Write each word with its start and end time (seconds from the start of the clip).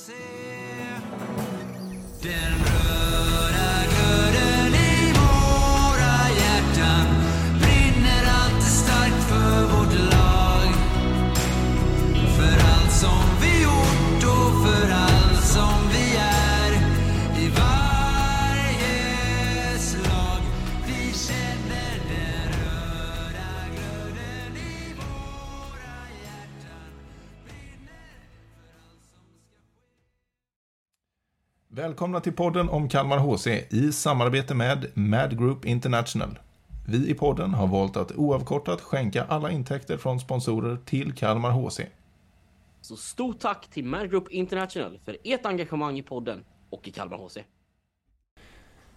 HC. 0.00 0.40
Välkomna 31.90 32.20
till 32.20 32.32
podden 32.32 32.68
om 32.68 32.88
Kalmar 32.88 33.18
HC 33.18 33.46
i 33.70 33.92
samarbete 33.92 34.54
med 34.54 34.86
Mad 34.94 35.38
Group 35.38 35.64
International. 35.64 36.38
Vi 36.88 37.10
i 37.10 37.14
podden 37.14 37.54
har 37.54 37.66
valt 37.66 37.96
att 37.96 38.12
oavkortat 38.12 38.80
skänka 38.80 39.24
alla 39.24 39.50
intäkter 39.50 39.96
från 39.96 40.20
sponsorer 40.20 40.78
till 40.84 41.12
Kalmar 41.12 41.50
HC. 41.50 41.80
Så 42.80 42.96
stort 42.96 43.38
tack 43.38 43.66
till 43.70 43.84
Mad 43.84 44.10
Group 44.10 44.28
International 44.30 44.98
för 45.04 45.16
ert 45.24 45.46
engagemang 45.46 45.98
i 45.98 46.02
podden 46.02 46.44
och 46.70 46.88
i 46.88 46.90
Kalmar 46.90 47.16
HC. 47.18 47.38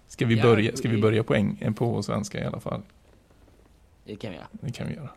Ska 0.07 0.25
vi 0.25 0.35
Ja, 0.35 0.43
börja, 0.43 0.75
ska 0.75 0.89
vi 0.89 1.01
börja 1.01 1.23
på, 1.23 1.35
eng- 1.35 1.73
på 1.73 2.03
svenska 2.03 2.39
i 2.43 2.45
alla 2.45 2.59
fall? 2.59 2.81
Det 4.05 4.15
kan 4.15 4.31
vi 4.31 4.37
göra. 4.37 4.47
Det 4.51 4.71
kan 4.71 4.87
vi 4.87 4.93
göra. 4.95 5.09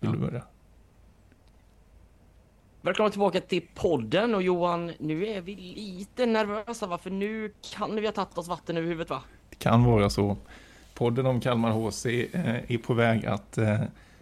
Vill 0.00 0.12
du 0.12 0.18
börja? 0.18 0.42
Välkomna 2.82 3.10
tillbaka 3.10 3.40
till 3.40 3.62
podden 3.74 4.34
och 4.34 4.42
Johan, 4.42 4.92
nu 4.98 5.26
är 5.26 5.40
vi 5.40 5.56
lite 5.56 6.26
nervösa 6.26 6.86
va? 6.86 6.98
För 6.98 7.10
nu 7.10 7.52
kan 7.74 7.96
vi 7.96 8.06
ha 8.06 8.12
tagit 8.12 8.38
oss 8.38 8.48
vatten 8.48 8.76
över 8.76 8.88
huvudet 8.88 9.10
va? 9.10 9.22
Det 9.50 9.56
kan 9.56 9.84
vara 9.84 10.10
så. 10.10 10.36
Podden 10.94 11.26
om 11.26 11.40
Kalmar 11.40 11.70
HC 11.70 12.06
eh, 12.06 12.72
är 12.72 12.78
på 12.78 12.94
väg 12.94 13.26
att 13.26 13.58
eh, 13.58 13.80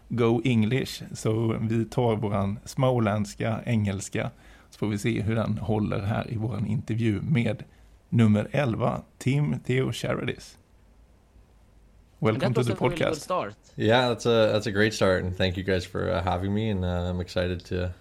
go 0.09 0.43
English. 0.45 1.03
Så 1.15 1.57
vi 1.61 1.85
tar 1.85 2.17
våran 2.17 2.59
småländska 2.65 3.61
engelska. 3.67 4.31
Så 4.71 4.79
får 4.79 4.87
vi 4.87 4.99
se 4.99 5.23
hur 5.23 5.35
den 5.35 5.59
håller 5.59 6.01
här 6.01 6.33
i 6.33 6.37
våran 6.37 6.67
intervju 6.67 7.21
med 7.23 7.65
nummer 8.09 8.49
11, 8.53 9.03
Tim 9.19 9.61
Theo 9.61 9.93
Charadis. 9.93 10.59
Welcome 12.19 12.55
to 12.55 12.63
the 12.63 12.73
really 12.73 12.97
podcast. 12.97 13.23
start. 13.23 13.55
Yeah, 13.77 14.11
that's 14.11 14.27
a 14.27 14.53
that's 14.53 14.67
a 14.67 14.73
great 14.73 14.95
start, 14.95 15.23
and 15.23 15.37
thank 15.37 15.57
you 15.57 15.67
guys 15.67 15.87
for 15.87 16.11
uh, 16.11 16.23
having 16.23 16.55
me. 16.55 16.73
And 16.73 16.85
uh, 16.85 17.11
I'm 17.11 17.21
excited 17.21 17.65
to 17.65 17.95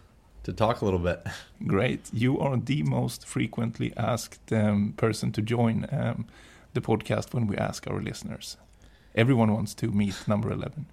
to 0.48 0.54
talk 0.54 0.82
a 0.82 0.86
little 0.86 1.00
bit. 1.00 1.22
Great. 1.68 2.10
You 2.14 2.40
are 2.40 2.56
the 2.56 2.82
most 2.84 3.28
frequently 3.28 3.92
asked 3.98 4.54
um, 4.54 4.94
person 4.96 5.34
to 5.34 5.42
join 5.42 5.86
um, 5.92 6.26
the 6.74 6.80
podcast 6.80 7.34
when 7.34 7.48
we 7.48 7.58
ask 7.58 7.86
our 7.86 8.02
listeners. 8.02 8.56
Everyone 9.14 9.54
wants 9.54 9.74
to 9.74 9.88
meet 9.88 10.16
number 10.26 10.50
11. 10.50 10.86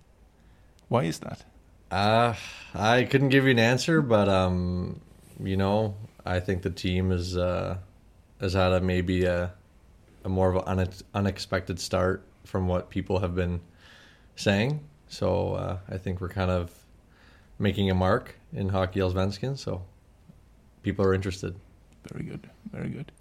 Why 0.88 1.04
is 1.04 1.20
that? 1.20 1.44
Uh, 1.88 2.34
I 2.74 3.04
couldn't 3.04 3.28
give 3.28 3.44
you 3.44 3.52
an 3.52 3.60
answer, 3.60 4.02
but 4.02 4.28
um, 4.28 5.00
you 5.40 5.56
know, 5.56 5.94
I 6.26 6.40
think 6.40 6.62
the 6.62 6.70
team 6.70 7.12
is 7.12 7.36
uh, 7.36 7.78
has 8.40 8.54
had 8.54 8.72
a 8.72 8.80
maybe 8.80 9.24
a, 9.24 9.52
a 10.24 10.28
more 10.28 10.52
of 10.52 10.66
an 10.66 10.78
unex- 10.78 11.04
unexpected 11.14 11.78
start 11.78 12.26
from 12.44 12.66
what 12.66 12.90
people 12.90 13.20
have 13.20 13.36
been 13.36 13.60
saying. 14.34 14.80
So 15.06 15.54
uh, 15.54 15.78
I 15.88 15.98
think 15.98 16.20
we're 16.20 16.28
kind 16.28 16.50
of 16.50 16.72
making 17.58 17.90
a 17.90 17.94
mark 17.94 18.36
in 18.52 18.68
Hockey 18.70 19.00
Allsvenskan. 19.00 19.58
So 19.58 19.82
people 20.82 21.04
are 21.04 21.14
interested. 21.14 21.54
Very 22.12 22.24
good. 22.24 22.48
Very 22.72 22.88
good. 22.88 23.12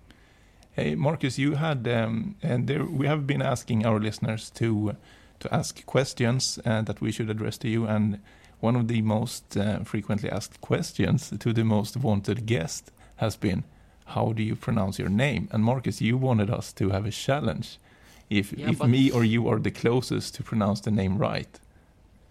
Hey, 0.71 0.95
Marcus, 0.95 1.37
you 1.37 1.53
had, 1.55 1.87
um, 1.87 2.35
and 2.41 2.67
there, 2.67 2.83
we 2.83 3.05
have 3.05 3.27
been 3.27 3.41
asking 3.41 3.85
our 3.85 3.99
listeners 3.99 4.49
to 4.51 4.95
to 5.39 5.53
ask 5.53 5.85
questions 5.85 6.57
uh, 6.65 6.81
that 6.83 7.01
we 7.01 7.11
should 7.11 7.29
address 7.29 7.57
to 7.57 7.67
you, 7.67 7.85
and 7.85 8.19
one 8.61 8.77
of 8.77 8.87
the 8.87 9.01
most 9.01 9.57
uh, 9.57 9.83
frequently 9.83 10.29
asked 10.29 10.61
questions 10.61 11.33
to 11.37 11.53
the 11.53 11.63
most 11.63 11.97
wanted 11.97 12.45
guest 12.45 12.91
has 13.17 13.35
been, 13.35 13.63
"How 14.05 14.33
do 14.33 14.41
you 14.41 14.55
pronounce 14.55 14.97
your 14.97 15.09
name?" 15.09 15.47
And 15.51 15.63
Marcus, 15.63 16.01
you 16.01 16.17
wanted 16.17 16.49
us 16.49 16.73
to 16.73 16.89
have 16.89 17.05
a 17.05 17.11
challenge. 17.11 17.77
If 18.29 18.53
Yeah, 18.53 18.71
if 18.71 18.83
me 18.83 19.11
or 19.11 19.23
you 19.23 19.47
are 19.49 19.59
the 19.59 19.71
closest 19.71 20.35
to 20.35 20.43
pronounce 20.43 20.81
the 20.81 20.91
name 20.91 21.17
right. 21.17 21.59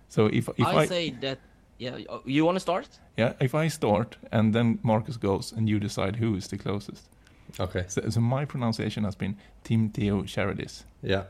So 0.08 0.26
if 0.26 0.48
if 0.56 0.66
I, 0.66 0.82
I, 0.82 0.86
say 0.86 1.10
that, 1.20 1.38
yeah, 1.84 1.98
uh, 2.15 2.19
you 2.25 2.44
want 2.47 2.56
to 2.56 2.60
start? 2.60 2.88
yeah 3.19 3.32
if 3.41 3.54
I 3.54 3.69
start 3.70 4.16
and 4.32 4.54
then 4.54 4.78
Marcus 4.82 5.16
goes 5.19 5.53
and 5.56 5.69
you 5.69 5.81
decide 5.81 6.16
who 6.16 6.37
is 6.37 6.47
the 6.48 6.56
closest. 6.59 7.03
Okay. 7.60 7.84
So, 7.88 8.00
so 8.10 8.20
my 8.20 8.44
pronunciation 8.47 9.04
has 9.04 9.16
been 9.16 9.37
Tim 9.65 9.91
Theo 9.91 10.22
Charadis. 10.22 10.84
Yeah. 11.03 11.25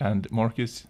And 0.00 0.26
Marcus, 0.30 0.86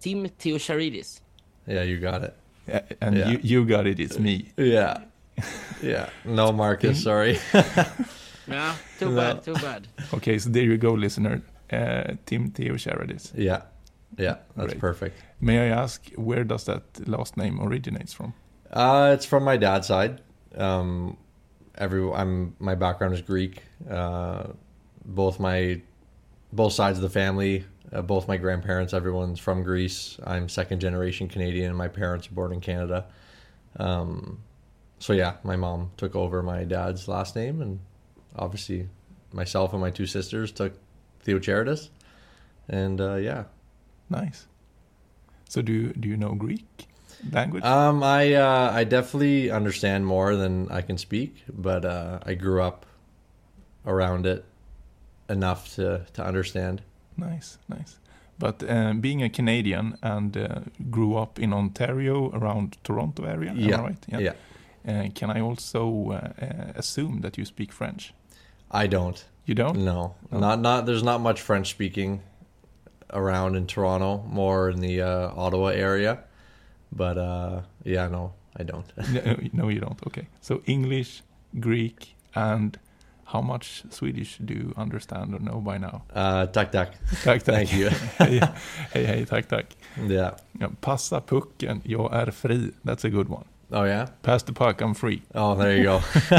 Tim 0.00 0.28
Theocharidis. 0.28 1.20
Yeah, 1.66 1.84
you 1.84 2.00
got 2.00 2.22
it. 2.24 2.34
uh, 2.72 2.80
and 3.00 3.16
Yeah. 3.16 3.28
you, 3.30 3.38
you 3.42 3.64
got 3.66 3.86
it, 3.86 4.00
it's 4.00 4.18
me. 4.18 4.50
Yeah. 4.56 4.96
Yeah. 5.82 6.08
No, 6.24 6.52
Marcus. 6.52 7.02
Sorry. 7.02 7.38
Yeah, 8.48 8.74
too 8.98 9.10
No. 9.10 9.16
bad, 9.16 9.42
too 9.44 9.54
bad. 9.54 9.86
Okay, 10.14 10.38
so 10.38 10.50
there 10.50 10.64
you 10.64 10.76
go, 10.78 10.92
listener. 10.94 11.40
Uh, 11.72 12.14
Tim 12.26 12.50
Theo 12.50 12.74
Charadis. 12.74 13.30
Yeah. 13.36 13.62
Yeah, 14.18 14.36
that's 14.56 14.72
Great. 14.72 14.80
perfect. 14.80 15.22
May 15.40 15.70
I 15.70 15.82
ask, 15.82 16.10
where 16.16 16.44
does 16.44 16.64
that 16.64 17.08
last 17.08 17.36
name 17.36 17.60
originates 17.60 18.12
from? 18.12 18.34
Uh, 18.70 19.12
it's 19.14 19.24
from 19.24 19.44
my 19.44 19.56
dad's 19.56 19.86
side. 19.86 20.20
Um, 20.56 21.16
every 21.76 22.10
I'm 22.12 22.54
my 22.58 22.74
background 22.74 23.14
is 23.14 23.22
Greek. 23.22 23.62
Uh, 23.88 24.48
both 25.04 25.40
my 25.40 25.80
both 26.52 26.72
sides 26.72 26.98
of 26.98 27.02
the 27.02 27.10
family, 27.10 27.64
uh, 27.92 28.02
both 28.02 28.28
my 28.28 28.36
grandparents, 28.36 28.92
everyone's 28.92 29.38
from 29.38 29.62
Greece. 29.62 30.18
I'm 30.24 30.48
second 30.48 30.80
generation 30.80 31.28
Canadian, 31.28 31.68
and 31.68 31.78
my 31.78 31.88
parents 31.88 32.28
are 32.28 32.32
born 32.34 32.52
in 32.52 32.60
Canada. 32.60 33.06
Um, 33.78 34.40
so 34.98 35.12
yeah, 35.12 35.36
my 35.44 35.56
mom 35.56 35.92
took 35.96 36.14
over 36.14 36.42
my 36.42 36.64
dad's 36.64 37.08
last 37.08 37.36
name, 37.36 37.62
and 37.62 37.80
obviously 38.36 38.88
myself 39.32 39.72
and 39.72 39.80
my 39.80 39.90
two 39.90 40.06
sisters 40.06 40.52
took 40.52 40.74
Theocharidis. 41.24 41.88
And 42.68 43.00
uh, 43.00 43.14
yeah, 43.16 43.44
Nice. 44.10 44.46
So 45.48 45.62
do 45.62 45.72
you, 45.72 45.92
do 45.92 46.08
you 46.08 46.16
know 46.16 46.34
Greek 46.34 46.86
language? 47.32 47.64
Um, 47.64 48.02
I 48.02 48.34
uh, 48.34 48.70
I 48.80 48.84
definitely 48.84 49.50
understand 49.50 50.04
more 50.06 50.36
than 50.36 50.68
I 50.70 50.82
can 50.82 50.98
speak, 50.98 51.44
but 51.52 51.84
uh, 51.84 52.18
I 52.26 52.34
grew 52.34 52.62
up 52.62 52.86
around 53.86 54.26
it 54.26 54.44
enough 55.28 55.74
to 55.76 56.00
to 56.12 56.24
understand. 56.28 56.82
nice, 57.16 57.58
nice. 57.68 57.98
But 58.38 58.62
uh, 58.62 58.94
being 59.00 59.22
a 59.22 59.28
Canadian 59.28 59.96
and 60.02 60.36
uh, 60.36 60.60
grew 60.90 61.16
up 61.22 61.38
in 61.38 61.52
Ontario 61.52 62.30
around 62.30 62.76
Toronto 62.84 63.24
area, 63.24 63.50
am 63.50 63.58
I 63.80 63.82
right? 63.88 64.06
Yeah, 64.08 64.32
Uh, 64.88 65.08
can 65.14 65.36
I 65.36 65.40
also 65.42 66.10
uh, 66.10 66.14
uh, 66.14 66.72
assume 66.78 67.20
that 67.20 67.36
you 67.36 67.44
speak 67.44 67.72
French? 67.72 68.14
I 68.70 68.86
don't. 68.88 69.24
You 69.44 69.54
don't? 69.54 69.76
No, 69.84 70.14
No. 70.30 70.38
not 70.40 70.60
not. 70.60 70.86
There's 70.86 71.02
not 71.02 71.20
much 71.20 71.40
French 71.42 71.66
speaking 71.68 72.20
around 73.12 73.56
in 73.56 73.66
Toronto. 73.66 74.22
More 74.28 74.70
in 74.70 74.80
the 74.80 75.02
uh, 75.02 75.30
Ottawa 75.36 75.68
area, 75.68 76.18
but 76.92 77.16
uh, 77.18 77.60
yeah, 77.84 78.08
no, 78.08 78.32
I 78.58 78.62
don't. 78.64 78.86
no, 79.12 79.36
no, 79.52 79.68
you 79.68 79.80
don't. 79.80 79.98
Okay. 80.06 80.26
So 80.40 80.62
English, 80.66 81.22
Greek, 81.60 82.14
and 82.34 82.78
how 83.24 83.40
much 83.40 83.82
Swedish 83.90 84.38
do 84.44 84.54
you 84.54 84.74
understand 84.76 85.34
or 85.34 85.38
know 85.40 85.60
by 85.60 85.78
now? 85.78 86.02
Uh, 86.14 86.46
tack 86.46 86.72
tack. 86.72 86.88
Tack, 87.22 87.42
tack. 87.42 87.54
Thank 87.54 87.72
you. 87.72 87.88
hej, 88.18 88.40
hej, 88.92 89.04
hej, 89.06 89.26
tack, 89.26 89.48
tack. 89.48 89.66
Yeah. 90.08 90.34
Passa 90.80 91.20
pucken, 91.20 91.80
jag 91.84 92.12
är 92.14 92.30
fri. 92.30 92.72
That's 92.84 93.04
a 93.04 93.10
good 93.10 93.28
one. 93.28 93.44
Oh 93.72 93.84
yeah. 93.86 94.08
Pass 94.22 94.42
the 94.42 94.52
puck, 94.52 94.80
I'm 94.80 94.94
free. 94.94 95.22
Oh, 95.34 95.54
there 95.54 95.76
you 95.76 95.84
go. 95.84 96.00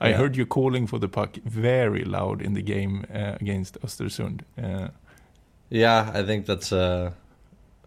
I 0.00 0.08
Yeah. 0.10 0.16
heard 0.18 0.36
you 0.36 0.46
calling 0.46 0.86
for 0.88 0.98
the 0.98 1.08
puck 1.08 1.36
very 1.44 2.04
loud 2.04 2.42
in 2.42 2.54
the 2.54 2.62
game 2.62 3.04
uh, 3.14 3.36
against 3.40 3.78
Östersund. 3.82 4.40
Uh, 4.56 4.88
Yeah, 5.70 6.10
I 6.14 6.22
think 6.22 6.46
that's 6.46 6.72
a 6.72 7.12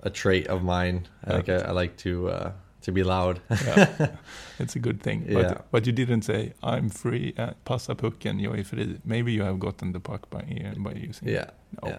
a 0.04 0.10
trait 0.10 0.48
of 0.48 0.64
mine. 0.64 1.08
I 1.24 1.34
think 1.34 1.50
I, 1.50 1.70
I 1.70 1.72
like 1.72 1.96
to 1.98 2.30
uh, 2.30 2.52
to 2.82 2.92
be 2.92 3.04
loud. 3.04 3.40
yeah, 3.50 4.08
it's 4.60 4.76
a 4.76 4.80
good 4.80 5.02
thing. 5.02 5.26
But, 5.34 5.42
Yeah. 5.44 5.58
but 5.72 5.86
you 5.86 5.92
didn't 5.94 6.24
say, 6.24 6.54
I'm 6.64 6.90
free, 6.90 7.34
uh, 7.38 7.52
passa 7.66 7.96
pucken, 7.96 8.40
jag 8.40 8.60
är 8.60 8.64
fri. 8.64 8.98
Maybe 9.04 9.32
you 9.32 9.44
have 9.44 9.60
gotten 9.60 9.92
the 9.94 10.00
puck 10.00 10.30
by, 10.30 10.40
uh, 10.40 10.74
by 10.84 10.94
using 11.10 11.30
yeah. 11.30 11.50
No, 11.82 11.90
Yeah. 11.90 11.98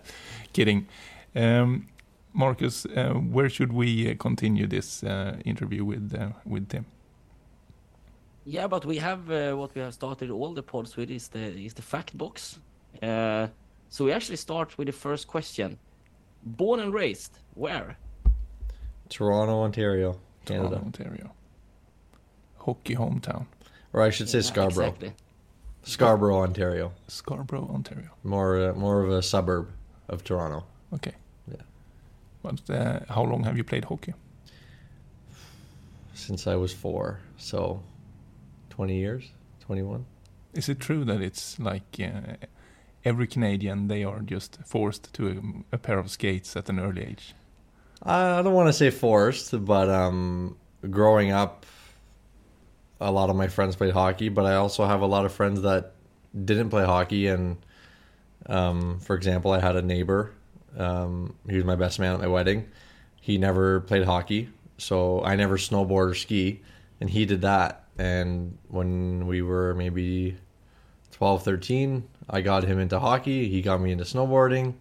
kidding. 0.52 0.86
Um, 1.36 1.86
Marcus, 2.34 2.86
uh, 2.86 3.14
where 3.32 3.48
should 3.50 3.72
we 3.72 4.10
uh, 4.10 4.14
continue 4.18 4.66
this 4.66 5.02
uh, 5.04 5.36
interview 5.44 5.84
with 5.84 6.14
uh, 6.14 6.28
with 6.44 6.68
Tim? 6.68 6.84
Yeah, 8.44 8.68
but 8.68 8.84
we 8.84 8.98
have 8.98 9.30
uh, 9.30 9.56
what 9.56 9.74
we 9.74 9.80
have 9.82 9.92
started 9.92 10.30
all 10.30 10.54
the 10.54 10.62
pods 10.62 10.96
with 10.96 11.10
is 11.10 11.28
the 11.28 11.64
is 11.66 11.74
the 11.74 11.82
fact 11.82 12.16
box. 12.18 12.58
So 13.92 14.06
we 14.06 14.12
actually 14.12 14.36
start 14.36 14.78
with 14.78 14.86
the 14.86 14.92
first 14.92 15.26
question. 15.26 15.78
Born 16.42 16.80
and 16.80 16.94
raised, 16.94 17.38
where? 17.52 17.98
Toronto, 19.10 19.60
Ontario, 19.60 20.18
Canada, 20.46 20.68
Toronto, 20.68 20.86
Ontario. 20.86 21.32
Hockey 22.56 22.96
hometown. 22.96 23.44
or 23.92 24.00
I 24.00 24.08
should 24.08 24.30
say 24.30 24.38
Yeah, 24.38 24.44
Scarborough. 24.44 24.86
Exactly. 24.86 25.12
Scarborough, 25.82 26.38
Ontario. 26.40 26.92
Scarborough, 27.08 27.68
Ontario. 27.74 28.08
More 28.24 28.70
uh, 28.70 28.72
more 28.72 29.02
of 29.02 29.10
a 29.10 29.20
suburb 29.22 29.68
of 30.08 30.24
Toronto. 30.24 30.64
Okay. 30.94 31.14
Yeah. 31.46 31.62
But 32.42 32.70
uh, 32.70 33.00
how 33.10 33.24
long 33.24 33.44
have 33.44 33.58
you 33.58 33.64
played 33.64 33.84
hockey? 33.84 34.14
Since 36.14 36.46
I 36.46 36.56
was 36.56 36.72
four, 36.72 37.20
so 37.36 37.82
twenty 38.70 38.96
years, 38.96 39.32
twenty 39.60 39.82
one. 39.82 40.06
Is 40.54 40.70
it 40.70 40.80
true 40.80 41.04
that 41.04 41.20
it's 41.20 41.58
like 41.58 42.00
uh, 42.00 42.36
every 43.04 43.26
Canadian 43.26 43.88
they 43.88 44.04
are 44.04 44.20
just 44.20 44.58
forced 44.64 45.12
to 45.14 45.64
a, 45.72 45.76
a 45.76 45.78
pair 45.78 45.98
of 45.98 46.10
skates 46.10 46.56
at 46.56 46.68
an 46.68 46.78
early 46.78 47.02
age? 47.02 47.34
I 48.02 48.38
I 48.38 48.42
don't 48.42 48.54
want 48.54 48.68
to 48.68 48.72
say 48.72 48.90
forced, 48.90 49.64
but 49.64 49.88
um, 49.88 50.56
growing 50.90 51.30
up, 51.30 51.66
a 53.00 53.10
lot 53.10 53.30
of 53.30 53.36
my 53.36 53.48
friends 53.48 53.76
played 53.76 53.92
hockey, 53.92 54.28
but 54.28 54.44
I 54.44 54.54
also 54.54 54.84
have 54.84 55.00
a 55.00 55.06
lot 55.06 55.24
of 55.24 55.32
friends 55.32 55.62
that 55.62 55.92
didn't 56.44 56.70
play 56.70 56.84
hockey. 56.84 57.26
And 57.26 57.56
um, 58.46 59.00
for 59.00 59.16
example, 59.16 59.52
I 59.52 59.60
had 59.60 59.76
a 59.76 59.82
neighbor. 59.82 60.32
Um, 60.76 61.34
he 61.48 61.56
was 61.56 61.64
my 61.64 61.76
best 61.76 61.98
man 61.98 62.14
at 62.14 62.20
my 62.20 62.28
wedding. 62.28 62.68
He 63.20 63.38
never 63.38 63.80
played 63.80 64.04
hockey, 64.04 64.48
so 64.78 65.22
I 65.22 65.36
never 65.36 65.56
snowboard 65.56 66.10
or 66.10 66.14
ski, 66.14 66.62
and 67.00 67.08
he 67.08 67.24
did 67.24 67.42
that. 67.42 67.84
And 67.98 68.58
when 68.68 69.26
we 69.26 69.42
were 69.42 69.74
maybe 69.74 70.36
12, 71.12 71.44
13, 71.44 72.08
I 72.32 72.40
got 72.40 72.64
him 72.64 72.78
into 72.78 72.98
hockey. 72.98 73.48
He 73.48 73.60
got 73.62 73.80
me 73.80 73.92
into 73.92 74.04
snowboarding. 74.04 74.74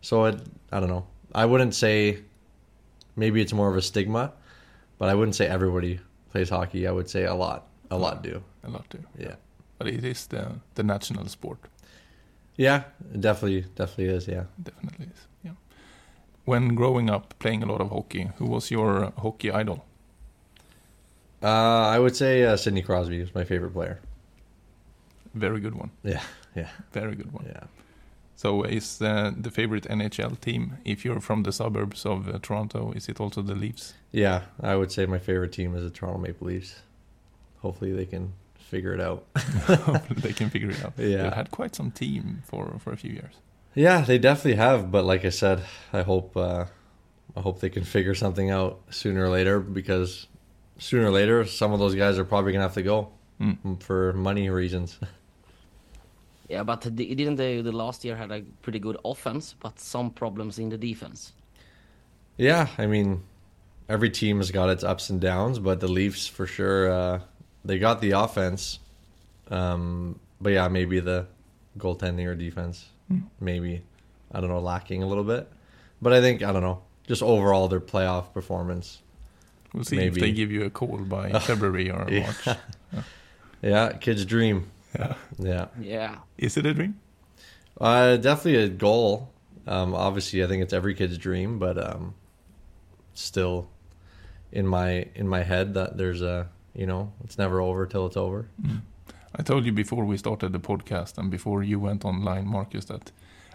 So 0.00 0.24
it, 0.26 0.40
I 0.72 0.80
don't 0.80 0.88
know. 0.90 1.06
I 1.34 1.44
wouldn't 1.46 1.74
say 1.74 2.18
maybe 3.16 3.40
it's 3.40 3.52
more 3.52 3.70
of 3.70 3.76
a 3.76 3.82
stigma, 3.82 4.32
but 4.98 5.08
I 5.08 5.14
wouldn't 5.14 5.34
say 5.36 5.46
everybody 5.46 6.00
plays 6.32 6.48
hockey. 6.50 6.86
I 6.86 6.90
would 6.92 7.08
say 7.08 7.24
a 7.24 7.34
lot, 7.34 7.66
a 7.90 7.96
lot 7.96 8.22
do. 8.22 8.42
A 8.64 8.70
lot 8.70 8.88
do. 8.90 8.98
Yeah, 9.18 9.36
But 9.78 9.88
it 9.88 10.04
is 10.04 10.26
the 10.26 10.42
the 10.74 10.82
national 10.82 11.26
sport. 11.28 11.58
yeah, 12.58 12.82
it 13.14 13.20
definitely, 13.20 13.64
definitely 13.76 14.14
is. 14.16 14.26
Yeah. 14.28 14.44
Definitely 14.62 15.06
is. 15.06 15.26
Yeah. 15.44 15.52
When 16.44 16.74
growing 16.74 17.10
up 17.10 17.34
playing 17.38 17.62
a 17.62 17.66
lot 17.66 17.80
of 17.80 17.90
hockey, 17.90 18.30
who 18.38 18.46
was 18.46 18.70
your 18.70 19.12
hockey 19.18 19.50
idol? 19.52 19.84
Uh, 21.42 21.94
I 21.94 21.98
would 21.98 22.16
say 22.16 22.44
uh, 22.44 22.56
Sidney 22.56 22.82
Crosby 22.82 23.20
is 23.20 23.34
my 23.34 23.44
favorite 23.44 23.72
player. 23.72 24.00
Very 25.34 25.60
good 25.60 25.74
one. 25.74 25.90
Yeah, 26.02 26.22
yeah, 26.56 26.68
Very 26.92 27.14
good 27.14 27.32
one. 27.32 27.44
yeah. 27.46 27.64
So 28.38 28.64
is 28.64 29.00
uh, 29.00 29.32
the 29.36 29.50
favorite 29.50 29.84
NHL 29.84 30.38
team, 30.40 30.76
if 30.84 31.04
you're 31.04 31.20
from 31.20 31.42
the 31.44 31.52
suburbs 31.52 32.04
of 32.04 32.28
uh, 32.28 32.38
Toronto, 32.42 32.92
is 32.92 33.08
it 33.08 33.18
also 33.20 33.40
the 33.42 33.54
Leafs? 33.54 33.94
Yeah, 34.12 34.42
I 34.62 34.76
would 34.76 34.92
say 34.92 35.06
my 35.06 35.18
favorite 35.18 35.52
team 35.52 35.74
is 35.74 35.82
the 35.84 35.90
Toronto 35.90 36.18
Maple 36.20 36.48
Leafs. 36.48 36.82
Hopefully, 37.62 37.92
they 37.92 38.04
can 38.04 38.32
figure 38.58 38.92
it 38.92 39.00
out. 39.00 39.24
Hopefully 39.36 40.20
they 40.20 40.32
can 40.34 40.50
figure 40.50 40.70
it 40.70 40.84
out. 40.84 40.92
Yeah. 40.98 41.22
They've 41.22 41.32
had 41.32 41.50
quite 41.50 41.74
some 41.74 41.90
team 41.90 42.42
for, 42.44 42.76
for 42.78 42.92
a 42.92 42.96
few 42.96 43.12
years. 43.12 43.34
Yeah, 43.74 44.02
they 44.02 44.18
definitely 44.18 44.56
have. 44.56 44.90
But 44.90 45.04
like 45.06 45.24
I 45.24 45.30
said, 45.30 45.62
I 45.92 46.02
hope 46.02 46.36
uh, 46.36 46.66
I 47.36 47.40
hope 47.40 47.60
they 47.60 47.70
can 47.70 47.84
figure 47.84 48.14
something 48.14 48.50
out 48.50 48.80
sooner 48.90 49.24
or 49.24 49.28
later 49.30 49.60
because 49.60 50.26
sooner 50.78 51.06
or 51.06 51.10
later, 51.10 51.44
some 51.46 51.72
of 51.72 51.78
those 51.78 51.94
guys 51.94 52.18
are 52.18 52.24
probably 52.24 52.52
gonna 52.52 52.64
have 52.64 52.74
to 52.74 52.82
go 52.82 53.08
Mm. 53.40 53.82
for 53.82 54.12
money 54.14 54.48
reasons. 54.50 54.98
Yeah, 56.48 56.62
but 56.62 56.80
the, 56.82 57.14
didn't 57.14 57.36
they 57.36 57.60
the 57.60 57.72
last 57.72 58.04
year 58.04 58.14
had 58.16 58.30
a 58.30 58.42
pretty 58.62 58.78
good 58.78 58.96
offense, 59.04 59.54
but 59.60 59.80
some 59.80 60.10
problems 60.10 60.58
in 60.58 60.68
the 60.68 60.78
defense. 60.78 61.32
Yeah, 62.36 62.68
I 62.78 62.86
mean, 62.86 63.22
every 63.88 64.10
team 64.10 64.36
has 64.38 64.50
got 64.50 64.68
its 64.68 64.84
ups 64.84 65.10
and 65.10 65.20
downs, 65.20 65.58
but 65.58 65.80
the 65.80 65.88
Leafs 65.88 66.26
for 66.28 66.46
sure 66.46 66.90
uh, 66.90 67.20
they 67.64 67.78
got 67.78 68.00
the 68.00 68.12
offense. 68.12 68.78
Um, 69.50 70.20
but 70.40 70.52
yeah, 70.52 70.68
maybe 70.68 71.00
the 71.00 71.26
goaltending 71.78 72.26
or 72.26 72.34
defense, 72.34 72.86
maybe 73.40 73.82
I 74.32 74.40
don't 74.40 74.50
know, 74.50 74.60
lacking 74.60 75.02
a 75.02 75.06
little 75.06 75.24
bit. 75.24 75.48
But 76.02 76.12
I 76.12 76.20
think 76.20 76.42
I 76.42 76.52
don't 76.52 76.62
know, 76.62 76.82
just 77.06 77.22
overall 77.22 77.68
their 77.68 77.80
playoff 77.80 78.32
performance. 78.32 79.00
We'll 79.72 79.84
see 79.84 79.96
Maybe. 79.96 80.16
if 80.20 80.20
they 80.20 80.32
give 80.32 80.50
you 80.52 80.64
a 80.64 80.70
call 80.70 80.98
by 80.98 81.32
February 81.40 81.90
or 81.90 82.06
Yeah. 82.10 82.32
March. 82.46 82.58
Yeah, 83.62 83.92
kid's 83.94 84.24
dream. 84.24 84.70
Yeah. 84.98 85.14
Yeah, 85.38 85.66
Yeah. 85.80 86.16
Is 86.38 86.56
it 86.56 86.66
a 86.66 86.74
dream? 86.74 86.94
uh, 87.80 88.16
definitely 88.16 88.62
a 88.62 88.68
goal. 88.68 89.28
Um, 89.66 89.94
obviously, 89.94 90.42
I 90.44 90.46
think 90.46 90.62
it's 90.62 90.72
every 90.72 90.94
kid's 90.94 91.18
dream, 91.18 91.58
but 91.58 91.76
um, 91.76 92.14
still 93.14 93.68
in 94.52 94.66
my 94.66 95.06
in 95.14 95.28
my 95.28 95.42
head 95.42 95.74
that 95.74 95.96
there's 95.96 96.22
a 96.22 96.48
you 96.74 96.86
know 96.86 97.12
it's 97.24 97.36
never 97.38 97.60
over 97.60 97.86
till 97.86 98.06
it's 98.06 98.16
over. 98.16 98.48
I 99.38 99.42
told 99.42 99.66
you 99.66 99.72
before 99.72 100.04
we 100.04 100.16
started 100.16 100.52
the 100.52 100.60
podcast 100.60 101.18
and 101.18 101.30
before 101.30 101.62
you 101.62 101.78
went 101.80 102.04
online, 102.04 102.46
Marcus, 102.46 102.86
that 102.86 103.12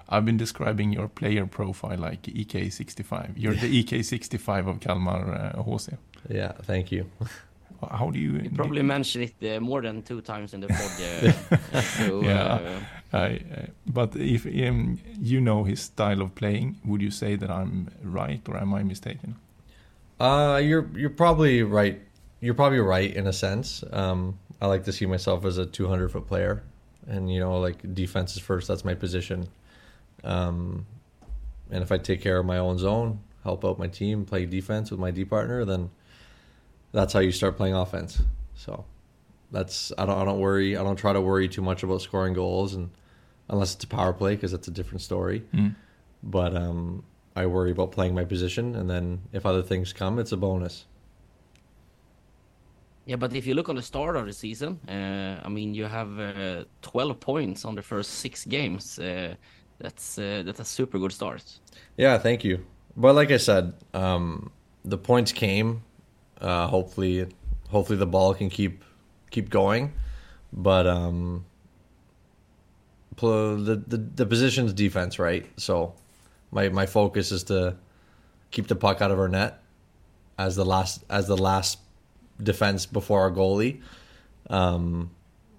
I've 0.10 0.26
been 0.26 0.38
describing 0.38 0.94
your 0.94 1.08
player 1.08 1.48
profile 1.48 1.98
like 1.98 2.24
EK65. 2.24 3.34
You're 3.36 3.56
the 3.56 3.84
EK65 3.84 4.68
of 4.68 4.80
Kalmar 4.80 5.54
uh, 5.56 5.64
HC. 5.64 5.98
Yeah, 6.30 6.52
thank 6.64 6.92
you. 6.92 7.06
How 7.90 8.10
do 8.12 8.20
you? 8.20 8.34
You 8.44 8.50
probably 8.52 8.82
mentioned 8.84 9.32
it 9.40 9.58
uh, 9.58 9.60
more 9.60 9.82
than 9.82 10.02
two 10.04 10.22
times 10.22 10.54
in 10.54 10.62
the 10.62 10.68
pod. 10.68 10.92
Uh, 11.72 11.82
so, 11.82 12.22
Yeah. 12.24 12.44
uh, 12.44 12.80
I, 13.14 13.26
uh, 13.36 13.66
but 13.88 14.16
if 14.16 14.46
um, 14.46 15.00
you 15.20 15.42
know 15.42 15.64
his 15.64 15.82
style 15.82 16.22
of 16.22 16.36
playing, 16.36 16.80
would 16.86 17.02
you 17.02 17.12
say 17.12 17.36
that 17.36 17.50
I'm 17.50 17.90
right 18.04 18.42
or 18.48 18.58
am 18.58 18.74
I 18.74 18.84
mistaken? 18.84 19.36
Uh, 20.20 20.62
you're 20.64 20.88
you're 20.96 21.10
probably 21.10 21.64
right. 21.64 22.00
You're 22.40 22.54
probably 22.54 22.80
right 22.80 23.14
in 23.14 23.28
a 23.28 23.34
sense. 23.34 23.84
Um, 23.92 24.38
I 24.62 24.68
like 24.68 24.84
to 24.86 24.92
see 24.92 25.06
myself 25.08 25.46
as 25.46 25.58
a 25.58 25.66
200 25.66 26.12
foot 26.12 26.28
player, 26.28 26.64
and 27.08 27.32
you 27.34 27.40
know, 27.40 27.60
like 27.60 27.94
defense 27.96 28.36
is 28.36 28.42
first. 28.42 28.68
That's 28.68 28.86
my 28.86 28.94
position. 28.94 29.48
Um, 30.24 30.86
and 31.72 31.82
if 31.84 31.92
I 31.92 31.98
take 31.98 32.22
care 32.22 32.38
of 32.38 32.46
my 32.46 32.58
own 32.60 32.78
zone, 32.78 33.20
help 33.44 33.66
out 33.66 33.80
my 33.80 33.88
team, 33.88 34.26
play 34.26 34.46
defense 34.46 34.92
with 34.92 35.00
my 35.00 35.10
D 35.12 35.26
partner, 35.26 35.66
then 35.66 35.90
that's 36.92 37.14
how 37.14 37.20
you 37.20 37.32
start 37.32 37.58
playing 37.58 37.76
offense. 37.76 38.22
So 38.56 38.86
that's 39.52 39.92
I 39.98 40.06
don't 40.06 40.18
I 40.18 40.26
don't 40.26 40.40
worry. 40.40 40.78
I 40.78 40.84
don't 40.84 40.96
try 40.98 41.14
to 41.14 41.22
worry 41.22 41.48
too 41.50 41.62
much 41.62 41.84
about 41.84 42.02
scoring 42.02 42.34
goals, 42.34 42.74
and 42.76 42.90
unless 43.50 43.76
it's 43.76 43.84
a 43.84 43.88
power 43.88 44.14
play 44.14 44.36
because 44.36 44.52
that's 44.52 44.68
a 44.68 44.72
different 44.72 45.02
story 45.02 45.44
Mm. 45.54 45.76
but 46.24 46.56
um, 46.56 47.04
I 47.36 47.46
worry 47.48 47.72
about 47.72 47.92
playing 47.92 48.14
my 48.16 48.24
position, 48.26 48.76
and 48.76 48.90
then 48.90 49.22
if 49.34 49.46
other 49.46 49.62
things 49.64 49.94
come, 49.94 50.20
it's 50.20 50.32
a 50.32 50.38
bonus. 50.38 50.86
yeah, 53.06 53.16
but 53.18 53.34
if 53.36 53.46
you 53.48 53.54
look 53.56 53.68
on 53.70 53.76
the 53.76 53.82
start 53.82 54.16
of 54.16 54.26
the 54.26 54.34
season, 54.34 54.80
uh, 54.88 55.42
I 55.44 55.50
mean, 55.50 55.74
you 55.74 55.86
have 55.86 56.20
uh, 56.20 56.64
12 56.82 57.20
points 57.20 57.66
on 57.66 57.76
the 57.76 57.82
first 57.82 58.12
six 58.20 58.46
games. 58.46 59.00
Uh, 59.00 59.36
that's 59.80 60.18
uh, 60.20 60.44
that's 60.46 60.60
a 60.60 60.66
super 60.66 61.00
good 61.00 61.12
start. 61.12 61.44
Yeah, 61.98 62.18
thank 62.20 62.44
you. 62.44 62.60
But 62.96 63.16
like 63.16 63.32
I 63.32 63.38
said, 63.38 63.74
um, 63.94 64.52
the 64.86 64.98
points 64.98 65.32
came. 65.32 65.82
Uh, 66.42 66.68
hopefully, 66.68 67.28
hopefully 67.70 67.98
the 67.98 68.08
ball 68.08 68.34
can 68.34 68.50
keep 68.50 68.84
keep 69.30 69.50
going. 69.50 69.94
But 70.52 70.88
um, 70.88 71.46
the, 73.16 73.84
the 73.88 73.98
the 73.98 74.26
position's 74.26 74.74
defense, 74.74 75.20
right? 75.20 75.46
So 75.58 75.94
my 76.52 76.70
my 76.70 76.86
focus 76.86 77.32
is 77.32 77.44
to 77.46 77.78
keep 78.52 78.68
the 78.68 78.76
puck 78.76 79.02
out 79.02 79.12
of 79.12 79.20
our 79.20 79.28
net 79.28 79.62
as 80.38 80.56
the 80.56 80.66
last 80.66 81.04
as 81.10 81.28
the 81.28 81.38
last 81.38 81.80
defense 82.42 82.86
before 82.86 83.22
our 83.22 83.32
goalie. 83.32 83.82
Um, 84.50 85.12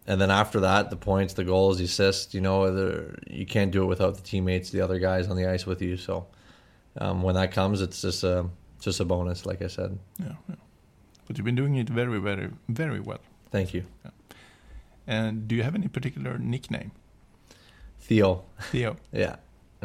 and 0.07 0.21
then 0.21 0.31
after 0.31 0.61
that, 0.61 0.91
the 0.91 0.97
points, 0.97 1.35
the 1.35 1.45
goals, 1.45 1.79
the 1.79 1.85
assists, 1.85 2.35
you 2.35 2.41
know, 2.41 3.15
you 3.31 3.47
can't 3.47 3.71
do 3.71 3.85
it 3.85 3.87
without 3.87 4.17
the 4.17 4.23
teammates, 4.23 4.71
the 4.71 4.81
other 4.81 4.99
guys 4.99 5.29
on 5.29 5.37
the 5.37 5.47
ice 5.47 5.65
with 5.65 5.81
you. 5.81 5.97
So 5.97 6.27
um, 6.99 7.23
when 7.23 7.37
that 7.37 7.53
comes, 7.53 7.81
it's 7.81 8.03
just 8.03 8.25
a 8.25 8.47
just 8.81 8.99
a 9.01 9.05
bonus, 9.05 9.47
like 9.47 9.63
I 9.63 9.69
said. 9.69 9.99
Yeah, 10.19 10.33
yeah. 10.49 10.55
But 11.27 11.39
you've 11.39 11.45
been 11.45 11.57
doing 11.57 11.77
it 11.77 11.89
very, 11.89 12.19
very, 12.19 12.51
very 12.69 13.01
well. 13.01 13.21
Thank 13.51 13.75
you, 13.75 13.85
And 15.07 15.47
do 15.47 15.55
you 15.55 15.63
have 15.63 15.75
any 15.75 15.89
particular 15.89 16.39
nickname, 16.39 16.93
Theo. 18.01 18.45
Theo? 18.71 18.97
Yeah, 19.13 19.37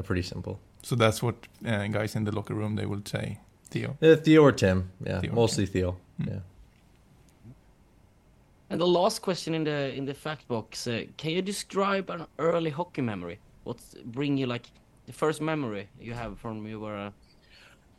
pretty 0.04 0.24
simple. 0.24 0.60
So 0.84 0.96
that's 0.96 1.22
what 1.22 1.36
uh, 1.66 1.88
guys 1.88 2.16
in 2.16 2.24
the 2.24 2.32
locker 2.32 2.54
room 2.54 2.76
they 2.76 2.86
will 2.86 3.02
say, 3.06 3.40
Theo. 3.70 3.98
Uh, 4.02 4.16
Theo 4.16 4.44
or 4.44 4.52
Tim. 4.52 4.90
Yeah, 5.06 5.20
Theo 5.22 5.32
or 5.32 5.36
mostly 5.36 5.66
Theo. 5.66 5.98
Hmm. 6.18 6.30
Yeah. 6.30 6.40
And 8.70 8.82
the 8.82 8.88
last 8.88 9.22
question 9.22 9.54
in 9.54 9.64
the 9.64 9.94
in 9.96 10.06
the 10.06 10.14
fact 10.14 10.48
box: 10.48 10.88
uh, 10.88 11.04
Can 11.18 11.32
you 11.32 11.42
describe 11.42 12.10
an 12.10 12.26
early 12.38 12.70
hockey 12.70 13.02
memory? 13.02 13.40
What 13.64 13.78
bring 14.06 14.38
you 14.38 14.48
like 14.48 14.68
the 15.06 15.14
first 15.14 15.42
memory 15.42 15.88
you 16.00 16.14
have 16.14 16.38
from 16.40 16.68
you 16.68 16.80
were 16.80 17.08
uh, 17.08 17.12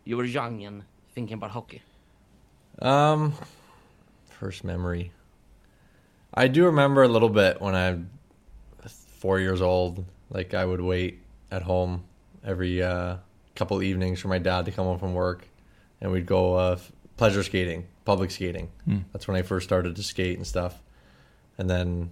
you 0.05 0.17
were 0.17 0.25
young 0.27 0.65
and 0.65 0.83
thinking 1.15 1.35
about 1.35 1.51
hockey? 1.51 1.83
Um, 2.81 3.35
first 4.29 4.65
memory. 4.65 5.13
I 6.33 6.49
do 6.49 6.67
remember 6.67 7.03
a 7.03 7.09
little 7.09 7.29
bit 7.29 7.61
when 7.61 7.75
I 7.75 7.99
was 8.83 9.05
four 9.19 9.41
years 9.41 9.61
old. 9.61 10.05
Like 10.31 10.55
I 10.55 10.65
would 10.65 10.81
wait 10.81 11.21
at 11.51 11.63
home 11.63 12.05
every 12.45 12.83
uh, 12.83 13.17
couple 13.57 13.83
evenings 13.83 14.21
for 14.21 14.29
my 14.29 14.39
dad 14.39 14.67
to 14.67 14.71
come 14.71 14.87
home 14.87 14.99
from 14.99 15.15
work, 15.15 15.49
and 16.01 16.13
we'd 16.13 16.27
go 16.27 16.55
uh, 16.55 16.79
pleasure 17.17 17.43
skating, 17.43 17.87
public 18.05 18.31
skating. 18.31 18.71
Hmm. 18.85 18.99
That's 19.13 19.27
when 19.27 19.37
I 19.37 19.43
first 19.43 19.67
started 19.67 19.97
to 19.97 20.03
skate 20.03 20.37
and 20.37 20.47
stuff. 20.47 20.81
And 21.57 21.69
then 21.69 22.11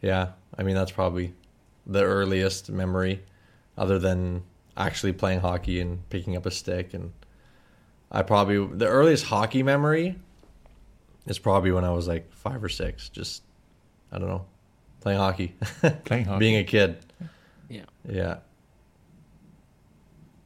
Yeah, 0.00 0.32
I 0.58 0.64
mean 0.64 0.74
that's 0.74 0.90
probably 0.90 1.32
the 1.86 2.02
earliest 2.02 2.70
memory, 2.70 3.22
other 3.78 3.98
than 3.98 4.42
actually 4.76 5.12
playing 5.12 5.40
hockey 5.40 5.80
and 5.80 6.08
picking 6.10 6.36
up 6.36 6.46
a 6.46 6.50
stick. 6.50 6.92
And 6.94 7.12
I 8.12 8.22
probably 8.22 8.64
the 8.76 8.86
earliest 8.86 9.24
hockey 9.24 9.62
memory 9.62 10.16
is 11.26 11.38
probably 11.38 11.72
when 11.72 11.84
I 11.84 11.90
was 11.90 12.06
like 12.06 12.30
five 12.32 12.62
or 12.62 12.68
six. 12.68 13.08
Just 13.08 13.42
I 14.12 14.18
don't 14.18 14.28
know, 14.28 14.44
playing 15.00 15.18
hockey, 15.18 15.54
Playing 16.04 16.26
hockey. 16.26 16.38
being 16.38 16.56
a 16.58 16.64
kid. 16.64 16.98
Yeah. 17.70 17.84
Yeah. 18.08 18.36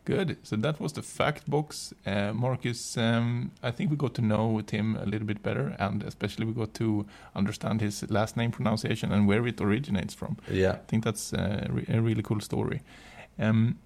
Good. 0.05 0.37
So 0.45 0.55
that 0.55 0.79
was 0.79 0.93
the 0.93 1.03
fact 1.03 1.51
box. 1.51 1.93
Uh, 2.07 2.33
Marcus, 2.33 2.97
um, 2.97 3.51
I 3.61 3.73
think 3.73 3.91
we 3.91 3.97
got 3.97 4.15
to 4.15 4.23
know 4.23 4.61
Tim 4.65 4.95
a 4.95 5.05
little 5.05 5.27
bit 5.27 5.43
better, 5.43 5.75
and 5.81 6.05
especially 6.05 6.47
we 6.47 6.53
got 6.53 6.75
to 6.75 7.05
understand 7.35 7.81
his 7.81 8.09
last 8.09 8.37
name 8.37 8.53
pronunciation 8.53 9.11
and 9.11 9.27
where 9.27 9.45
it 9.49 9.61
originates 9.61 10.15
from. 10.15 10.37
Yeah. 10.49 10.73
I 10.75 10.87
think 10.87 11.03
that's 11.03 11.33
uh, 11.33 11.67
re- 11.71 11.87
a 11.89 12.01
really 12.01 12.23
cool 12.23 12.41
story. 12.41 12.83
Um, 13.37 13.79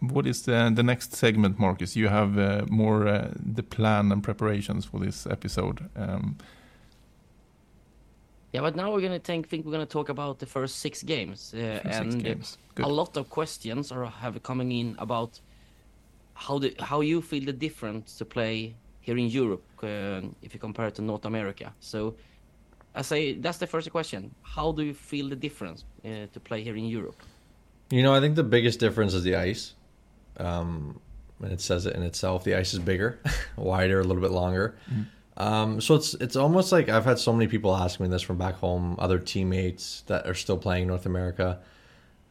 what 0.00 0.26
is 0.26 0.42
the, 0.42 0.72
the 0.74 0.82
next 0.82 1.14
segment, 1.14 1.58
Marcus? 1.58 1.94
You 1.96 2.08
have 2.08 2.38
uh, 2.38 2.64
more 2.68 3.06
uh, 3.06 3.32
the 3.36 3.62
plan 3.62 4.10
and 4.12 4.22
preparations 4.22 4.84
for 4.84 4.98
this 4.98 5.26
episode. 5.26 5.88
Um, 5.96 6.36
Yeah, 8.52 8.62
but 8.62 8.74
now 8.74 8.90
we're 8.92 9.00
gonna 9.00 9.20
think, 9.20 9.48
think 9.48 9.64
we're 9.64 9.72
gonna 9.72 9.86
talk 9.86 10.08
about 10.08 10.38
the 10.38 10.46
first 10.46 10.80
six 10.80 11.04
games, 11.04 11.54
uh, 11.54 11.78
for 11.82 11.92
six 11.92 11.98
and 11.98 12.24
games. 12.24 12.58
a 12.78 12.88
lot 12.88 13.16
of 13.16 13.28
questions 13.28 13.92
are 13.92 14.06
have 14.06 14.42
coming 14.42 14.72
in 14.72 14.96
about 14.98 15.40
how 16.34 16.58
the 16.58 16.74
how 16.80 17.00
you 17.00 17.22
feel 17.22 17.44
the 17.44 17.52
difference 17.52 18.18
to 18.18 18.24
play 18.24 18.74
here 19.00 19.18
in 19.18 19.28
Europe 19.28 19.62
uh, 19.82 20.20
if 20.42 20.52
you 20.54 20.60
compare 20.60 20.88
it 20.88 20.94
to 20.96 21.02
North 21.02 21.26
America. 21.26 21.72
So, 21.80 22.14
I 22.94 23.02
say 23.02 23.34
that's 23.34 23.58
the 23.58 23.66
first 23.66 23.88
question. 23.90 24.34
How 24.42 24.72
do 24.72 24.82
you 24.82 24.94
feel 24.94 25.28
the 25.28 25.36
difference 25.36 25.84
uh, 26.04 26.26
to 26.32 26.40
play 26.40 26.62
here 26.62 26.76
in 26.76 26.86
Europe? 26.86 27.22
You 27.90 28.02
know, 28.02 28.14
I 28.14 28.20
think 28.20 28.34
the 28.34 28.48
biggest 28.56 28.80
difference 28.80 29.14
is 29.14 29.22
the 29.22 29.36
ice. 29.36 29.74
Um, 30.40 31.00
and 31.42 31.52
it 31.52 31.60
says 31.60 31.86
it 31.86 31.94
in 31.94 32.02
itself. 32.02 32.44
The 32.44 32.54
ice 32.54 32.74
is 32.74 32.80
bigger, 32.80 33.18
wider, 33.56 34.00
a 34.00 34.04
little 34.04 34.22
bit 34.22 34.30
longer. 34.32 34.76
Um, 35.36 35.80
so 35.80 35.94
it's 35.94 36.12
it's 36.14 36.36
almost 36.36 36.70
like 36.70 36.88
I've 36.90 37.06
had 37.06 37.18
so 37.18 37.32
many 37.32 37.46
people 37.46 37.74
ask 37.74 37.98
me 37.98 38.08
this 38.08 38.20
from 38.22 38.36
back 38.36 38.56
home, 38.56 38.96
other 38.98 39.18
teammates 39.18 40.02
that 40.02 40.26
are 40.26 40.34
still 40.34 40.58
playing 40.58 40.86
North 40.86 41.06
America, 41.06 41.60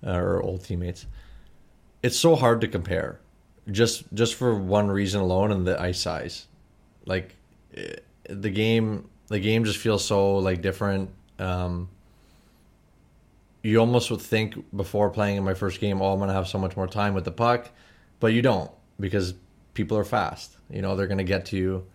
uh, 0.05 0.11
or 0.11 0.43
old 0.43 0.63
teammates. 0.63 1.07
It's 2.03 2.17
so 2.17 2.35
hard 2.35 2.61
to 2.61 2.67
compare, 2.67 3.19
just 3.71 4.03
just 4.13 4.35
for 4.35 4.53
one 4.53 4.89
reason 4.89 5.21
alone, 5.21 5.51
and 5.51 5.65
the 5.65 5.81
ice 5.81 5.99
size. 5.99 6.45
Like 7.05 7.35
eh, 7.75 7.95
the 8.29 8.51
game, 8.51 9.09
the 9.27 9.39
game 9.39 9.65
just 9.65 9.79
feels 9.79 10.05
so 10.05 10.37
like 10.37 10.61
different. 10.61 11.09
Um, 11.39 11.89
you 13.63 13.79
almost 13.79 14.11
would 14.11 14.21
think 14.21 14.55
before 14.75 15.09
playing 15.09 15.37
in 15.37 15.43
my 15.43 15.55
first 15.55 15.79
game, 15.79 15.99
oh, 16.01 16.13
I'm 16.13 16.19
gonna 16.19 16.33
have 16.33 16.47
so 16.47 16.59
much 16.59 16.77
more 16.77 16.87
time 16.87 17.15
with 17.15 17.25
the 17.25 17.31
puck, 17.31 17.71
but 18.19 18.27
you 18.27 18.41
don't 18.41 18.71
because 18.99 19.33
people 19.73 19.97
are 19.97 20.03
fast. 20.03 20.55
You 20.69 20.81
know, 20.81 20.95
they're 20.95 21.07
gonna 21.07 21.23
get 21.23 21.45
to 21.47 21.57
you. 21.57 21.85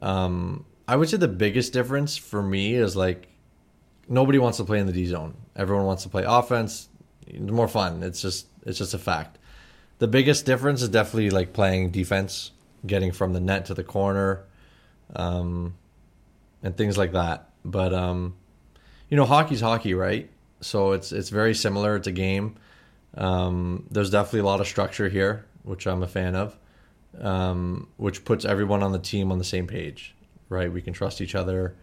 Um, 0.00 0.64
I 0.86 0.96
would 0.96 1.08
say 1.08 1.16
the 1.16 1.28
biggest 1.28 1.72
difference 1.72 2.16
for 2.16 2.42
me 2.42 2.74
is 2.74 2.96
like 2.96 3.28
nobody 4.08 4.38
wants 4.38 4.58
to 4.58 4.64
play 4.64 4.78
in 4.78 4.86
the 4.86 4.92
D 4.92 5.06
zone. 5.06 5.34
Everyone 5.56 5.86
wants 5.86 6.02
to 6.02 6.08
play 6.08 6.24
offense. 6.26 6.88
It's 7.26 7.50
more 7.50 7.68
fun. 7.68 8.02
It's 8.02 8.20
just 8.20 8.46
it's 8.66 8.78
just 8.78 8.94
a 8.94 8.98
fact. 8.98 9.38
The 9.98 10.08
biggest 10.08 10.46
difference 10.46 10.82
is 10.82 10.88
definitely 10.88 11.30
like 11.30 11.52
playing 11.52 11.90
defense, 11.90 12.50
getting 12.86 13.12
from 13.12 13.32
the 13.32 13.40
net 13.40 13.66
to 13.66 13.74
the 13.74 13.84
corner, 13.84 14.44
um, 15.14 15.74
and 16.62 16.76
things 16.76 16.98
like 16.98 17.12
that. 17.12 17.50
But 17.64 17.94
um, 17.94 18.34
you 19.08 19.16
know, 19.16 19.24
hockey's 19.24 19.60
hockey, 19.60 19.94
right? 19.94 20.28
So 20.60 20.92
it's 20.92 21.12
it's 21.12 21.28
very 21.28 21.54
similar. 21.54 21.96
It's 21.96 22.06
a 22.06 22.12
game. 22.12 22.56
Um, 23.14 23.86
there's 23.90 24.10
definitely 24.10 24.40
a 24.40 24.44
lot 24.44 24.60
of 24.60 24.66
structure 24.66 25.08
here, 25.08 25.44
which 25.62 25.86
I'm 25.86 26.02
a 26.02 26.08
fan 26.08 26.34
of, 26.34 26.56
um, 27.20 27.88
which 27.96 28.24
puts 28.24 28.44
everyone 28.44 28.82
on 28.82 28.92
the 28.92 28.98
team 28.98 29.30
on 29.32 29.38
the 29.38 29.44
same 29.44 29.66
page, 29.66 30.14
right? 30.48 30.72
We 30.72 30.82
can 30.82 30.92
trust 30.92 31.20
each 31.20 31.34
other, 31.34 31.74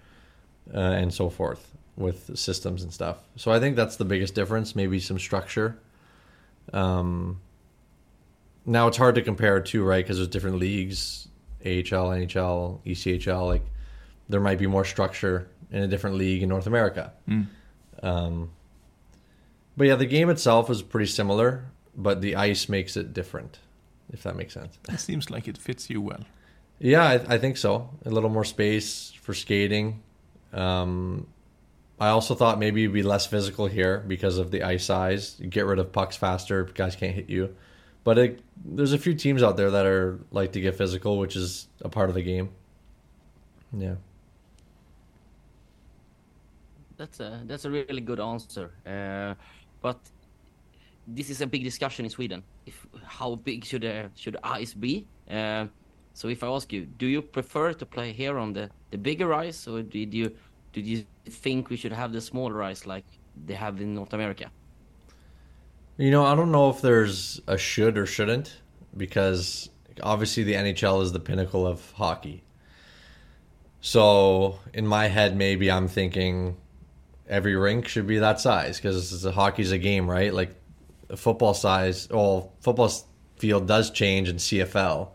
uh, 0.73 0.77
and 0.77 1.13
so 1.13 1.29
forth 1.29 1.75
with 1.95 2.37
systems 2.37 2.83
and 2.83 2.93
stuff. 2.93 3.17
So 3.35 3.51
I 3.51 3.59
think 3.59 3.75
that's 3.75 3.97
the 3.97 4.05
biggest 4.05 4.33
difference. 4.33 4.75
Maybe 4.75 4.99
some 4.99 5.19
structure. 5.19 5.77
Um, 6.71 7.41
now 8.65 8.87
it's 8.87 8.97
hard 8.97 9.15
to 9.15 9.21
compare 9.21 9.59
too, 9.59 9.83
right? 9.83 10.03
Because 10.03 10.17
there's 10.17 10.29
different 10.29 10.57
leagues, 10.57 11.27
AHL, 11.65 12.09
NHL, 12.09 12.79
ECHL. 12.85 13.45
Like 13.45 13.65
there 14.29 14.39
might 14.39 14.59
be 14.59 14.67
more 14.67 14.85
structure 14.85 15.49
in 15.71 15.83
a 15.83 15.87
different 15.87 16.15
league 16.15 16.41
in 16.41 16.49
North 16.49 16.67
America. 16.67 17.13
Mm. 17.27 17.47
Um, 18.01 18.51
but 19.75 19.87
yeah, 19.87 19.95
the 19.95 20.05
game 20.05 20.29
itself 20.29 20.69
is 20.69 20.81
pretty 20.81 21.07
similar, 21.07 21.65
but 21.95 22.21
the 22.21 22.35
ice 22.35 22.69
makes 22.69 22.95
it 22.97 23.13
different, 23.13 23.59
if 24.11 24.23
that 24.23 24.35
makes 24.35 24.53
sense. 24.53 24.77
It 24.89 24.99
seems 24.99 25.29
like 25.29 25.47
it 25.47 25.57
fits 25.57 25.89
you 25.89 26.01
well. 26.01 26.23
Yeah, 26.79 27.03
I, 27.03 27.35
I 27.35 27.37
think 27.37 27.57
so. 27.57 27.89
A 28.05 28.09
little 28.09 28.29
more 28.29 28.45
space 28.45 29.11
for 29.21 29.33
skating. 29.33 30.01
Um, 30.53 31.27
I 31.99 32.09
also 32.09 32.33
thought 32.33 32.57
maybe 32.57 32.83
it'd 32.83 32.93
be 32.93 33.03
less 33.03 33.25
physical 33.25 33.67
here 33.67 34.03
because 34.07 34.37
of 34.37 34.51
the 34.51 34.63
ice 34.63 34.85
size. 34.85 35.35
You 35.39 35.47
get 35.47 35.65
rid 35.65 35.79
of 35.79 35.91
pucks 35.91 36.15
faster, 36.15 36.63
guys 36.63 36.95
can't 36.95 37.13
hit 37.13 37.29
you. 37.29 37.55
But 38.05 38.17
it, 38.17 38.41
there's 38.63 38.93
a 38.93 38.97
few 38.97 39.13
teams 39.13 39.43
out 39.43 39.57
there 39.57 39.69
that 39.71 39.85
are 39.85 40.19
like 40.31 40.53
to 40.53 40.61
get 40.61 40.75
physical, 40.75 41.17
which 41.19 41.35
is 41.35 41.67
a 41.81 41.89
part 41.89 42.09
of 42.09 42.15
the 42.15 42.23
game. 42.23 42.49
Yeah. 43.77 43.95
That's 46.95 47.19
a 47.19 47.41
that's 47.45 47.65
a 47.65 47.71
really 47.71 48.01
good 48.01 48.19
answer. 48.19 48.71
Uh, 48.85 49.35
but 49.81 49.99
this 51.13 51.29
is 51.29 51.41
a 51.41 51.47
big 51.47 51.63
discussion 51.63 52.05
in 52.05 52.11
Sweden. 52.11 52.43
If 52.65 52.85
how 53.03 53.35
big 53.35 53.65
should 53.65 53.81
the 53.81 54.09
should 54.15 54.37
ice 54.43 54.73
be? 54.73 55.05
Uh, 55.29 55.67
so 56.13 56.27
if 56.27 56.43
I 56.43 56.47
ask 56.47 56.71
you, 56.73 56.85
do 56.85 57.07
you 57.07 57.21
prefer 57.21 57.73
to 57.73 57.85
play 57.85 58.11
here 58.11 58.37
on 58.37 58.53
the, 58.53 58.69
the 58.91 58.97
bigger 58.97 59.33
ice, 59.33 59.67
or 59.67 59.81
did 59.81 60.13
you 60.13 60.35
did 60.73 60.85
you 60.85 61.05
think 61.25 61.69
we 61.69 61.77
should 61.77 61.93
have 61.93 62.11
the 62.11 62.21
smaller 62.21 62.61
ice 62.61 62.85
like 62.85 63.05
they 63.45 63.55
have 63.55 63.81
in 63.81 63.95
North 63.95 64.13
America? 64.13 64.51
You 65.97 66.11
know, 66.11 66.25
I 66.25 66.35
don't 66.35 66.51
know 66.51 66.69
if 66.69 66.81
there's 66.81 67.41
a 67.47 67.57
should 67.57 67.97
or 67.97 68.05
shouldn't 68.05 68.61
because 68.95 69.69
obviously 70.01 70.43
the 70.43 70.53
NHL 70.53 71.01
is 71.03 71.11
the 71.11 71.19
pinnacle 71.19 71.65
of 71.65 71.91
hockey. 71.91 72.43
So 73.81 74.59
in 74.73 74.85
my 74.85 75.07
head, 75.07 75.35
maybe 75.35 75.71
I'm 75.71 75.87
thinking 75.87 76.57
every 77.27 77.55
rink 77.55 77.87
should 77.87 78.07
be 78.07 78.19
that 78.19 78.39
size 78.39 78.77
because 78.77 79.23
hockey's 79.23 79.71
a 79.71 79.77
game, 79.77 80.09
right? 80.09 80.33
Like 80.33 80.55
football 81.15 81.53
size, 81.53 82.07
well, 82.09 82.51
football 82.61 82.91
field 83.37 83.67
does 83.67 83.91
change 83.91 84.29
in 84.29 84.37
CFL, 84.37 85.09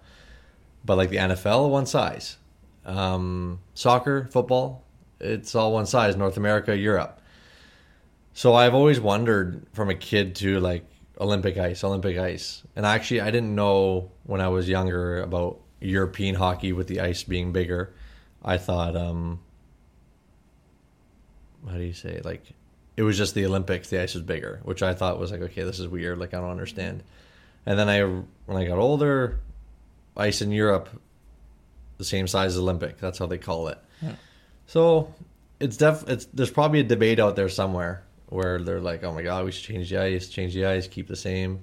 but 0.85 0.97
like 0.97 1.11
the 1.11 1.17
NFL, 1.17 1.71
one 1.71 1.87
size. 1.87 2.37
Um, 2.85 3.61
soccer, 3.75 4.29
football, 4.31 4.85
it's 5.21 5.55
all 5.55 5.73
one 5.73 5.87
size. 5.87 6.17
North 6.17 6.37
America, 6.37 6.77
Europe. 6.77 7.21
So 8.33 8.55
I've 8.55 8.75
always 8.75 9.01
wondered 9.01 9.67
from 9.73 9.91
a 9.91 9.95
kid 9.95 10.35
to 10.37 10.61
like 10.61 10.85
Olympic 11.21 11.57
ice, 11.57 11.85
Olympic 11.85 12.19
ice. 12.19 12.63
And 12.77 12.85
actually, 12.85 13.21
I 13.21 13.31
didn't 13.31 13.55
know 13.55 14.11
when 14.25 14.41
I 14.41 14.49
was 14.49 14.69
younger 14.69 15.23
about 15.23 15.61
European 15.81 16.35
hockey 16.35 16.73
with 16.73 16.89
the 16.89 17.01
ice 17.01 17.23
being 17.23 17.53
bigger. 17.53 17.95
I 18.45 18.59
thought, 18.59 18.97
um, 18.97 19.41
how 21.67 21.77
do 21.77 21.83
you 21.83 21.93
say 21.93 22.21
like 22.25 22.43
it 22.97 23.03
was 23.03 23.19
just 23.19 23.35
the 23.35 23.47
Olympics, 23.47 23.91
the 23.91 24.01
ice 24.01 24.15
was 24.15 24.23
bigger, 24.23 24.61
which 24.63 24.83
I 24.83 24.95
thought 24.95 25.19
was 25.19 25.33
like, 25.33 25.41
okay, 25.41 25.63
this 25.63 25.79
is 25.79 25.89
weird. 25.89 26.19
Like 26.19 26.35
I 26.35 26.41
don't 26.41 26.51
understand. 26.51 27.03
And 27.67 27.79
then 27.79 27.89
I, 27.89 28.03
when 28.03 28.63
I 28.63 28.67
got 28.67 28.79
older, 28.79 29.41
ice 30.17 30.43
in 30.43 30.53
Europe, 30.53 30.89
the 31.99 32.05
same 32.05 32.27
size 32.27 32.53
as 32.55 32.59
Olympic. 32.59 32.99
That's 32.99 33.19
how 33.19 33.27
they 33.27 33.39
call 33.39 33.69
it. 33.69 33.79
Yeah. 34.03 34.13
So 34.67 35.15
it's 35.61 35.77
def 35.77 36.09
it's 36.09 36.27
there's 36.27 36.51
probably 36.51 36.81
a 36.81 36.85
debate 36.85 37.21
out 37.21 37.37
there 37.37 37.49
somewhere 37.49 38.03
where 38.29 38.61
they're 38.61 38.81
like, 38.81 39.05
oh 39.05 39.13
my 39.13 39.23
god, 39.23 39.45
we 39.45 39.53
should 39.53 39.65
change 39.65 39.91
the 39.91 39.99
ice, 39.99 40.29
change 40.29 40.55
the 40.55 40.67
ice, 40.67 40.89
keep 40.89 41.09
the 41.09 41.17
same. 41.17 41.61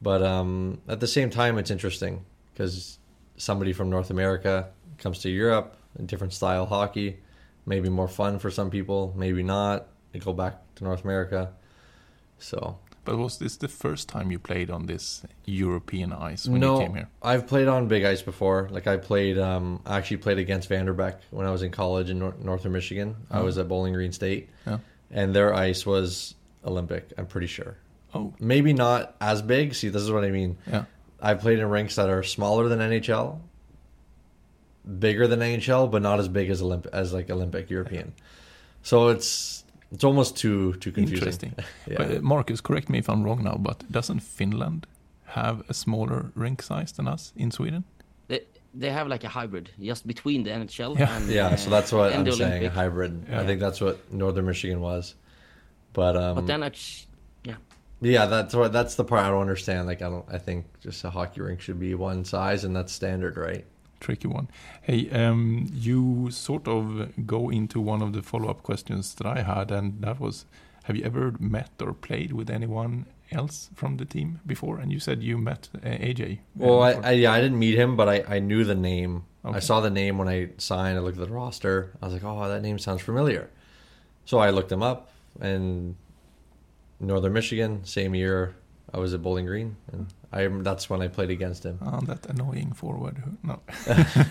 But 0.00 0.22
um, 0.22 0.80
at 0.88 1.00
the 1.00 1.06
same 1.06 1.30
time, 1.30 1.58
it's 1.58 1.70
interesting 1.70 2.24
because 2.52 2.98
somebody 3.36 3.72
from 3.72 3.90
North 3.90 4.10
America 4.10 4.68
comes 4.98 5.20
to 5.20 5.30
Europe, 5.30 5.76
a 5.98 6.02
different 6.02 6.32
style 6.32 6.66
hockey, 6.66 7.18
maybe 7.66 7.88
more 7.88 8.08
fun 8.08 8.38
for 8.38 8.50
some 8.50 8.70
people, 8.70 9.12
maybe 9.16 9.42
not. 9.42 9.88
They 10.12 10.18
go 10.18 10.32
back 10.32 10.54
to 10.76 10.84
North 10.84 11.04
America. 11.04 11.50
So 12.38 12.78
But 13.04 13.18
was 13.18 13.38
this 13.38 13.56
the 13.56 13.68
first 13.68 14.08
time 14.08 14.30
you 14.30 14.38
played 14.38 14.70
on 14.70 14.86
this 14.86 15.22
European 15.44 16.12
ice 16.12 16.46
when 16.48 16.60
no, 16.60 16.78
you 16.80 16.86
came 16.86 16.94
here? 16.94 17.08
I've 17.22 17.46
played 17.46 17.68
on 17.68 17.88
big 17.88 18.04
ice 18.04 18.22
before. 18.22 18.68
Like 18.70 18.86
I 18.86 18.96
played, 18.96 19.38
um, 19.38 19.80
I 19.86 19.96
actually 19.98 20.18
played 20.18 20.38
against 20.38 20.68
Vanderbeck 20.70 21.16
when 21.30 21.46
I 21.46 21.50
was 21.50 21.62
in 21.62 21.70
college 21.70 22.10
in 22.10 22.18
Nor- 22.20 22.34
Northern 22.40 22.72
Michigan. 22.72 23.16
I 23.30 23.40
Oh. 23.40 23.44
was 23.44 23.58
at 23.58 23.66
Bowling 23.68 23.92
Green 23.94 24.12
State, 24.12 24.48
Yeah. 24.66 24.78
and 25.10 25.34
their 25.34 25.52
ice 25.54 25.84
was 25.86 26.34
Olympic. 26.64 27.12
I'm 27.18 27.26
pretty 27.26 27.46
sure. 27.48 27.76
Oh, 28.14 28.32
Maybe 28.40 28.72
not 28.72 29.14
as 29.20 29.42
big. 29.42 29.74
See, 29.74 29.88
this 29.90 30.02
is 30.02 30.10
what 30.10 30.24
I 30.24 30.30
mean. 30.30 30.56
yeah. 30.66 30.84
I've 31.20 31.40
played 31.40 31.58
in 31.58 31.68
rinks 31.68 31.96
that 31.96 32.08
are 32.08 32.22
smaller 32.22 32.68
than 32.68 32.78
NHL, 32.80 33.40
bigger 34.98 35.26
than 35.26 35.40
NHL, 35.40 35.88
but 35.90 36.02
not 36.02 36.18
as 36.20 36.28
big 36.28 36.48
as 36.50 36.62
Olymp- 36.62 36.86
as 36.92 37.12
like 37.12 37.28
Olympic 37.30 37.68
European. 37.70 38.12
So 38.82 39.08
it's 39.08 39.57
it's 39.92 40.04
almost 40.04 40.36
too 40.36 40.74
too 40.74 40.92
confusing. 40.92 41.16
Interesting. 41.18 41.54
yeah. 41.86 41.96
But, 41.98 42.10
uh, 42.16 42.20
Marcus, 42.22 42.60
correct 42.60 42.88
me 42.88 42.98
if 42.98 43.08
I'm 43.08 43.22
wrong 43.24 43.42
now, 43.44 43.56
but 43.58 43.84
doesn't 43.90 44.20
Finland 44.20 44.86
have 45.24 45.62
a 45.68 45.74
smaller 45.74 46.30
rink 46.34 46.62
size 46.62 46.92
than 46.92 47.06
us 47.08 47.32
in 47.36 47.50
Sweden? 47.50 47.84
They, 48.28 48.40
they 48.74 48.90
have 48.90 49.08
like 49.08 49.24
a 49.24 49.28
hybrid 49.28 49.70
just 49.80 50.06
between 50.06 50.44
the 50.44 50.50
NHL 50.50 50.98
Yeah. 50.98 51.16
and 51.16 51.28
yeah, 51.30 51.46
uh, 51.52 51.56
so 51.56 51.70
that's 51.70 51.92
what 51.92 52.12
I'm 52.14 52.24
the 52.24 52.32
saying, 52.32 52.64
a 52.64 52.70
hybrid. 52.70 53.12
Yeah. 53.28 53.40
I 53.40 53.46
think 53.46 53.60
that's 53.60 53.80
what 53.80 53.96
Northern 54.12 54.46
Michigan 54.46 54.80
was. 54.80 55.14
But 55.92 56.16
um 56.16 56.34
But 56.36 56.46
then 56.46 56.62
actu- 56.62 57.06
yeah, 58.00 58.26
that's 58.26 58.54
what 58.54 58.72
that's 58.72 58.94
the 58.94 59.04
part 59.04 59.24
I 59.24 59.30
don't 59.30 59.40
understand. 59.40 59.86
Like 59.88 60.02
I 60.02 60.08
don't 60.08 60.24
I 60.30 60.38
think 60.38 60.66
just 60.80 61.02
a 61.04 61.10
hockey 61.10 61.40
rink 61.40 61.60
should 61.60 61.80
be 61.80 61.94
one 61.94 62.24
size 62.24 62.64
and 62.64 62.74
that's 62.76 62.92
standard, 62.92 63.36
right? 63.36 63.64
Tricky 64.00 64.28
one. 64.28 64.48
Hey, 64.82 65.10
um, 65.10 65.66
you 65.72 66.30
sort 66.30 66.68
of 66.68 67.26
go 67.26 67.50
into 67.50 67.80
one 67.80 68.00
of 68.02 68.12
the 68.12 68.22
follow-up 68.22 68.62
questions 68.62 69.14
that 69.16 69.26
I 69.26 69.42
had, 69.42 69.70
and 69.70 70.00
that 70.02 70.20
was, 70.20 70.44
have 70.84 70.96
you 70.96 71.04
ever 71.04 71.34
met 71.40 71.70
or 71.80 71.92
played 71.92 72.32
with 72.32 72.48
anyone 72.50 73.06
else 73.32 73.70
from 73.74 73.96
the 73.96 74.04
team 74.04 74.40
before? 74.46 74.78
And 74.78 74.92
you 74.92 75.00
said 75.00 75.22
you 75.22 75.36
met 75.38 75.68
uh, 75.74 75.88
AJ. 75.88 76.38
uh, 76.38 76.40
Well, 76.54 76.82
I. 76.82 76.92
I 76.92 77.10
yeah, 77.12 77.32
I 77.32 77.40
didn't 77.40 77.58
meet 77.58 77.76
him, 77.78 77.96
but 77.96 78.08
I, 78.08 78.24
I 78.36 78.38
knew 78.38 78.64
the 78.64 78.74
name. 78.74 79.24
I 79.44 79.60
saw 79.60 79.80
the 79.80 79.90
name 79.90 80.18
when 80.18 80.28
I 80.28 80.50
signed. 80.58 80.98
I 80.98 81.00
looked 81.00 81.18
at 81.18 81.26
the 81.26 81.32
roster. 81.32 81.92
I 82.02 82.06
was 82.06 82.14
like, 82.14 82.24
oh, 82.24 82.48
that 82.48 82.60
name 82.62 82.78
sounds 82.78 83.00
familiar. 83.02 83.48
So 84.26 84.38
I 84.38 84.50
looked 84.50 84.70
him 84.70 84.82
up, 84.82 85.10
and 85.40 85.96
Northern 87.00 87.32
Michigan, 87.32 87.84
same 87.84 88.14
year, 88.14 88.54
I 88.94 88.98
was 88.98 89.12
at 89.14 89.22
Bowling 89.22 89.46
Green, 89.46 89.76
and 89.92 90.06
I 90.32 90.46
that's 90.62 90.88
when 90.90 91.02
I 91.02 91.08
played 91.08 91.30
against 91.30 91.64
him. 91.64 91.78
Ah, 91.82 92.00
that 92.00 92.26
annoying 92.26 92.72
forward. 92.72 93.18
who- 93.18 93.36
No, 93.42 93.60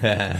yeah. 0.04 0.40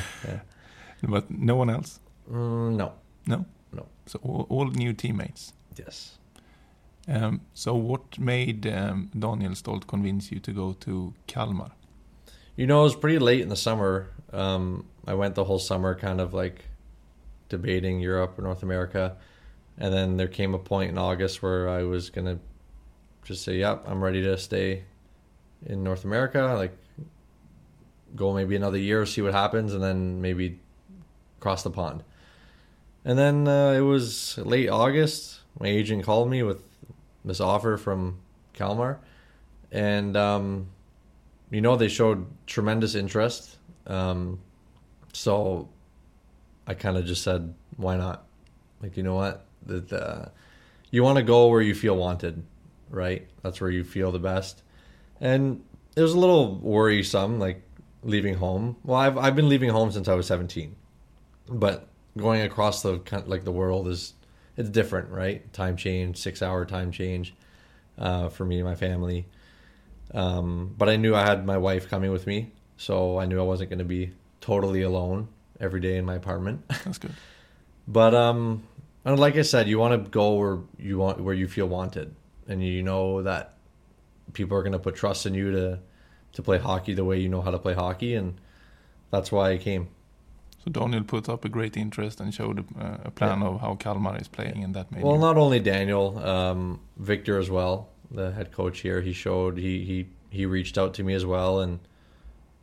but 1.04 1.30
no 1.30 1.56
one 1.56 1.70
else. 1.70 2.00
Mm, 2.32 2.76
no. 2.76 2.94
No. 3.28 3.46
No. 3.72 3.86
So 4.06 4.20
all, 4.24 4.46
all 4.50 4.66
new 4.72 4.94
teammates. 4.94 5.54
Yes. 5.78 6.18
Um, 7.08 7.42
so 7.54 7.76
what 7.76 8.18
made 8.20 8.66
um, 8.68 9.10
Daniel 9.18 9.56
Stolt 9.56 9.88
convince 9.88 10.32
you 10.32 10.40
to 10.40 10.52
go 10.52 10.74
to 10.74 11.14
Kalmar? 11.28 11.72
You 12.56 12.66
know, 12.68 12.80
it 12.82 12.84
was 12.84 12.96
pretty 12.96 13.20
late 13.20 13.42
in 13.42 13.50
the 13.50 13.56
summer. 13.56 14.10
Um, 14.34 14.86
I 15.06 15.14
went 15.14 15.36
the 15.36 15.44
whole 15.44 15.60
summer 15.60 15.94
kind 15.96 16.20
of 16.20 16.34
like 16.34 16.66
debating 17.50 18.00
Europe 18.00 18.38
or 18.40 18.42
North 18.42 18.64
America. 18.64 19.16
And 19.78 19.94
then 19.94 20.18
there 20.18 20.28
came 20.28 20.54
a 20.56 20.60
point 20.60 20.90
in 20.90 20.98
August 20.98 21.44
where 21.44 21.70
I 21.70 21.84
was 21.84 22.10
going 22.10 22.26
to 22.26 22.40
just 23.28 23.44
say, 23.44 23.58
yep, 23.58 23.84
I'm 23.86 24.02
ready 24.02 24.24
to 24.24 24.38
stay 24.38 24.84
in 25.66 25.84
North 25.84 26.06
America. 26.06 26.54
Like, 26.58 26.78
go 28.16 28.34
maybe 28.34 28.56
another 28.56 28.78
year, 28.78 29.06
see 29.06 29.22
what 29.22 29.34
happens, 29.34 29.74
and 29.74 29.84
then 29.84 30.22
maybe 30.22 30.60
cross 31.42 31.62
the 31.62 31.70
pond. 31.70 32.04
And 33.04 33.20
then 33.20 33.48
uh, 33.48 33.72
it 33.72 33.82
was 33.82 34.38
late 34.38 34.70
August. 34.70 35.42
My 35.60 35.68
agent 35.68 36.06
called 36.06 36.30
me 36.30 36.42
with 36.42 36.62
this 37.26 37.42
offer 37.42 37.76
from 37.76 38.20
Kalmar. 38.54 39.00
And, 39.72 40.16
um, 40.16 40.70
you 41.52 41.60
know, 41.60 41.76
they 41.76 41.90
showed 41.90 42.26
tremendous 42.46 42.96
interest. 42.96 43.58
Um, 43.88 44.40
so 45.12 45.68
I 46.66 46.74
kind 46.76 46.96
of 46.96 47.06
just 47.06 47.24
said, 47.24 47.54
why 47.76 47.98
not? 47.98 48.26
Like, 48.82 48.96
you 48.96 49.04
know 49.04 49.16
what? 49.16 49.46
That 49.66 49.92
uh, 49.92 50.26
you 50.92 51.04
want 51.04 51.18
to 51.18 51.24
go 51.24 51.48
where 51.48 51.62
you 51.62 51.76
feel 51.76 51.98
wanted, 51.98 52.42
right? 52.90 53.28
That's 53.44 53.62
where 53.62 53.70
you 53.70 53.84
feel 53.84 54.12
the 54.12 54.20
best. 54.20 54.64
And 55.20 55.64
it 55.96 56.02
was 56.02 56.14
a 56.14 56.20
little 56.20 56.56
worrisome, 56.56 57.40
like 57.40 57.62
leaving 58.04 58.36
home. 58.36 58.78
Well, 58.84 58.98
I've 58.98 59.18
I've 59.18 59.36
been 59.36 59.50
leaving 59.50 59.70
home 59.70 59.92
since 59.92 60.08
I 60.08 60.14
was 60.14 60.28
17, 60.28 60.76
but 61.50 61.88
going 62.16 62.42
across 62.42 62.82
the 62.82 63.02
like 63.26 63.44
the 63.44 63.52
world 63.52 63.88
is 63.88 64.14
it's 64.56 64.70
different, 64.70 65.10
right? 65.10 65.52
Time 65.54 65.78
change, 65.78 66.18
six 66.18 66.42
hour 66.42 66.66
time 66.66 66.92
change 66.92 67.34
uh, 67.98 68.30
for 68.30 68.46
me 68.46 68.58
and 68.58 68.66
my 68.66 68.76
family. 68.76 69.28
Um, 70.14 70.74
but 70.78 70.90
I 70.90 70.96
knew 70.96 71.16
I 71.16 71.26
had 71.26 71.46
my 71.46 71.58
wife 71.58 71.90
coming 71.90 72.12
with 72.12 72.26
me, 72.26 72.52
so 72.78 73.20
I 73.20 73.26
knew 73.26 73.40
I 73.40 73.44
wasn't 73.44 73.70
going 73.70 73.80
to 73.80 73.86
be 73.86 74.14
totally 74.42 74.82
alone 74.82 75.28
every 75.60 75.80
day 75.80 75.98
in 75.98 76.06
my 76.06 76.16
apartment. 76.16 76.68
That's 76.86 76.98
good. 76.98 77.14
But 77.88 78.16
um, 78.16 78.64
and 79.06 79.20
like 79.20 79.36
I 79.36 79.42
said, 79.42 79.68
you 79.68 79.80
want 79.80 80.04
to 80.04 80.10
go 80.10 80.34
where 80.34 80.60
you 80.78 80.98
want 80.98 81.20
where 81.20 81.36
you 81.36 81.48
feel 81.48 81.68
wanted, 81.68 82.16
and 82.48 82.64
you 82.64 82.84
know 82.84 83.22
that 83.24 83.54
people 84.34 84.58
are 84.58 84.62
going 84.64 84.74
to 84.74 84.80
put 84.80 84.96
trust 84.96 85.26
in 85.26 85.34
you 85.34 85.52
to 85.52 85.80
to 86.34 86.42
play 86.44 86.58
hockey 86.60 86.94
the 86.94 87.04
way 87.06 87.18
you 87.20 87.30
know 87.30 87.42
how 87.42 87.52
to 87.52 87.60
play 87.60 87.74
hockey, 87.74 88.14
and 88.16 88.36
that's 89.12 89.32
why 89.32 89.52
I 89.52 89.58
came. 89.58 89.88
So 90.64 90.72
Daniel 90.72 91.04
put 91.04 91.30
up 91.30 91.46
a 91.46 91.50
great 91.50 91.78
interest 91.78 92.20
and 92.20 92.34
showed 92.34 92.60
uh, 92.80 92.98
a 93.06 93.12
plan 93.12 93.42
of 93.42 93.62
how 93.62 93.76
Kalmar 93.76 94.18
is 94.20 94.28
playing, 94.28 94.64
and 94.64 94.74
that 94.76 94.92
made 94.92 95.04
Well, 95.04 95.16
you- 95.16 95.22
not 95.22 95.38
only 95.38 95.60
Daniel, 95.60 96.18
um, 96.20 96.80
Victor 96.98 97.38
as 97.40 97.50
well, 97.50 97.90
the 98.12 98.32
head 98.32 98.52
coach 98.52 98.82
here. 98.82 99.02
He 99.02 99.14
showed 99.14 99.58
he 99.58 99.84
he 99.86 100.08
he 100.30 100.46
reached 100.46 100.78
out 100.78 100.94
to 100.96 101.04
me 101.04 101.14
as 101.14 101.26
well, 101.26 101.60
and 101.60 101.80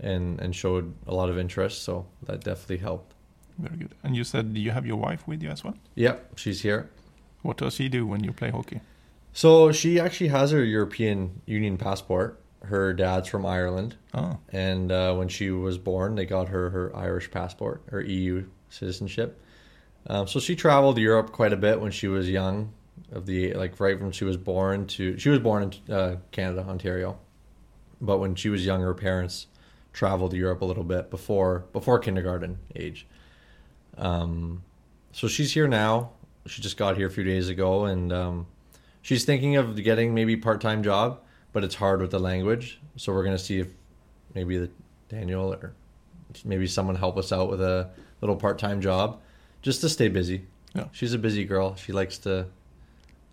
and 0.00 0.40
and 0.40 0.54
showed 0.54 0.92
a 1.06 1.14
lot 1.14 1.28
of 1.30 1.38
interest. 1.38 1.82
So 1.82 2.06
that 2.26 2.44
definitely 2.44 2.78
helped. 2.78 3.14
very 3.58 3.76
good. 3.76 3.94
And 4.02 4.14
you 4.16 4.24
said 4.24 4.56
you 4.56 4.72
have 4.72 4.86
your 4.86 4.96
wife 5.08 5.26
with 5.28 5.42
you 5.42 5.50
as 5.50 5.64
well. 5.64 5.74
Yep, 5.94 6.38
she's 6.38 6.60
here. 6.62 6.90
What 7.42 7.56
does 7.58 7.74
she 7.74 7.88
do 7.88 8.06
when 8.06 8.22
you 8.24 8.32
play 8.32 8.50
hockey? 8.50 8.80
So 9.34 9.72
she 9.72 9.98
actually 9.98 10.28
has 10.28 10.52
her 10.52 10.62
European 10.64 11.42
Union 11.44 11.76
passport. 11.76 12.40
Her 12.62 12.94
dad's 12.94 13.28
from 13.28 13.44
Ireland, 13.44 13.96
Oh, 14.14 14.38
and 14.48 14.90
uh, 14.90 15.14
when 15.16 15.28
she 15.28 15.50
was 15.50 15.76
born, 15.76 16.14
they 16.14 16.24
got 16.24 16.48
her 16.48 16.70
her 16.70 16.96
Irish 16.96 17.30
passport, 17.30 17.82
her 17.90 18.00
EU 18.00 18.46
citizenship. 18.70 19.38
Um, 20.06 20.26
so 20.26 20.40
she 20.40 20.56
traveled 20.56 20.96
Europe 20.96 21.30
quite 21.30 21.52
a 21.52 21.58
bit 21.58 21.80
when 21.80 21.90
she 21.90 22.08
was 22.08 22.30
young, 22.30 22.72
of 23.12 23.26
the 23.26 23.52
like 23.54 23.78
right 23.80 24.00
when 24.00 24.12
she 24.12 24.24
was 24.24 24.36
born 24.36 24.86
to 24.86 25.18
she 25.18 25.28
was 25.28 25.40
born 25.40 25.64
in 25.64 25.94
uh, 25.94 26.16
Canada, 26.30 26.64
Ontario, 26.66 27.18
but 28.00 28.18
when 28.18 28.34
she 28.34 28.48
was 28.48 28.64
young, 28.64 28.80
her 28.80 28.94
parents 28.94 29.48
traveled 29.92 30.30
to 30.30 30.36
Europe 30.36 30.62
a 30.62 30.64
little 30.64 30.84
bit 30.84 31.10
before 31.10 31.66
before 31.72 31.98
kindergarten 31.98 32.58
age. 32.74 33.06
Um, 33.98 34.62
so 35.12 35.28
she's 35.28 35.52
here 35.52 35.68
now. 35.68 36.12
She 36.46 36.62
just 36.62 36.76
got 36.76 36.96
here 36.96 37.08
a 37.08 37.10
few 37.10 37.24
days 37.24 37.48
ago, 37.48 37.84
and 37.84 38.12
um, 38.12 38.46
she's 39.04 39.24
thinking 39.24 39.54
of 39.56 39.76
getting 39.84 40.14
maybe 40.14 40.36
part 40.36 40.60
time 40.60 40.82
job, 40.82 41.20
but 41.52 41.62
it's 41.62 41.76
hard 41.76 42.00
with 42.00 42.10
the 42.10 42.18
language. 42.18 42.80
So 42.96 43.12
we're 43.12 43.22
gonna 43.22 43.38
see 43.38 43.60
if 43.60 43.68
maybe 44.34 44.58
the 44.58 44.70
Daniel 45.08 45.52
or 45.52 45.74
maybe 46.44 46.66
someone 46.66 46.96
help 46.96 47.16
us 47.16 47.30
out 47.30 47.48
with 47.50 47.60
a 47.60 47.90
little 48.20 48.34
part 48.34 48.58
time 48.58 48.80
job, 48.80 49.20
just 49.62 49.80
to 49.82 49.88
stay 49.88 50.08
busy. 50.08 50.46
Yeah. 50.74 50.86
she's 50.90 51.14
a 51.14 51.18
busy 51.18 51.44
girl. 51.44 51.76
She 51.76 51.92
likes 51.92 52.18
to, 52.18 52.46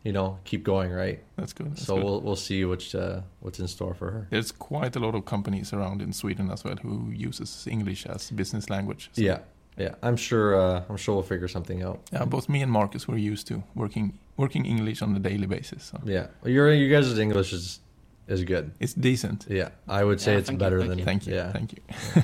you 0.03 0.11
know, 0.11 0.37
keep 0.43 0.63
going, 0.63 0.91
right? 0.91 1.23
that's 1.37 1.53
good. 1.53 1.71
That's 1.71 1.85
so 1.85 1.95
good. 1.95 2.03
we'll 2.03 2.21
we'll 2.21 2.35
see 2.35 2.65
which 2.65 2.93
uh, 2.93 3.21
what's 3.39 3.59
in 3.59 3.67
store 3.67 3.95
for 3.95 4.11
her. 4.11 4.27
There's 4.29 4.51
quite 4.51 4.95
a 4.95 4.99
lot 4.99 5.15
of 5.15 5.25
companies 5.25 5.73
around 5.73 6.01
in 6.01 6.13
Sweden 6.13 6.51
as 6.51 6.63
well 6.63 6.75
who 6.75 7.09
uses 7.11 7.65
English 7.67 8.05
as 8.05 8.29
business 8.29 8.69
language. 8.69 9.09
So, 9.13 9.21
Yeah, 9.23 9.39
yeah. 9.77 9.95
I'm 10.03 10.17
sure. 10.17 10.55
Uh, 10.55 10.83
I'm 10.89 10.97
sure 10.97 11.15
we'll 11.15 11.23
figure 11.23 11.47
something 11.47 11.81
out. 11.83 11.99
yeah. 12.13 12.25
Both 12.25 12.47
me 12.49 12.61
and 12.61 12.71
Marcus 12.71 13.07
were 13.07 13.17
used 13.17 13.47
to 13.47 13.63
working 13.75 14.19
working 14.37 14.65
English 14.65 15.01
on 15.01 15.15
a 15.15 15.19
daily 15.19 15.47
basis. 15.47 15.83
So 15.91 15.99
Yeah, 16.05 16.27
well, 16.41 16.51
your 16.53 16.73
you 16.73 16.89
guys' 16.89 17.17
English 17.19 17.53
is 17.53 17.79
is 18.27 18.43
good. 18.43 18.71
it's 18.79 18.93
decent. 18.93 19.45
Yeah, 19.49 19.69
I 19.87 20.03
would 20.03 20.19
say 20.21 20.31
Yeah, 20.33 20.39
it's 20.39 20.47
thank 20.49 20.59
you, 20.59 20.65
better 20.65 20.79
thank 20.79 20.89
than 20.89 20.99
you. 20.99 21.05
Thank 21.05 21.27
you. 21.27 21.33
Yeah, 21.35 21.51
Thank 21.51 21.73
you. 21.73 21.81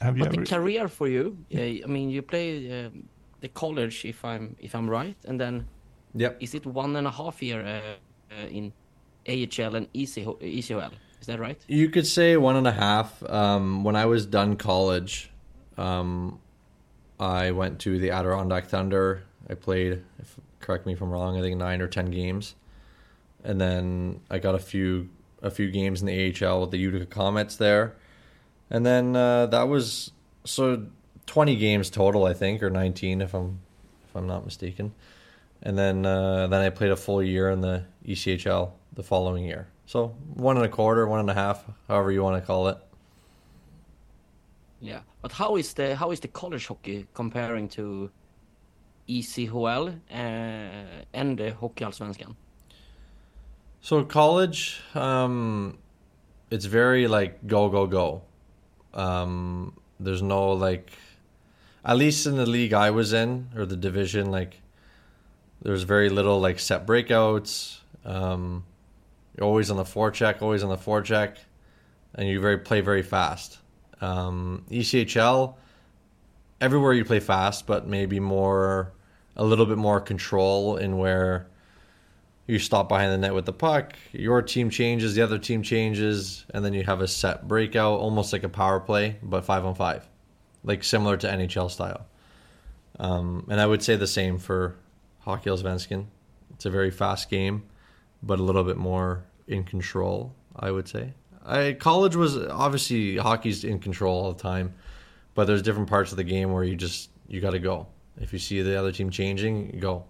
have 0.00 0.16
you 0.16 0.24
But 0.24 0.32
ever? 0.34 0.44
the 0.44 0.50
career 0.56 0.88
for 0.88 1.08
you, 1.08 1.36
uh, 1.54 1.58
I 1.60 1.86
mean, 1.86 2.10
you 2.10 2.22
play 2.22 2.84
um, 2.86 3.08
the 3.40 3.48
college, 3.48 4.04
if 4.04 4.24
I'm 4.24 4.56
if 4.60 4.74
I'm 4.74 4.88
right, 4.90 5.16
and 5.28 5.38
then 5.40 5.66
Yep. 6.18 6.36
is 6.40 6.54
it 6.54 6.64
one 6.66 6.96
and 6.96 7.06
a 7.06 7.10
half 7.10 7.42
year 7.42 7.60
uh, 7.60 8.34
uh, 8.34 8.48
in 8.48 8.72
AHL 9.28 9.74
and 9.76 9.86
EC, 9.94 10.24
ECHL? 10.40 10.92
Is 11.20 11.26
that 11.26 11.38
right? 11.38 11.60
You 11.68 11.90
could 11.90 12.06
say 12.06 12.36
one 12.38 12.56
and 12.56 12.66
a 12.66 12.72
half. 12.72 13.22
Um, 13.28 13.84
when 13.84 13.96
I 13.96 14.06
was 14.06 14.24
done 14.26 14.56
college, 14.56 15.30
um, 15.76 16.38
I 17.18 17.50
went 17.50 17.80
to 17.80 17.98
the 17.98 18.10
Adirondack 18.10 18.66
Thunder. 18.66 19.22
I 19.48 19.54
played, 19.54 20.02
if, 20.18 20.36
correct 20.60 20.86
me 20.86 20.92
if 20.92 21.00
I'm 21.00 21.10
wrong, 21.10 21.38
I 21.38 21.40
think 21.40 21.56
nine 21.56 21.80
or 21.80 21.88
ten 21.88 22.10
games, 22.10 22.54
and 23.44 23.60
then 23.60 24.20
I 24.30 24.38
got 24.38 24.54
a 24.54 24.58
few 24.58 25.08
a 25.42 25.50
few 25.50 25.70
games 25.70 26.00
in 26.00 26.06
the 26.06 26.46
AHL 26.46 26.62
with 26.62 26.70
the 26.70 26.78
Utica 26.78 27.06
Comets 27.06 27.56
there, 27.56 27.94
and 28.70 28.84
then 28.84 29.14
uh, 29.14 29.46
that 29.46 29.68
was 29.68 30.10
so 30.44 30.86
twenty 31.26 31.56
games 31.56 31.90
total, 31.90 32.24
I 32.24 32.34
think, 32.34 32.62
or 32.62 32.70
nineteen 32.70 33.20
if 33.20 33.34
I'm 33.34 33.60
if 34.08 34.16
I'm 34.16 34.26
not 34.26 34.44
mistaken, 34.44 34.94
and 35.62 35.78
then 35.78 36.04
uh, 36.04 36.48
then 36.48 36.60
I 36.60 36.70
played 36.70 36.90
a 36.90 36.96
full 36.96 37.22
year 37.22 37.50
in 37.50 37.60
the 37.60 37.84
ECHL 38.06 38.72
the 38.94 39.02
following 39.02 39.44
year. 39.44 39.68
So 39.86 40.08
one 40.34 40.56
and 40.56 40.66
a 40.66 40.68
quarter, 40.68 41.06
one 41.06 41.20
and 41.20 41.30
a 41.30 41.34
half, 41.34 41.64
however 41.86 42.10
you 42.10 42.22
want 42.22 42.42
to 42.42 42.46
call 42.46 42.68
it. 42.68 42.78
Yeah. 44.80 45.00
But 45.22 45.32
how 45.32 45.56
is 45.56 45.74
the 45.74 45.96
how 45.96 46.10
is 46.12 46.20
the 46.20 46.28
college 46.28 46.66
hockey 46.66 47.06
comparing 47.14 47.68
to 47.70 48.10
ECHL 49.08 49.88
uh, 50.10 51.04
and 51.12 51.38
the 51.38 51.52
Hockeyallsvenskan? 51.52 52.36
So 53.80 54.04
college, 54.04 54.80
um, 54.94 55.78
it's 56.50 56.66
very 56.66 57.06
like 57.08 57.46
go 57.46 57.68
go 57.68 57.86
go. 57.86 58.22
Um, 58.94 59.74
there's 60.00 60.22
no 60.22 60.52
like, 60.52 60.92
at 61.84 61.96
least 61.96 62.26
in 62.26 62.36
the 62.36 62.46
league 62.46 62.72
I 62.72 62.90
was 62.90 63.12
in 63.12 63.48
or 63.56 63.66
the 63.66 63.76
division, 63.76 64.30
like 64.30 64.60
There's 65.62 65.82
very 65.82 66.10
little 66.10 66.40
like 66.40 66.58
set 66.58 66.86
breakouts. 66.86 67.78
Um, 68.04 68.64
you're 69.36 69.46
always 69.46 69.70
on 69.70 69.76
the 69.76 69.84
forecheck, 69.84 70.42
always 70.42 70.62
on 70.62 70.68
the 70.68 70.76
forecheck, 70.76 71.36
and 72.14 72.28
you 72.28 72.40
very 72.40 72.58
play 72.58 72.80
very 72.80 73.02
fast. 73.02 73.58
Um, 74.00 74.64
ECHL, 74.70 75.54
everywhere 76.60 76.92
you 76.92 77.04
play 77.04 77.20
fast, 77.20 77.66
but 77.66 77.86
maybe 77.86 78.20
more 78.20 78.92
a 79.36 79.44
little 79.44 79.66
bit 79.66 79.78
more 79.78 80.00
control 80.00 80.76
in 80.76 80.96
where 80.98 81.46
you 82.46 82.58
stop 82.58 82.88
behind 82.88 83.12
the 83.12 83.18
net 83.18 83.34
with 83.34 83.44
the 83.44 83.52
puck, 83.52 83.94
your 84.12 84.40
team 84.40 84.70
changes, 84.70 85.14
the 85.14 85.22
other 85.22 85.38
team 85.38 85.62
changes, 85.62 86.44
and 86.54 86.64
then 86.64 86.72
you 86.72 86.84
have 86.84 87.00
a 87.00 87.08
set 87.08 87.46
breakout, 87.46 87.98
almost 87.98 88.32
like 88.32 88.44
a 88.44 88.48
power 88.48 88.80
play, 88.80 89.16
but 89.22 89.44
five 89.44 89.64
on 89.64 89.74
five, 89.74 90.08
like 90.62 90.84
similar 90.84 91.16
to 91.16 91.26
NHL 91.26 91.70
style. 91.70 92.06
Um, 92.98 93.46
and 93.50 93.60
I 93.60 93.66
would 93.66 93.82
say 93.82 93.96
the 93.96 94.06
same 94.06 94.38
for 94.38 94.76
Hockey 95.20 95.50
Allsvenskan. 95.50 96.06
It's 96.54 96.64
a 96.64 96.70
very 96.70 96.90
fast 96.90 97.28
game, 97.28 97.64
but 98.22 98.38
a 98.38 98.42
little 98.42 98.64
bit 98.64 98.76
more 98.76 99.24
in 99.48 99.64
control, 99.64 100.32
I 100.54 100.70
would 100.70 100.88
say. 100.88 101.12
I, 101.46 101.72
college 101.74 102.16
was 102.16 102.36
obviously 102.36 103.16
hockey's 103.16 103.64
in 103.64 103.78
control 103.78 104.24
all 104.24 104.32
the 104.32 104.42
time, 104.42 104.74
but 105.34 105.46
there's 105.46 105.62
different 105.62 105.88
parts 105.88 106.10
of 106.10 106.16
the 106.16 106.24
game 106.24 106.52
where 106.52 106.64
you 106.64 106.76
just 106.76 107.10
you 107.28 107.40
got 107.40 107.50
to 107.52 107.58
go. 107.58 107.86
If 108.20 108.32
you 108.32 108.38
see 108.38 108.62
the 108.62 108.78
other 108.78 108.92
team 108.92 109.10
changing, 109.10 109.72
you 109.74 109.80
go. 109.80 110.04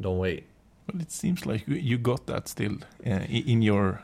Don't 0.00 0.18
wait. 0.18 0.44
Well, 0.92 1.00
it 1.00 1.10
seems 1.12 1.46
like 1.46 1.66
you- 1.68 1.76
you 1.90 1.98
got 1.98 2.26
that 2.26 2.48
still 2.48 2.76
uh, 3.06 3.24
in 3.28 3.62
your 3.62 4.02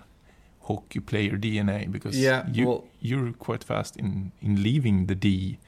hockey 0.63 1.01
player 1.01 1.37
DNA 1.37 1.91
because 1.91 2.17
Yeah, 2.19 2.47
you 2.53 2.67
well- 2.67 2.85
you're 3.01 3.33
quite 3.33 3.65
fast 3.65 3.97
in 3.97 4.33
in 4.43 4.63
leaving 4.63 5.07
the 5.07 5.15
D 5.15 5.59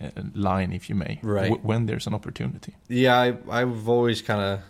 uh, 0.00 0.10
line, 0.34 0.72
if 0.72 0.88
you 0.90 0.96
may, 0.96 1.18
Right. 1.22 1.64
when 1.64 1.86
there's 1.86 2.06
an 2.06 2.14
opportunity. 2.14 2.72
Yeah, 2.88 3.16
I, 3.20 3.36
I've 3.60 3.88
always 3.88 4.22
kind 4.22 4.40
of 4.40 4.60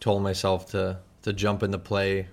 told 0.00 0.22
myself 0.22 0.66
to 0.72 0.98
to 1.22 1.32
jump 1.32 1.62
into 1.62 1.78
play, 1.78 2.28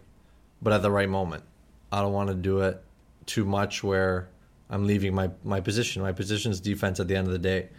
but 0.62 0.74
at 0.74 0.82
the 0.82 0.92
right 0.92 1.10
moment. 1.10 1.44
I 1.92 2.02
don't 2.02 2.14
want 2.14 2.30
to 2.30 2.36
do 2.36 2.62
it 2.62 2.82
too 3.26 3.46
much 3.46 3.84
where 3.84 4.30
I'm 4.70 4.86
leaving 4.86 5.14
my 5.14 5.30
my 5.44 5.62
position. 5.62 6.02
My 6.02 6.12
position 6.12 6.52
is 6.52 6.60
defense 6.60 7.00
at 7.00 7.08
the 7.08 7.16
end 7.16 7.28
of 7.28 7.34
the 7.34 7.40
day. 7.40 7.70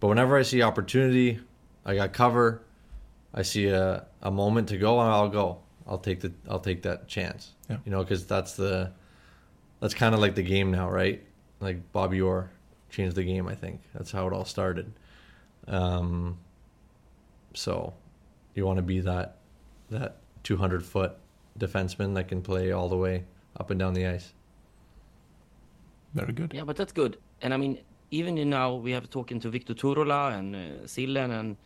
But 0.00 0.08
whenever 0.08 0.36
I 0.36 0.42
see 0.42 0.62
opportunity, 0.62 1.40
I 1.84 1.94
got 1.94 2.12
cover. 2.12 2.62
I 3.34 3.42
see 3.42 3.66
a, 3.66 4.06
a 4.22 4.30
moment 4.30 4.68
to 4.68 4.78
go, 4.78 4.98
I'll 4.98 5.28
go. 5.28 5.58
I'll 5.86 5.98
take 5.98 6.20
the 6.20 6.32
I'll 6.48 6.60
take 6.60 6.82
that 6.82 7.08
chance. 7.08 7.52
Yeah. 7.68 7.78
You 7.84 7.92
know, 7.92 8.02
because 8.02 8.26
that's 8.26 8.54
the 8.54 8.92
that's 9.80 9.94
kind 9.94 10.14
of 10.14 10.20
like 10.20 10.34
the 10.34 10.42
game 10.42 10.70
now, 10.70 10.90
right? 10.90 11.24
Like 11.60 11.92
Bobby 11.92 12.20
Orr 12.20 12.50
changed 12.90 13.16
the 13.16 13.24
game. 13.24 13.48
I 13.48 13.54
think 13.54 13.80
that's 13.94 14.10
how 14.10 14.26
it 14.26 14.32
all 14.32 14.44
started. 14.44 14.92
Um, 15.66 16.38
so 17.54 17.94
you 18.54 18.66
want 18.66 18.78
to 18.78 18.82
be 18.82 19.00
that 19.00 19.38
that 19.90 20.16
200 20.44 20.84
foot 20.84 21.16
defenseman 21.58 22.14
that 22.14 22.28
can 22.28 22.42
play 22.42 22.72
all 22.72 22.88
the 22.88 22.96
way 22.96 23.24
up 23.58 23.70
and 23.70 23.78
down 23.78 23.94
the 23.94 24.06
ice. 24.06 24.34
Very 26.14 26.32
good. 26.32 26.52
Yeah, 26.54 26.64
but 26.64 26.76
that's 26.76 26.92
good. 26.92 27.18
And 27.42 27.52
I 27.52 27.56
mean, 27.56 27.78
even 28.10 28.38
in 28.38 28.50
now 28.50 28.74
we 28.74 28.92
have 28.92 29.08
talking 29.10 29.40
to 29.40 29.50
Victor 29.50 29.74
Turola 29.74 30.38
and 30.38 30.56
uh, 30.56 30.58
Sillen 30.86 31.30
and 31.38 31.56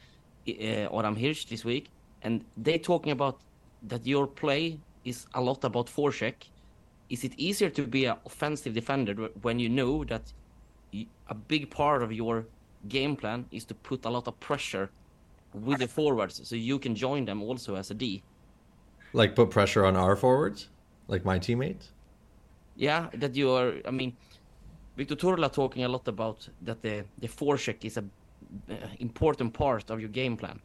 uh, 0.49 0.99
Adam 0.99 1.17
Hirsch 1.17 1.45
this 1.47 1.65
week, 1.65 1.91
and 2.23 2.45
they're 2.57 2.79
talking 2.79 3.13
about 3.13 3.41
that 3.89 4.07
your 4.07 4.27
play 4.27 4.79
is 5.05 5.27
a 5.35 5.41
lot 5.41 5.65
about 5.65 5.87
forecheck. 5.87 6.35
Is 7.09 7.25
it 7.25 7.35
easier 7.37 7.71
to 7.71 7.87
be 7.87 8.07
an 8.07 8.17
offensive 8.25 8.75
defender 8.75 9.15
when 9.43 9.59
you 9.59 9.69
know 9.69 10.05
that 10.05 10.33
a 11.29 11.35
big 11.35 11.71
part 11.71 12.03
of 12.03 12.13
your 12.13 12.47
game 12.89 13.17
plan 13.17 13.45
is 13.51 13.65
to 13.67 13.75
put 13.75 14.05
a 14.05 14.11
lot 14.11 14.27
of 14.29 14.39
pressure 14.41 14.91
with 15.53 15.79
the 15.79 15.89
forwards, 15.89 16.41
so 16.49 16.57
you 16.57 16.79
can 16.79 16.95
join 16.95 17.25
them 17.25 17.43
also 17.43 17.77
as 17.77 17.91
a 17.91 17.95
D? 17.95 18.23
Like 19.13 19.35
put 19.35 19.51
pressure 19.51 19.85
on 19.85 19.97
our 19.97 20.17
forwards, 20.17 20.69
like 21.09 21.25
my 21.25 21.39
teammates. 21.39 21.91
Yeah, 22.77 23.09
that 23.15 23.35
you 23.35 23.51
are. 23.51 23.75
I 23.85 23.91
mean, 23.91 24.17
Victor 24.97 25.17
Turla 25.17 25.53
talking 25.53 25.85
a 25.85 25.89
lot 25.89 26.09
about 26.09 26.49
that 26.63 26.83
the 26.83 27.05
the 27.19 27.29
forecheck 27.29 27.85
is 27.85 27.97
a 27.97 28.05
uh, 28.71 28.75
important 28.99 29.53
part 29.53 29.91
of 29.91 30.01
your 30.01 30.09
game 30.09 30.37
plan. 30.37 30.61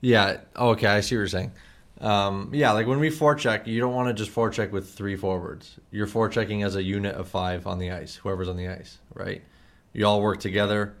Yeah. 0.00 0.40
Okay, 0.56 0.86
I 0.86 1.00
see 1.00 1.14
what 1.14 1.20
you're 1.20 1.28
saying. 1.28 1.52
Um, 2.00 2.50
yeah, 2.52 2.72
like 2.72 2.86
when 2.86 2.98
we 2.98 3.10
forecheck, 3.10 3.66
you 3.66 3.78
don't 3.78 3.94
want 3.94 4.08
to 4.08 4.14
just 4.14 4.34
forecheck 4.34 4.72
with 4.72 4.88
three 4.88 5.16
forwards. 5.16 5.78
You're 5.90 6.08
forechecking 6.08 6.64
as 6.64 6.74
a 6.74 6.82
unit 6.82 7.14
of 7.14 7.28
five 7.28 7.66
on 7.66 7.78
the 7.78 7.92
ice, 7.92 8.16
whoever's 8.16 8.48
on 8.48 8.56
the 8.56 8.68
ice, 8.68 8.98
right? 9.14 9.42
You 9.92 10.06
all 10.06 10.20
work 10.20 10.40
together. 10.40 10.96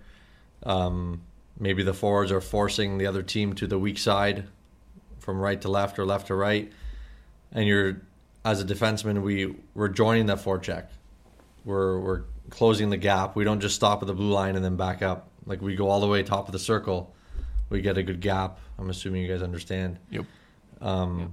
Um, 0.62 1.22
maybe 1.58 1.82
the 1.82 1.94
forwards 1.94 2.30
are 2.30 2.40
forcing 2.40 2.98
the 2.98 3.06
other 3.06 3.22
team 3.22 3.54
to 3.54 3.66
the 3.66 3.78
weak 3.78 3.98
side 3.98 4.46
from 5.18 5.38
right 5.40 5.60
to 5.62 5.68
left 5.68 5.98
or 5.98 6.04
left 6.04 6.28
to 6.28 6.34
right. 6.36 6.70
And 7.50 7.66
you're, 7.66 8.02
as 8.44 8.60
a 8.60 8.64
defenseman, 8.64 9.22
we, 9.22 9.54
we're 9.74 9.88
joining 9.88 10.26
that 10.26 10.38
forecheck. 10.38 10.86
We're, 11.64 11.98
we're 11.98 12.22
closing 12.50 12.90
the 12.90 12.96
gap. 12.96 13.36
We 13.36 13.44
don't 13.44 13.60
just 13.60 13.74
stop 13.74 14.02
at 14.02 14.06
the 14.06 14.14
blue 14.14 14.32
line 14.32 14.56
and 14.56 14.64
then 14.64 14.76
back 14.76 15.02
up. 15.02 15.28
Like 15.46 15.60
we 15.62 15.74
go 15.76 15.88
all 15.88 16.00
the 16.00 16.06
way 16.06 16.22
top 16.22 16.46
of 16.46 16.52
the 16.52 16.58
circle. 16.58 17.14
We 17.70 17.80
get 17.80 17.98
a 17.98 18.02
good 18.02 18.20
gap. 18.20 18.58
I'm 18.78 18.90
assuming 18.90 19.22
you 19.22 19.28
guys 19.28 19.42
understand. 19.42 19.98
Yep. 20.10 20.26
Um, 20.80 21.32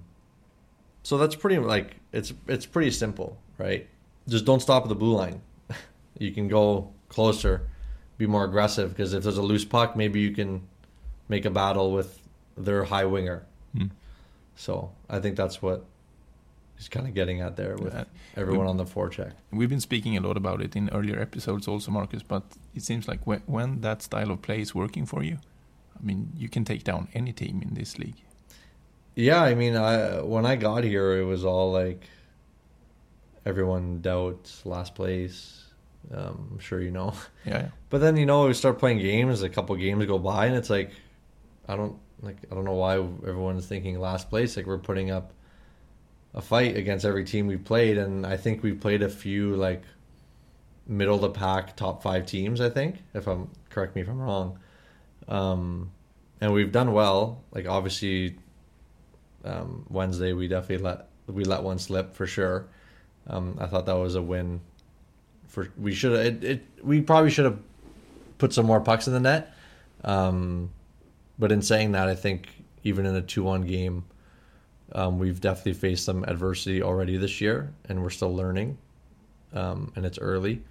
so 1.04 1.18
that's 1.18 1.36
pretty 1.36 1.58
like 1.58 1.96
it's 2.12 2.34
it's 2.48 2.66
pretty 2.66 2.92
simple, 2.92 3.38
right? 3.58 3.88
Just 4.28 4.46
don't 4.46 4.62
stop 4.62 4.84
at 4.84 4.90
the 4.90 4.96
blue 4.96 5.16
line. 5.16 5.42
you 6.20 6.32
can 6.32 6.48
go 6.48 6.92
closer, 7.08 7.68
be 8.18 8.28
more 8.28 8.46
aggressive 8.46 8.90
because 8.90 9.14
if 9.14 9.24
there's 9.24 9.38
a 9.38 9.42
loose 9.42 9.66
puck, 9.66 9.96
maybe 9.96 10.20
you 10.20 10.32
can 10.32 10.68
make 11.28 11.46
a 11.46 11.50
battle 11.50 11.92
with 11.92 12.20
their 12.58 12.84
high 12.84 13.06
winger. 13.06 13.46
Hmm. 13.76 13.88
So 14.56 14.92
I 15.10 15.20
think 15.20 15.36
that's 15.36 15.62
what 15.62 15.86
he's 16.80 16.88
kind 16.88 17.06
of 17.06 17.14
getting 17.14 17.42
out 17.42 17.58
there 17.58 17.76
with 17.76 17.94
everyone 18.38 18.66
on 18.66 18.78
the 18.78 18.86
forecheck. 18.86 19.34
We've 19.52 19.70
been 19.70 19.82
speaking 19.82 20.16
a 20.16 20.22
lot 20.22 20.38
about 20.38 20.62
it 20.62 20.78
in 20.78 20.90
earlier 20.92 21.20
episodes 21.20 21.68
also, 21.68 21.92
Marcus, 21.92 22.24
but 22.24 22.44
it 22.74 22.84
seems 22.84 23.06
like 23.06 23.28
when, 23.28 23.42
when 23.48 23.82
that 23.82 24.02
style 24.02 24.32
of 24.32 24.42
play 24.42 24.62
is 24.62 24.74
working 24.74 25.06
for 25.06 25.22
you, 25.22 25.40
I 26.00 26.02
mean, 26.02 26.32
you 26.38 26.48
can 26.48 26.64
take 26.64 26.86
down 26.86 27.10
any 27.14 27.34
team 27.34 27.62
in 27.62 27.74
this 27.74 28.00
league. 28.00 28.22
Yeah, 29.16 29.44
I 29.44 29.56
mean, 29.56 29.76
I 29.76 30.22
when 30.22 30.46
I 30.46 30.56
got 30.56 30.86
here, 30.86 31.18
it 31.18 31.26
was 31.26 31.44
all 31.44 31.74
like 31.74 32.02
everyone 33.46 34.00
doubts 34.00 34.66
last 34.66 34.96
place. 34.96 35.66
Um, 36.14 36.48
I'm 36.54 36.60
sure 36.60 36.82
you 36.82 36.92
know. 36.92 37.14
Yeah, 37.46 37.58
yeah. 37.64 37.70
But 37.90 38.00
then 38.00 38.16
you 38.16 38.26
know 38.26 38.48
we 38.48 38.54
start 38.54 38.80
playing 38.80 39.00
games. 39.00 39.44
A 39.44 39.50
couple 39.50 39.76
games 39.76 40.06
go 40.06 40.18
by, 40.18 40.46
and 40.46 40.56
it's 40.56 40.70
like, 40.70 40.92
I 41.68 41.76
don't 41.76 41.98
like. 42.22 42.38
I 42.50 42.56
don't 42.56 42.64
know 42.64 42.76
why 42.76 42.94
everyone's 42.94 43.66
thinking 43.66 44.00
last 44.00 44.30
place. 44.30 44.56
Like 44.56 44.66
we're 44.66 44.78
putting 44.78 45.12
up 45.12 45.34
a 46.34 46.42
fight 46.42 46.78
against 46.78 47.06
every 47.06 47.24
team 47.24 47.48
we've 47.48 47.64
played, 47.64 47.98
and 47.98 48.26
I 48.26 48.38
think 48.38 48.64
we 48.64 48.74
played 48.74 49.02
a 49.02 49.10
few 49.10 49.56
like 49.56 49.84
middle 50.88 51.16
of 51.16 51.22
the 51.22 51.30
pack, 51.30 51.76
top 51.76 52.04
five 52.04 52.26
teams. 52.26 52.62
I 52.62 52.70
think, 52.70 52.98
if 53.14 53.28
I'm 53.28 53.50
correct 53.70 53.96
me 53.96 54.02
if 54.02 54.10
I'm 54.10 54.20
wrong. 54.20 54.60
Um, 55.28 55.92
and 56.42 56.54
we've 56.54 56.72
done 56.72 56.94
well. 56.94 57.44
Like 57.52 57.68
obviously, 57.68 58.36
um, 59.44 59.86
Wednesday 59.90 60.34
we 60.34 60.48
definitely 60.48 60.84
let 60.84 61.08
we 61.28 61.44
let 61.44 61.64
one 61.64 61.80
slip 61.80 62.14
for 62.14 62.28
sure. 62.28 62.68
Um, 63.28 63.58
I 63.60 63.68
thought 63.68 63.86
that 63.86 63.98
was 63.98 64.16
a 64.16 64.22
win. 64.22 64.62
For 65.48 65.70
we 65.78 65.94
should 65.94 66.14
it, 66.14 66.44
it. 66.44 66.66
We 66.84 67.02
probably 67.02 67.32
should 67.32 67.46
have 67.46 67.60
put 68.38 68.54
some 68.54 68.66
more 68.66 68.80
pucks 68.80 69.08
in 69.08 69.14
the 69.14 69.20
net. 69.20 69.54
Um, 70.04 70.72
but 71.38 71.52
in 71.52 71.62
saying 71.62 71.94
that, 71.94 72.08
I 72.08 72.16
think 72.16 72.50
even 72.84 73.06
in 73.06 73.16
a 73.16 73.22
two-one 73.22 73.62
game, 73.64 74.06
um, 74.94 75.20
we've 75.20 75.40
definitely 75.40 75.74
faced 75.74 76.06
some 76.06 76.24
adversity 76.24 76.82
already 76.82 77.18
this 77.18 77.42
year, 77.42 77.74
and 77.88 78.02
we're 78.02 78.10
still 78.10 78.36
learning. 78.36 78.78
Um, 79.54 79.92
and 79.96 80.06
it's 80.06 80.20
early, 80.20 80.62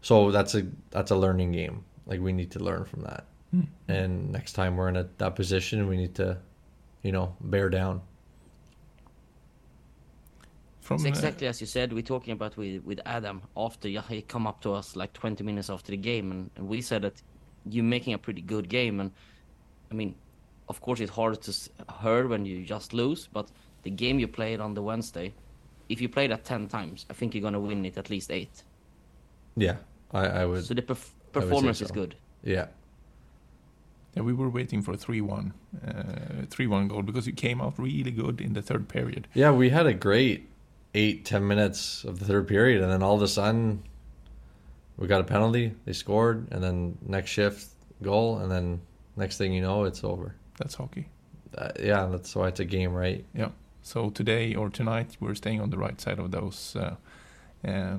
so 0.00 0.30
that's 0.30 0.54
a 0.54 0.66
that's 0.90 1.10
a 1.10 1.16
learning 1.16 1.52
game. 1.52 1.84
Like 2.06 2.20
we 2.20 2.32
need 2.32 2.50
to 2.52 2.58
learn 2.58 2.84
from 2.84 3.02
that. 3.02 3.26
And 3.88 4.32
next 4.32 4.54
time 4.54 4.76
we're 4.76 4.88
in 4.88 4.96
a, 4.96 5.08
that 5.18 5.36
position, 5.36 5.86
we 5.86 5.96
need 5.96 6.14
to, 6.16 6.38
you 7.02 7.12
know, 7.12 7.36
bear 7.40 7.68
down. 7.68 8.00
From 10.80 10.96
It's 10.96 11.04
uh, 11.04 11.08
exactly 11.08 11.46
as 11.46 11.60
you 11.60 11.66
said. 11.66 11.92
We're 11.92 12.02
talking 12.02 12.32
about 12.32 12.56
with 12.56 12.82
with 12.84 13.00
Adam 13.06 13.42
after 13.56 13.88
yeah, 13.88 14.02
he 14.08 14.22
come 14.22 14.46
up 14.46 14.60
to 14.62 14.72
us 14.72 14.96
like 14.96 15.12
20 15.12 15.44
minutes 15.44 15.70
after 15.70 15.92
the 15.92 15.96
game, 15.96 16.30
and, 16.30 16.50
and 16.56 16.68
we 16.68 16.82
said 16.82 17.02
that 17.02 17.22
you're 17.68 17.84
making 17.84 18.14
a 18.14 18.18
pretty 18.18 18.42
good 18.42 18.68
game. 18.68 19.00
And 19.00 19.12
I 19.90 19.94
mean, 19.94 20.14
of 20.68 20.80
course, 20.80 21.00
it's 21.00 21.12
hard 21.12 21.40
to 21.42 21.50
s- 21.50 21.68
hear 22.02 22.26
when 22.28 22.44
you 22.46 22.64
just 22.64 22.92
lose, 22.92 23.28
but 23.32 23.48
the 23.82 23.90
game 23.90 24.18
you 24.18 24.28
played 24.28 24.60
on 24.60 24.74
the 24.74 24.82
Wednesday, 24.82 25.32
if 25.88 26.00
you 26.00 26.08
play 26.08 26.26
that 26.28 26.44
10 26.44 26.68
times, 26.68 27.06
I 27.10 27.12
think 27.12 27.34
you're 27.34 27.42
gonna 27.42 27.60
win 27.60 27.84
it 27.84 27.98
at 27.98 28.08
least 28.10 28.30
eight. 28.30 28.62
Yeah, 29.56 29.76
I, 30.12 30.26
I 30.26 30.46
would. 30.46 30.64
So 30.64 30.74
the 30.74 30.82
perf- 30.82 30.88
I 31.34 31.38
would 31.38 31.44
say 31.44 31.48
performance 31.50 31.80
is 31.82 31.90
good. 31.90 32.14
Yeah, 32.42 32.66
yeah, 34.14 34.22
we 34.22 34.32
were 34.32 34.48
waiting 34.48 34.80
for 34.82 34.92
a 34.92 34.96
3-1, 34.96 35.52
uh, 35.86 35.90
3-1 36.48 36.88
goal 36.88 37.02
because 37.02 37.26
you 37.26 37.32
came 37.32 37.60
out 37.60 37.78
really 37.78 38.10
good 38.12 38.40
in 38.40 38.52
the 38.54 38.62
third 38.62 38.88
period. 38.88 39.26
yeah. 39.34 39.50
We 39.50 39.70
had 39.70 39.86
a 39.86 39.94
great 39.94 40.48
eight 40.96 41.24
ten 41.24 41.44
minutes 41.46 42.04
of 42.04 42.20
the 42.20 42.24
third 42.24 42.46
period, 42.46 42.80
and 42.82 42.90
then 42.92 43.02
all 43.02 43.16
of 43.16 43.22
a 43.22 43.26
sudden, 43.28 43.82
we 44.96 45.08
got 45.08 45.20
a 45.20 45.24
penalty. 45.24 45.74
They 45.84 45.92
scored, 45.92 46.46
and 46.52 46.62
then 46.62 46.96
next 47.04 47.30
shift 47.30 47.66
goal, 48.02 48.38
and 48.38 48.48
then 48.50 48.80
next 49.16 49.36
thing 49.38 49.52
you 49.52 49.60
know, 49.60 49.84
it's 49.84 50.04
over. 50.04 50.36
That's 50.58 50.74
hockey. 50.76 51.08
Uh, 51.56 51.70
yeah, 51.80 52.06
that's 52.06 52.34
why 52.34 52.48
it's 52.48 52.60
a 52.60 52.64
game, 52.64 52.92
right? 52.92 53.24
Yeah. 53.34 53.50
So 53.82 54.10
today 54.10 54.54
or 54.54 54.70
tonight, 54.70 55.16
we're 55.20 55.34
staying 55.34 55.60
on 55.60 55.70
the 55.70 55.78
right 55.78 56.00
side 56.00 56.18
of 56.18 56.30
those 56.30 56.74
uh, 56.76 56.96
uh, 57.68 57.98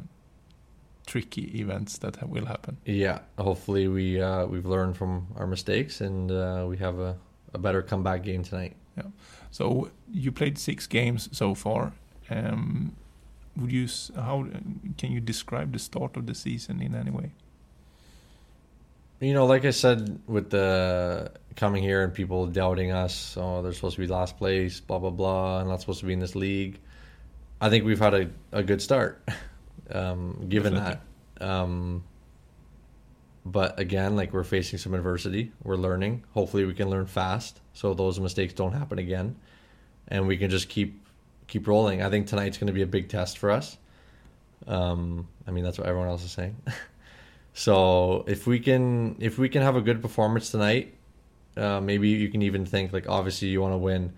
tricky 1.06 1.60
events 1.60 1.98
that 2.00 2.16
ha- 2.18 2.26
will 2.26 2.46
happen. 2.46 2.78
Yeah. 2.86 3.20
Hopefully, 3.38 3.88
we 3.88 4.22
uh, 4.22 4.46
we've 4.46 4.66
learned 4.66 4.98
from 4.98 5.28
our 5.38 5.48
mistakes 5.48 6.02
and 6.02 6.32
uh, 6.32 6.66
we 6.68 6.78
have 6.78 7.00
a, 7.00 7.16
a 7.54 7.58
better 7.58 7.82
comeback 7.82 8.24
game 8.24 8.44
tonight. 8.44 8.76
Yeah. 8.98 9.04
So 9.52 9.90
you 10.12 10.32
played 10.32 10.58
six 10.58 10.88
games 10.88 11.30
so 11.32 11.54
far. 11.56 11.94
Um, 12.30 12.96
would 13.56 13.72
you 13.72 13.86
s- 13.86 14.12
how 14.16 14.48
can 14.98 15.12
you 15.12 15.22
describe 15.22 15.72
the 15.72 15.80
start 15.80 16.18
of 16.18 16.26
the 16.26 16.34
season 16.36 16.82
in 16.82 16.96
any 16.96 17.12
way? 17.12 17.32
You 19.20 19.34
know, 19.34 19.46
like 19.46 19.66
I 19.66 19.72
said, 19.72 20.20
with 20.28 20.50
the 20.50 21.32
coming 21.56 21.82
here 21.82 22.04
and 22.04 22.14
people 22.14 22.48
doubting 22.48 22.92
us, 22.92 23.38
oh, 23.40 23.62
they're 23.62 23.74
supposed 23.74 23.96
to 23.96 24.02
be 24.02 24.08
last 24.08 24.38
place, 24.38 24.80
blah 24.80 25.00
blah 25.00 25.10
blah, 25.10 25.60
and 25.60 25.70
not 25.70 25.80
supposed 25.82 26.02
to 26.02 26.06
be 26.06 26.14
in 26.14 26.20
this 26.20 26.36
league. 26.36 26.80
I 27.62 27.70
think 27.70 27.86
we've 27.86 28.00
had 28.00 28.14
a, 28.14 28.30
a 28.52 28.62
good 28.62 28.82
start, 28.82 29.28
um, 29.92 30.46
given 30.50 30.74
Definitely. 30.74 31.00
that. 31.40 31.48
Um, 31.48 32.04
but 33.46 33.80
again, 33.80 34.16
like 34.16 34.34
we're 34.34 34.44
facing 34.44 34.80
some 34.80 34.94
adversity, 34.94 35.52
we're 35.64 35.78
learning. 35.78 36.24
Hopefully, 36.34 36.66
we 36.66 36.74
can 36.74 36.90
learn 36.90 37.06
fast, 37.06 37.62
so 37.74 37.94
those 37.94 38.20
mistakes 38.20 38.54
don't 38.54 38.74
happen 38.74 39.00
again, 39.00 39.36
and 40.08 40.28
we 40.28 40.36
can 40.36 40.50
just 40.50 40.68
keep 40.68 41.06
keep 41.48 41.68
rolling. 41.68 42.02
I 42.02 42.10
think 42.10 42.28
tonight's 42.28 42.58
going 42.58 42.68
to 42.68 42.74
be 42.74 42.82
a 42.82 42.88
big 42.88 43.08
test 43.08 43.38
for 43.38 43.52
us. 43.52 43.78
Um, 44.68 45.28
I 45.48 45.52
mean, 45.52 45.64
that's 45.64 45.78
what 45.78 45.88
everyone 45.88 46.10
else 46.10 46.24
is 46.24 46.32
saying. 46.32 46.56
So 47.58 48.26
if 48.28 48.46
we 48.46 48.60
can 48.60 49.16
if 49.20 49.38
we 49.38 49.48
can 49.48 49.62
have 49.62 49.78
a 49.78 49.82
good 49.82 50.02
performance 50.02 50.52
tonight, 50.52 50.94
uh, 51.56 51.80
maybe 51.80 52.10
you 52.10 52.28
can 52.28 52.42
even 52.42 52.66
think 52.66 52.92
like 52.92 53.08
obviously 53.08 53.48
you 53.48 53.62
want 53.62 53.74
to 53.74 53.78
win, 53.78 54.12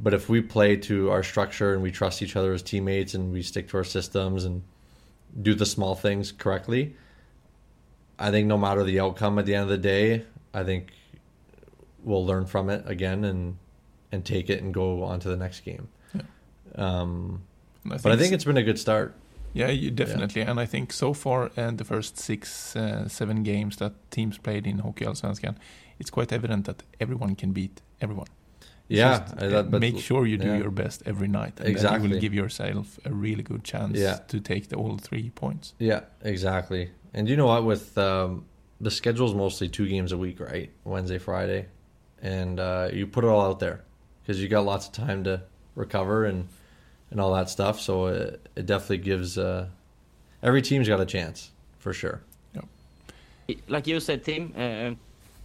but 0.00 0.12
if 0.12 0.28
we 0.28 0.40
play 0.40 0.74
to 0.76 1.08
our 1.12 1.22
structure 1.22 1.72
and 1.72 1.84
we 1.84 1.92
trust 1.92 2.20
each 2.20 2.34
other 2.34 2.52
as 2.52 2.60
teammates 2.60 3.14
and 3.14 3.32
we 3.32 3.42
stick 3.42 3.68
to 3.68 3.76
our 3.76 3.84
systems 3.84 4.44
and 4.44 4.64
do 5.40 5.54
the 5.54 5.64
small 5.64 5.94
things 5.94 6.32
correctly, 6.32 6.96
I 8.18 8.32
think 8.32 8.48
no 8.48 8.58
matter 8.58 8.82
the 8.82 8.98
outcome 8.98 9.38
at 9.38 9.46
the 9.46 9.54
end 9.54 9.62
of 9.62 9.68
the 9.68 9.78
day, 9.78 10.24
I 10.52 10.64
think 10.64 10.90
we'll 12.02 12.26
learn 12.26 12.44
from 12.44 12.70
it 12.70 12.82
again 12.86 13.24
and 13.24 13.56
and 14.10 14.24
take 14.24 14.50
it 14.50 14.60
and 14.62 14.74
go 14.74 15.04
on 15.04 15.20
to 15.20 15.28
the 15.28 15.36
next 15.36 15.60
game. 15.60 15.86
Yeah. 16.12 16.22
Um, 16.74 17.42
And 17.84 18.02
but 18.02 18.10
I 18.10 18.16
think 18.16 18.32
it's 18.32 18.44
been 18.44 18.56
a 18.56 18.64
good 18.64 18.80
start. 18.80 19.14
Yeah, 19.54 19.68
you 19.70 19.90
definitely. 19.90 20.42
And 20.42 20.60
I 20.60 20.66
think 20.66 20.92
so 20.92 21.12
far, 21.14 21.50
uh, 21.56 21.70
the 21.72 21.84
first 21.84 22.18
six, 22.18 22.76
uh, 22.76 23.08
seven 23.08 23.42
games 23.42 23.76
that 23.76 23.92
teams 24.10 24.38
played 24.38 24.66
in 24.66 24.78
Hockey 24.78 25.04
Allsvenskan, 25.04 25.56
it's 25.98 26.10
quite 26.10 26.32
evident 26.32 26.66
that 26.66 26.82
everyone 27.00 27.34
can 27.34 27.52
beat 27.52 27.80
everyone. 28.00 28.26
Yeah, 28.88 29.18
just, 29.18 29.42
uh, 29.42 29.46
uh, 29.46 29.62
that- 29.62 29.80
make 29.80 29.98
sure 29.98 30.26
you 30.26 30.38
do 30.38 30.46
yeah. 30.48 30.58
your 30.58 30.70
best 30.70 31.02
every 31.04 31.28
night, 31.28 31.60
and 31.60 31.76
then 31.76 32.02
you 32.02 32.08
will 32.08 32.20
give 32.20 32.32
yourself 32.32 32.98
a 33.04 33.10
really 33.12 33.42
good 33.42 33.62
chance 33.64 33.98
Yeah. 33.98 34.18
to 34.28 34.40
take 34.40 34.68
the 34.68 34.76
all 34.76 34.96
three 34.98 35.30
points. 35.30 35.74
Yeah, 35.78 36.00
exactly. 36.22 36.90
And 37.12 37.28
you 37.28 37.36
know 37.36 37.46
what? 37.46 37.64
With 37.64 37.98
um, 37.98 38.44
the 38.80 38.90
schedule's 38.90 39.34
mostly 39.34 39.68
two 39.68 39.86
games 39.88 40.12
a 40.12 40.16
week, 40.16 40.40
right? 40.40 40.70
Wednesday, 40.84 41.18
Friday, 41.18 41.66
and 42.22 42.58
uh, 42.60 42.88
you 42.92 43.06
put 43.06 43.24
it 43.24 43.28
all 43.28 43.42
out 43.42 43.58
there 43.60 43.84
because 44.22 44.40
you 44.42 44.48
got 44.48 44.64
lots 44.64 44.86
of 44.86 44.92
time 44.92 45.24
to 45.24 45.42
recover 45.74 46.24
and 46.24 46.48
and 47.10 47.20
all 47.20 47.32
that 47.34 47.48
stuff. 47.50 47.80
So 47.80 48.06
it, 48.06 48.40
it 48.56 48.66
definitely 48.66 48.98
gives 48.98 49.38
uh, 49.38 49.66
every 50.42 50.62
team's 50.62 50.88
got 50.88 51.00
a 51.00 51.06
chance 51.06 51.50
for 51.78 51.92
sure. 51.92 52.20
Like 53.66 53.86
you 53.86 53.98
said, 53.98 54.24
Tim, 54.24 54.52
uh, 54.54 54.90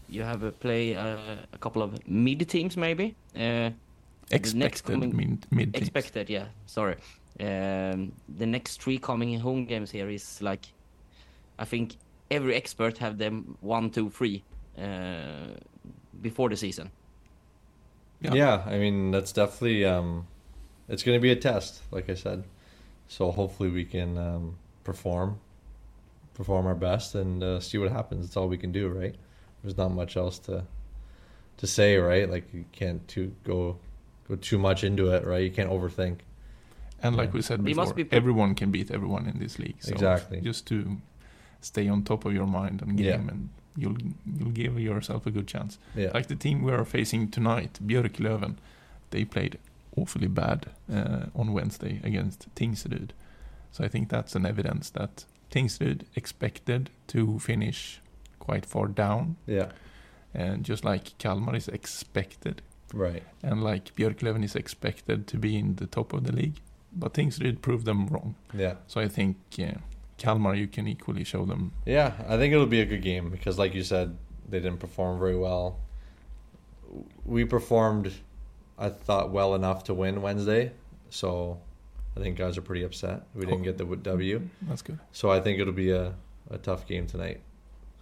you 0.10 0.24
have 0.24 0.44
a 0.44 0.52
play 0.52 0.94
uh, 0.94 1.16
a 1.54 1.58
couple 1.60 1.82
of 1.82 2.06
mid 2.06 2.50
teams 2.50 2.76
maybe. 2.76 3.16
Uh, 3.34 3.40
The 4.30 4.36
next 4.36 4.54
Expected 4.54 4.94
coming- 4.94 5.16
mid, 5.16 5.46
mid 5.52 5.74
teams. 5.74 5.88
expected, 5.88 6.30
yeah. 6.30 6.48
Sorry. 6.66 6.96
Um, 7.40 8.12
the 8.38 8.46
next 8.46 8.82
three 8.84 8.98
coming 9.00 9.40
home 9.40 9.66
games 9.66 9.90
here 9.92 10.10
is 10.10 10.42
like, 10.42 10.66
I 11.58 11.66
think 11.66 11.96
every 12.30 12.56
expert 12.56 12.98
have 12.98 13.18
them 13.18 13.58
one, 13.62 13.90
two, 13.90 14.10
three 14.10 14.44
uh, 14.78 15.56
before 16.22 16.50
the 16.50 16.58
season. 16.58 16.92
Yeah. 18.22 18.34
Yeah. 18.34 18.64
I 18.68 18.80
mean 18.80 19.12
that's 19.12 19.32
definitely 19.32 19.86
um, 19.86 20.26
it's 20.90 21.04
going 21.04 21.18
to 21.18 21.22
be 21.22 21.32
a 21.32 21.36
test, 21.36 21.82
like 21.92 22.10
I 22.10 22.16
said. 22.16 22.44
So 23.08 23.32
hopefully 23.32 23.70
we 23.70 23.86
can 23.86 24.18
um, 24.18 24.56
perform, 24.84 25.40
perform 26.34 26.66
our 26.66 26.76
best, 26.76 27.16
and 27.16 27.44
uh, 27.44 27.60
see 27.60 27.78
what 27.78 27.92
happens. 27.92 28.26
It's 28.26 28.38
all 28.38 28.48
we 28.48 28.58
can 28.58 28.72
do, 28.72 28.88
right? 28.90 29.16
There's 29.64 29.78
not 29.78 29.90
much 29.92 30.18
else 30.18 30.40
to 30.40 30.64
to 31.58 31.68
say, 31.68 31.98
right? 31.98 32.30
Like 32.30 32.52
you 32.54 32.66
can't 32.72 33.08
too 33.08 33.34
go 33.44 33.78
go 34.28 34.36
too 34.36 34.58
much 34.58 34.84
into 34.84 35.10
it, 35.12 35.26
right? 35.26 35.44
You 35.44 35.52
can't 35.52 35.70
overthink. 35.70 36.20
And 37.04 37.16
like 37.16 37.30
Yeah. 37.30 37.34
we 37.36 37.42
said 37.42 37.64
before, 37.64 37.84
must 37.84 37.96
be 37.96 38.06
everyone 38.12 38.56
can 38.56 38.72
beat 38.72 38.90
everyone 38.92 39.28
in 39.28 39.40
this 39.40 39.60
league. 39.60 39.76
So 39.80 39.92
Exactly. 39.92 40.42
Just 40.42 40.66
to 40.68 40.98
stay 41.62 41.88
on 41.90 42.04
top 42.04 42.26
of 42.26 42.34
your 42.34 42.48
mind 42.48 42.82
and 42.82 42.98
game, 42.98 43.06
Yeah. 43.06 43.32
and 43.34 43.50
you'll 43.78 43.98
you'll 44.38 44.52
give 44.52 44.80
yourself 44.80 45.26
a 45.28 45.32
good 45.32 45.48
chance. 45.48 45.78
Yeah, 45.96 46.12
Like 46.14 46.28
the 46.28 46.36
team 46.36 46.64
we 46.64 46.72
are 46.72 46.86
facing 46.86 47.30
tonight, 47.30 47.80
Björklöven, 47.86 48.56
they 49.12 49.24
played 49.26 49.58
awfully 49.96 50.28
bad 50.28 50.68
uh, 50.92 51.26
on 51.36 51.54
Wednesday 51.54 52.02
against 52.04 52.54
Tingsryd. 52.56 53.12
So 53.72 53.84
I 53.84 53.88
think 53.88 54.10
that's 54.10 54.36
an 54.36 54.46
evidence 54.46 54.90
that 54.92 55.26
Tingsryd 55.52 56.04
expected 56.16 56.90
to 57.08 57.40
finish 57.40 58.00
quite 58.40 58.66
far 58.66 58.88
down, 58.88 59.36
yeah, 59.48 59.72
and 60.34 60.64
just 60.66 60.84
like 60.84 61.18
Kalmar 61.18 61.56
is 61.56 61.68
expected, 61.68 62.62
right. 62.94 63.24
and 63.42 63.64
like 63.64 63.96
Björklöven 63.96 64.44
is 64.44 64.56
expected 64.56 65.28
to 65.28 65.38
be 65.38 65.58
in 65.58 65.76
the 65.76 65.88
top 65.88 66.14
of 66.14 66.24
the 66.26 66.32
league. 66.32 66.60
But 66.96 67.14
Tingsryd 67.14 67.62
proved 67.62 67.86
them 67.86 68.08
wrong. 68.08 68.36
Yeah, 68.54 68.76
So 68.88 69.02
I 69.02 69.08
think 69.08 69.38
uh, 69.60 69.80
Kalmar, 70.18 70.56
you 70.56 70.68
can 70.68 70.88
equally 70.88 71.24
show 71.24 71.46
them. 71.46 71.72
yeah. 71.86 72.14
I 72.28 72.38
think 72.38 72.54
it'll 72.54 72.68
be 72.68 72.82
a 72.82 72.86
good 72.86 73.02
game 73.02 73.30
because, 73.32 73.58
like 73.58 73.74
you 73.74 73.84
said, 73.84 74.16
they 74.48 74.60
didn't 74.60 74.80
perform 74.80 75.18
very 75.20 75.36
well. 75.38 75.80
We 77.26 77.46
performed, 77.46 78.14
I 78.78 78.90
thought, 78.90 79.32
well 79.32 79.56
enough 79.56 79.84
to 79.86 79.94
win 79.94 80.22
Wednesday. 80.22 80.72
So 81.10 81.60
I 82.18 82.20
think 82.20 82.38
guys 82.38 82.58
are 82.58 82.62
pretty 82.62 82.84
upset 82.84 83.24
we 83.36 83.46
didn't 83.46 83.64
get 83.64 83.78
the 83.78 83.86
W. 83.86 84.42
That's 84.64 84.82
good. 84.82 85.00
So 85.12 85.32
I 85.32 85.40
think 85.40 85.60
it'll 85.60 85.74
be 85.74 85.92
a, 85.92 86.14
a 86.50 86.58
tough 86.58 86.88
game 86.88 87.08
tonight. 87.08 87.42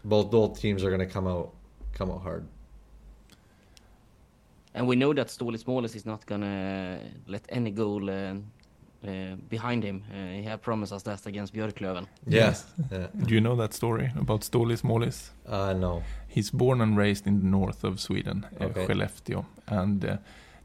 Both 0.03 0.31
both 0.31 0.59
teams 0.59 0.83
are 0.83 0.89
going 0.89 1.07
to 1.07 1.13
come 1.13 1.27
out 1.27 1.53
come 1.93 2.09
out 2.11 2.21
hard. 2.21 2.45
And 4.73 4.87
we 4.87 4.95
know 4.95 5.13
that 5.13 5.27
Ståle 5.27 5.57
Småles 5.57 5.95
is 5.95 6.05
not 6.05 6.25
gonna 6.25 6.99
let 7.27 7.45
any 7.49 7.71
goal 7.71 8.09
uh, 8.09 8.35
uh, 9.05 9.35
behind 9.49 9.83
him. 9.83 10.03
Uh, 10.09 10.37
he 10.37 10.43
had 10.43 10.61
promised 10.61 10.93
us 10.93 11.03
that 11.03 11.25
against 11.25 11.53
Björklöven. 11.53 12.07
Yes. 12.25 12.65
Yeah. 12.91 13.07
Do 13.25 13.33
you 13.35 13.41
know 13.41 13.55
that 13.57 13.73
story 13.73 14.11
about 14.17 14.41
Stålis 14.43 14.83
Målis? 14.83 15.31
Uh, 15.45 15.73
no. 15.73 16.03
He's 16.27 16.51
born 16.51 16.79
and 16.81 16.97
raised 16.97 17.27
in 17.27 17.39
the 17.41 17.47
north 17.47 17.83
of 17.83 17.99
Sweden, 17.99 18.45
uh, 18.61 18.65
Okay. 18.65 18.85
Skellefteå, 18.85 19.45
and 19.67 20.05
uh, 20.05 20.17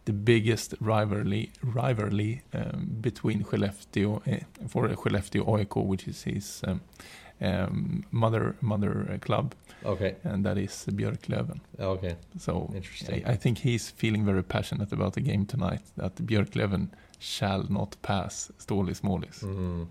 the 0.07 0.13
biggest 0.13 0.75
rivalry 0.81 1.51
rivalry 1.75 2.43
um, 2.55 2.87
between 3.01 3.43
Skellefteå 3.45 4.17
uh, 4.17 4.69
for 4.69 4.89
Skellefteå 4.89 5.59
AIK, 5.59 5.77
which 5.77 6.09
is 6.09 6.23
his 6.25 6.63
um, 6.67 6.81
um, 7.41 8.03
mother 8.11 8.55
mother 8.61 9.19
club, 9.21 9.55
Okay. 9.85 10.15
and 10.25 10.45
that 10.45 10.57
is 10.59 10.87
Björklöven. 10.93 11.61
Okay. 11.79 12.17
So 12.39 12.71
Interesting. 12.75 13.27
I, 13.27 13.33
I 13.33 13.37
think 13.37 13.59
he's 13.59 13.91
feeling 13.91 14.25
very 14.25 14.43
passionate 14.43 14.93
about 14.93 15.13
the 15.13 15.21
game 15.21 15.45
tonight. 15.47 15.83
That 15.97 16.15
Björklöven 16.27 16.89
shall 17.19 17.65
not 17.69 17.97
pass 18.03 18.51
Stålis 18.59 19.03
Målis. 19.03 19.43
Mm. 19.43 19.87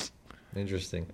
Interesting. 0.56 1.06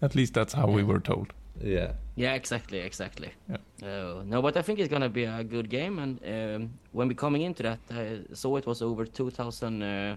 At 0.00 0.14
least 0.14 0.34
that's 0.34 0.54
how 0.54 0.66
we 0.66 0.82
were 0.84 1.00
told. 1.00 1.32
Yeah, 1.62 1.92
Yeah, 2.16 2.34
exactly, 2.34 2.78
exactly. 2.78 3.30
Yeah. 3.48 3.56
Uh, 3.82 4.22
no, 4.24 4.42
but 4.42 4.56
I 4.56 4.62
think 4.62 4.78
it's 4.78 4.88
gonna 4.88 5.08
be 5.08 5.24
a 5.24 5.44
good 5.44 5.68
game. 5.68 5.98
And 5.98 6.20
um, 6.24 6.70
when 6.92 7.08
we're 7.08 7.14
coming 7.14 7.42
into 7.42 7.62
that, 7.62 7.78
I 7.90 8.20
saw 8.34 8.56
it 8.56 8.66
was 8.66 8.82
over 8.82 9.04
2,000 9.06 9.82
uh, 9.82 10.16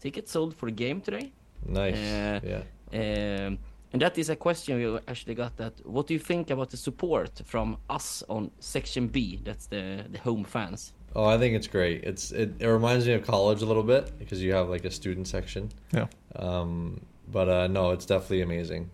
tickets 0.00 0.32
sold 0.32 0.54
for 0.54 0.66
the 0.66 0.72
game 0.72 1.00
today. 1.00 1.32
Nice. 1.66 1.94
Uh, 1.96 2.40
yeah. 2.42 2.62
Um, 2.92 3.58
and 3.92 4.02
that 4.02 4.18
is 4.18 4.28
a 4.28 4.36
question 4.36 4.76
we 4.76 4.98
actually 5.08 5.34
got. 5.34 5.56
That 5.56 5.72
what 5.86 6.06
do 6.06 6.14
you 6.14 6.20
think 6.20 6.50
about 6.50 6.70
the 6.70 6.76
support 6.76 7.40
from 7.44 7.78
us 7.88 8.22
on 8.28 8.50
section 8.60 9.08
B? 9.08 9.40
That's 9.42 9.66
the 9.66 10.04
the 10.10 10.18
home 10.18 10.44
fans. 10.44 10.92
Oh, 11.16 11.24
I 11.24 11.38
think 11.38 11.54
it's 11.54 11.66
great. 11.66 12.04
It's 12.04 12.30
it, 12.32 12.52
it 12.58 12.66
reminds 12.66 13.06
me 13.06 13.14
of 13.14 13.24
college 13.24 13.62
a 13.62 13.66
little 13.66 13.82
bit 13.82 14.18
because 14.18 14.42
you 14.42 14.52
have 14.52 14.68
like 14.68 14.84
a 14.84 14.90
student 14.90 15.26
section. 15.26 15.70
Yeah. 15.92 16.06
Um, 16.36 17.00
but 17.30 17.48
uh, 17.48 17.66
no, 17.66 17.90
it's 17.92 18.06
definitely 18.06 18.42
amazing. 18.42 18.90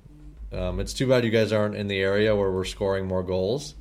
Um, 0.55 0.81
it's 0.81 0.93
too 0.95 1.07
bad 1.09 1.25
you 1.25 1.31
guys 1.31 1.53
aren't 1.53 1.75
in 1.77 1.89
the 1.89 1.99
area 2.01 2.35
where 2.37 2.51
we're 2.51 2.65
scoring 2.65 3.07
more 3.07 3.23
goals, 3.23 3.75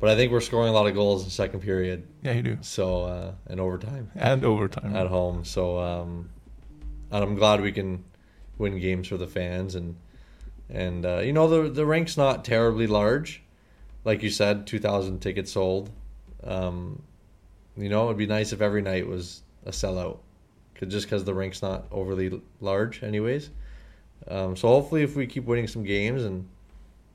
but 0.00 0.08
I 0.08 0.16
think 0.16 0.30
we're 0.32 0.40
scoring 0.40 0.68
a 0.68 0.72
lot 0.72 0.86
of 0.86 0.94
goals 0.94 1.24
in 1.24 1.30
second 1.30 1.60
period. 1.60 2.06
Yeah, 2.22 2.32
you 2.32 2.42
do. 2.42 2.58
So 2.62 3.04
uh, 3.04 3.32
in 3.50 3.58
overtime 3.60 4.10
And 4.14 4.44
overtime. 4.44 4.94
at 4.94 5.08
home. 5.08 5.44
So 5.44 5.78
um, 5.78 6.30
and 7.10 7.24
I'm 7.24 7.34
glad 7.34 7.60
we 7.60 7.72
can 7.72 8.04
win 8.58 8.78
games 8.78 9.08
for 9.08 9.16
the 9.16 9.26
fans 9.26 9.74
and 9.74 9.96
and 10.70 11.04
uh, 11.04 11.18
you 11.18 11.32
know 11.32 11.48
the 11.48 11.68
the 11.68 11.84
rink's 11.84 12.16
not 12.16 12.44
terribly 12.44 12.86
large, 12.86 13.42
like 14.04 14.22
you 14.22 14.30
said, 14.30 14.66
two 14.66 14.78
thousand 14.78 15.20
tickets 15.20 15.52
sold. 15.52 15.90
Um, 16.44 17.02
You 17.76 17.88
know, 17.88 18.04
it'd 18.06 18.18
be 18.18 18.26
nice 18.26 18.52
if 18.52 18.60
every 18.60 18.82
night 18.82 19.06
was 19.06 19.42
a 19.64 19.70
sellout, 19.70 20.18
'Cause- 20.74 20.90
just 20.92 21.06
because 21.06 21.24
the 21.24 21.32
rink's 21.34 21.62
not 21.62 21.86
overly 21.90 22.40
large, 22.60 23.02
anyways. 23.02 23.50
Um, 24.28 24.56
so 24.56 24.68
hopefully, 24.68 25.02
if 25.02 25.16
we 25.16 25.26
keep 25.26 25.44
winning 25.44 25.66
some 25.66 25.84
games 25.84 26.24
and 26.24 26.48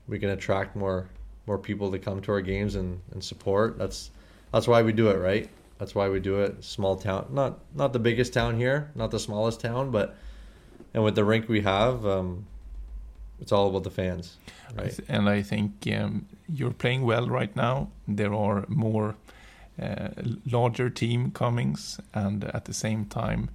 we 0.08 0.18
can 0.18 0.30
attract 0.30 0.74
more 0.74 1.08
more 1.48 1.58
people 1.58 1.90
to 1.90 1.98
come 1.98 2.20
to 2.20 2.32
our 2.32 2.40
games 2.40 2.74
and, 2.76 3.00
and 3.12 3.24
support. 3.24 3.78
That's 3.78 4.10
that's 4.52 4.68
why 4.68 4.82
we 4.82 4.92
do 4.92 5.08
it, 5.08 5.16
right? 5.16 5.48
That's 5.78 5.94
why 5.94 6.08
we 6.08 6.20
do 6.20 6.40
it. 6.40 6.62
Small 6.62 6.96
town, 6.96 7.26
not 7.30 7.58
not 7.74 7.92
the 7.92 7.98
biggest 7.98 8.32
town 8.32 8.56
here, 8.56 8.90
not 8.94 9.10
the 9.10 9.18
smallest 9.18 9.60
town, 9.60 9.90
but 9.90 10.16
and 10.94 11.02
with 11.04 11.14
the 11.14 11.24
rink 11.24 11.48
we 11.48 11.60
have, 11.62 12.06
um, 12.06 12.46
it's 13.40 13.52
all 13.52 13.68
about 13.68 13.84
the 13.84 13.90
fans, 13.90 14.36
right? 14.74 14.98
And 15.08 15.28
I 15.28 15.42
think 15.42 15.72
um, 15.92 16.26
you're 16.48 16.72
playing 16.72 17.02
well 17.02 17.28
right 17.28 17.54
now. 17.56 17.88
There 18.06 18.34
are 18.34 18.64
more 18.68 19.16
uh, 19.80 20.08
larger 20.50 20.90
team 20.90 21.30
comings, 21.30 22.00
and 22.14 22.44
at 22.44 22.64
the 22.64 22.74
same 22.74 23.04
time, 23.04 23.50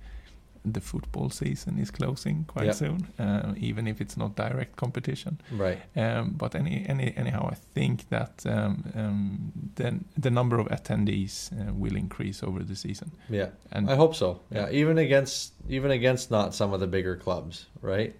the 0.66 0.82
football 0.82 1.30
season 1.30 1.78
is 1.80 1.92
closing 1.92 2.46
quite 2.46 2.66
Yeah. 2.68 2.74
soon, 2.74 3.08
uh, 3.20 3.54
even 3.58 3.88
if 3.88 4.00
it's 4.02 4.16
not 4.18 4.36
direct 4.36 4.76
competition. 4.76 5.38
Right. 5.52 5.80
Um, 5.96 6.36
but 6.38 6.56
any, 6.56 6.86
any, 6.88 7.14
anyhow, 7.18 7.50
I 7.52 7.56
think 7.74 8.08
that 8.10 8.46
um, 8.46 8.84
um, 8.96 9.52
the 9.76 10.00
the 10.22 10.30
number 10.30 10.60
of 10.60 10.68
attendees 10.68 11.52
uh, 11.52 11.74
will 11.74 11.96
increase 11.98 12.44
over 12.48 12.64
the 12.64 12.76
season. 12.76 13.12
Yeah. 13.30 13.50
And 13.72 13.90
I 13.90 13.96
hope 13.96 14.16
so. 14.16 14.40
Yeah. 14.52 14.70
Yeah. 14.70 14.82
Even 14.82 14.98
against 14.98 15.54
even 15.70 15.92
against 15.92 16.32
not 16.32 16.56
some 16.56 16.74
of 16.74 16.80
the 16.80 16.88
bigger 16.88 17.16
clubs, 17.18 17.68
right? 17.82 18.16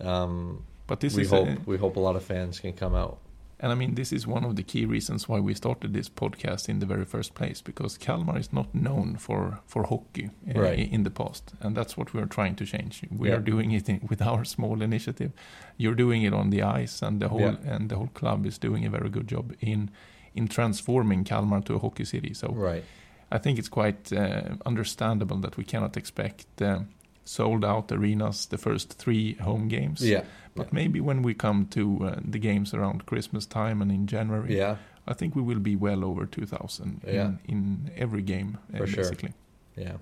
Um, 0.00 0.64
but 0.86 1.00
this 1.00 1.14
we 1.14 1.22
is 1.22 1.30
hope 1.30 1.48
a, 1.48 1.56
we 1.66 1.76
hope 1.78 1.96
a 1.96 2.00
lot 2.00 2.16
of 2.16 2.24
fans 2.24 2.60
can 2.60 2.72
come 2.72 2.94
out. 2.94 3.18
And 3.62 3.70
I 3.72 3.74
mean, 3.74 3.94
this 3.94 4.10
is 4.12 4.26
one 4.26 4.44
of 4.46 4.56
the 4.56 4.62
key 4.62 4.86
reasons 4.86 5.28
why 5.28 5.38
we 5.38 5.54
started 5.54 5.92
this 5.92 6.08
podcast 6.08 6.68
in 6.68 6.78
the 6.78 6.86
very 6.86 7.04
first 7.04 7.34
place, 7.34 7.60
because 7.60 7.98
Kalmar 7.98 8.38
is 8.38 8.52
not 8.52 8.74
known 8.74 9.16
for, 9.18 9.60
for 9.66 9.82
hockey 9.84 10.30
uh, 10.56 10.60
Right. 10.60 10.90
in 10.92 11.02
the 11.04 11.10
past. 11.10 11.52
And 11.60 11.76
that's 11.76 11.94
what 11.96 12.14
we 12.14 12.22
are 12.22 12.26
trying 12.26 12.56
to 12.56 12.64
change. 12.64 13.02
We 13.10 13.28
Yeah. 13.28 13.36
are 13.36 13.40
doing 13.40 13.72
it 13.72 13.88
in, 13.88 14.00
with 14.08 14.22
our 14.22 14.44
small 14.46 14.80
initiative. 14.82 15.32
You're 15.76 15.94
doing 15.94 16.22
it 16.22 16.32
on 16.32 16.48
the 16.50 16.62
ice, 16.62 17.02
and 17.06 17.20
the 17.20 17.28
whole 17.28 17.40
Yeah. 17.40 17.74
and 17.74 17.88
the 17.90 17.96
whole 17.96 18.10
club 18.14 18.46
is 18.46 18.58
doing 18.58 18.86
a 18.86 18.90
very 18.90 19.10
good 19.10 19.28
job 19.28 19.52
in 19.60 19.90
in 20.34 20.46
transforming 20.48 21.24
Kalmar 21.24 21.60
to 21.64 21.74
a 21.74 21.78
hockey 21.78 22.04
city. 22.04 22.32
So 22.34 22.48
Right. 22.54 22.84
I 23.32 23.38
think 23.38 23.58
it's 23.58 23.68
quite 23.68 24.12
uh, 24.12 24.56
understandable 24.64 25.36
that 25.40 25.56
we 25.56 25.64
cannot 25.64 25.96
expect 25.96 26.62
uh, 26.62 26.80
sold 27.24 27.64
out 27.64 27.92
arenas 27.92 28.46
the 28.46 28.58
first 28.58 28.92
three 28.98 29.34
home 29.34 29.68
games. 29.68 30.00
Yeah. 30.00 30.24
But 30.54 30.72
maybe 30.72 31.00
when 31.00 31.22
we 31.22 31.34
come 31.34 31.66
to 31.70 32.06
uh, 32.06 32.20
the 32.32 32.38
games 32.38 32.74
around 32.74 33.06
Christmas 33.06 33.46
time 33.46 33.80
and 33.82 33.90
in 33.92 34.06
January, 34.06 34.56
Yeah. 34.56 34.76
I 35.06 35.14
think 35.14 35.34
we 35.34 35.42
will 35.42 35.60
be 35.60 35.76
well 35.76 36.04
over 36.04 36.26
2,000 36.26 37.00
Yeah. 37.06 37.28
in, 37.46 37.88
in 37.88 37.90
every 37.96 38.22
game, 38.22 38.58
uh, 38.74 38.78
For 38.78 38.86
sure. 38.86 39.04
basically. 39.04 39.32
Yeah. 39.76 39.96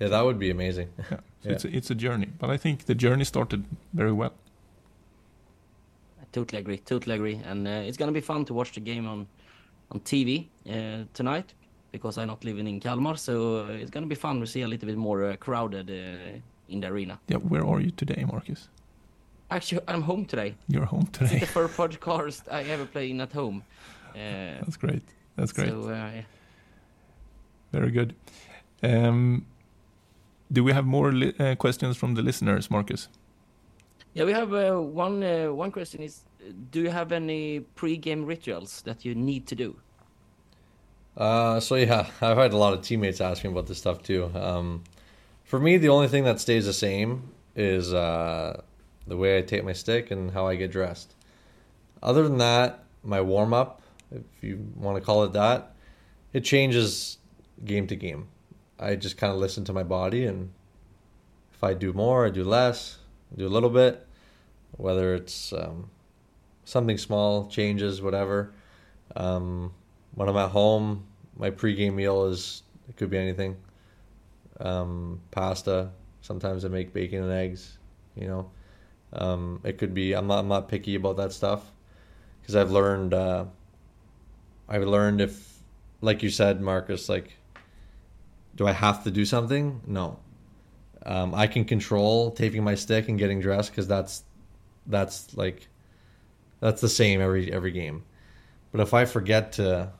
Yeah. 0.00 0.08
That 0.10 0.24
would 0.24 0.38
be 0.38 0.50
amazing. 0.50 0.88
Yeah. 0.98 1.18
So 1.42 1.48
Yeah. 1.48 1.52
It's, 1.54 1.64
a, 1.64 1.76
it's 1.76 1.90
a 1.90 1.94
journey, 1.94 2.28
but 2.38 2.50
I 2.50 2.56
think 2.58 2.84
the 2.84 2.94
journey 2.94 3.24
started 3.24 3.64
very 3.92 4.12
well. 4.12 4.32
I 6.20 6.24
totally 6.32 6.60
agree. 6.60 6.78
Totally 6.78 7.14
agree. 7.16 7.40
And 7.44 7.66
uh, 7.66 7.70
it's 7.88 7.96
gonna 7.96 8.12
be 8.12 8.20
fun 8.20 8.44
to 8.46 8.54
watch 8.54 8.72
the 8.72 8.80
game 8.80 9.06
on 9.08 9.26
on 9.90 10.00
TV 10.00 10.46
uh, 10.68 11.04
tonight 11.14 11.54
because 11.92 12.16
I'm 12.16 12.28
not 12.28 12.44
living 12.44 12.66
in 12.68 12.80
Kalmar, 12.80 13.16
so 13.18 13.66
uh, 13.66 13.72
it's 13.82 13.90
gonna 13.90 14.06
be 14.06 14.14
fun 14.14 14.40
to 14.40 14.46
see 14.46 14.62
a 14.62 14.68
little 14.68 14.86
bit 14.86 14.96
more 14.96 15.24
uh, 15.24 15.36
crowded 15.36 15.90
uh, 15.90 16.38
in 16.72 16.80
the 16.80 16.88
arena. 16.88 17.18
Yeah, 17.28 17.38
where 17.38 17.64
are 17.66 17.80
you 17.80 17.90
today, 17.90 18.24
Marcus? 18.26 18.68
Actually, 19.50 19.82
I'm 19.86 20.02
home 20.02 20.24
today. 20.24 20.54
You're 20.68 20.86
home 20.86 21.06
today. 21.12 21.36
It's 21.36 21.40
the 21.40 21.46
first 21.46 21.74
podcast 21.74 22.42
I 22.50 22.62
ever 22.64 22.86
play 22.86 23.10
in 23.10 23.20
at 23.20 23.32
home. 23.32 23.62
Uh, 24.14 24.60
That's 24.64 24.76
great. 24.76 25.02
That's 25.36 25.52
great. 25.52 25.68
So 25.68 25.88
uh, 25.90 26.22
Very 27.72 27.90
good. 27.90 28.14
Um, 28.82 29.46
do 30.50 30.64
we 30.64 30.72
have 30.72 30.86
more 30.86 31.12
li- 31.12 31.34
uh, 31.38 31.54
questions 31.54 31.96
from 31.96 32.14
the 32.14 32.22
listeners, 32.22 32.70
Marcus? 32.70 33.08
yeah, 34.14 34.24
we 34.24 34.32
have 34.32 34.52
uh, 34.52 34.76
one. 34.78 35.22
Uh, 35.22 35.52
one 35.52 35.70
question 35.70 36.02
is: 36.02 36.24
Do 36.70 36.80
you 36.80 36.90
have 36.90 37.12
any 37.12 37.60
pre-game 37.74 38.24
rituals 38.26 38.82
that 38.82 39.04
you 39.04 39.14
need 39.14 39.46
to 39.46 39.54
do? 39.54 39.76
Uh, 41.16 41.60
so 41.60 41.74
yeah, 41.76 42.06
I've 42.20 42.36
had 42.36 42.52
a 42.52 42.56
lot 42.56 42.72
of 42.74 42.82
teammates 42.82 43.20
ask 43.20 43.44
me 43.44 43.50
about 43.50 43.66
this 43.66 43.78
stuff 43.78 44.02
too. 44.02 44.30
Um, 44.34 44.82
for 45.52 45.60
me, 45.60 45.76
the 45.76 45.90
only 45.90 46.08
thing 46.08 46.24
that 46.24 46.40
stays 46.40 46.64
the 46.64 46.72
same 46.72 47.30
is 47.54 47.92
uh, 47.92 48.62
the 49.06 49.18
way 49.18 49.36
I 49.36 49.42
take 49.42 49.62
my 49.66 49.74
stick 49.74 50.10
and 50.10 50.30
how 50.30 50.48
I 50.48 50.54
get 50.54 50.72
dressed. 50.72 51.12
Other 52.02 52.22
than 52.22 52.38
that, 52.38 52.84
my 53.04 53.20
warm 53.20 53.52
up, 53.52 53.82
if 54.10 54.22
you 54.40 54.66
want 54.76 54.96
to 54.96 55.04
call 55.04 55.24
it 55.24 55.34
that, 55.34 55.74
it 56.32 56.40
changes 56.40 57.18
game 57.66 57.86
to 57.88 57.96
game. 57.96 58.28
I 58.80 58.96
just 58.96 59.18
kind 59.18 59.30
of 59.30 59.38
listen 59.38 59.62
to 59.64 59.74
my 59.74 59.82
body, 59.82 60.24
and 60.24 60.54
if 61.52 61.62
I 61.62 61.74
do 61.74 61.92
more, 61.92 62.24
I 62.24 62.30
do 62.30 62.44
less, 62.44 62.96
do 63.36 63.46
a 63.46 63.52
little 63.52 63.68
bit, 63.68 64.06
whether 64.78 65.14
it's 65.14 65.52
um, 65.52 65.90
something 66.64 66.96
small, 66.96 67.46
changes, 67.48 68.00
whatever. 68.00 68.54
Um, 69.14 69.74
when 70.14 70.30
I'm 70.30 70.36
at 70.38 70.48
home, 70.48 71.04
my 71.36 71.50
pregame 71.50 71.92
meal 71.92 72.24
is 72.24 72.62
it 72.88 72.96
could 72.96 73.10
be 73.10 73.18
anything. 73.18 73.58
Um, 74.62 75.20
pasta. 75.30 75.90
Sometimes 76.22 76.64
I 76.64 76.68
make 76.68 76.92
bacon 76.92 77.24
and 77.24 77.32
eggs. 77.32 77.78
You 78.14 78.28
know, 78.28 78.50
um, 79.12 79.60
it 79.64 79.76
could 79.78 79.92
be. 79.92 80.14
I'm 80.14 80.26
not. 80.26 80.38
I'm 80.38 80.48
not 80.48 80.68
picky 80.68 80.94
about 80.94 81.16
that 81.18 81.32
stuff 81.32 81.70
because 82.40 82.56
I've 82.56 82.70
learned. 82.70 83.12
Uh, 83.12 83.46
I've 84.68 84.84
learned 84.84 85.20
if, 85.20 85.58
like 86.00 86.22
you 86.22 86.30
said, 86.30 86.60
Marcus, 86.62 87.08
like, 87.08 87.36
do 88.54 88.66
I 88.66 88.72
have 88.72 89.04
to 89.04 89.10
do 89.10 89.24
something? 89.24 89.82
No. 89.86 90.18
Um, 91.04 91.34
I 91.34 91.46
can 91.46 91.64
control 91.64 92.30
taking 92.30 92.64
my 92.64 92.74
stick 92.74 93.08
and 93.08 93.18
getting 93.18 93.40
dressed 93.40 93.70
because 93.70 93.88
that's, 93.88 94.22
that's 94.86 95.36
like, 95.36 95.68
that's 96.60 96.80
the 96.80 96.88
same 96.88 97.20
every 97.20 97.52
every 97.52 97.72
game. 97.72 98.04
But 98.70 98.80
if 98.80 98.94
I 98.94 99.04
forget 99.04 99.52
to 99.54 99.90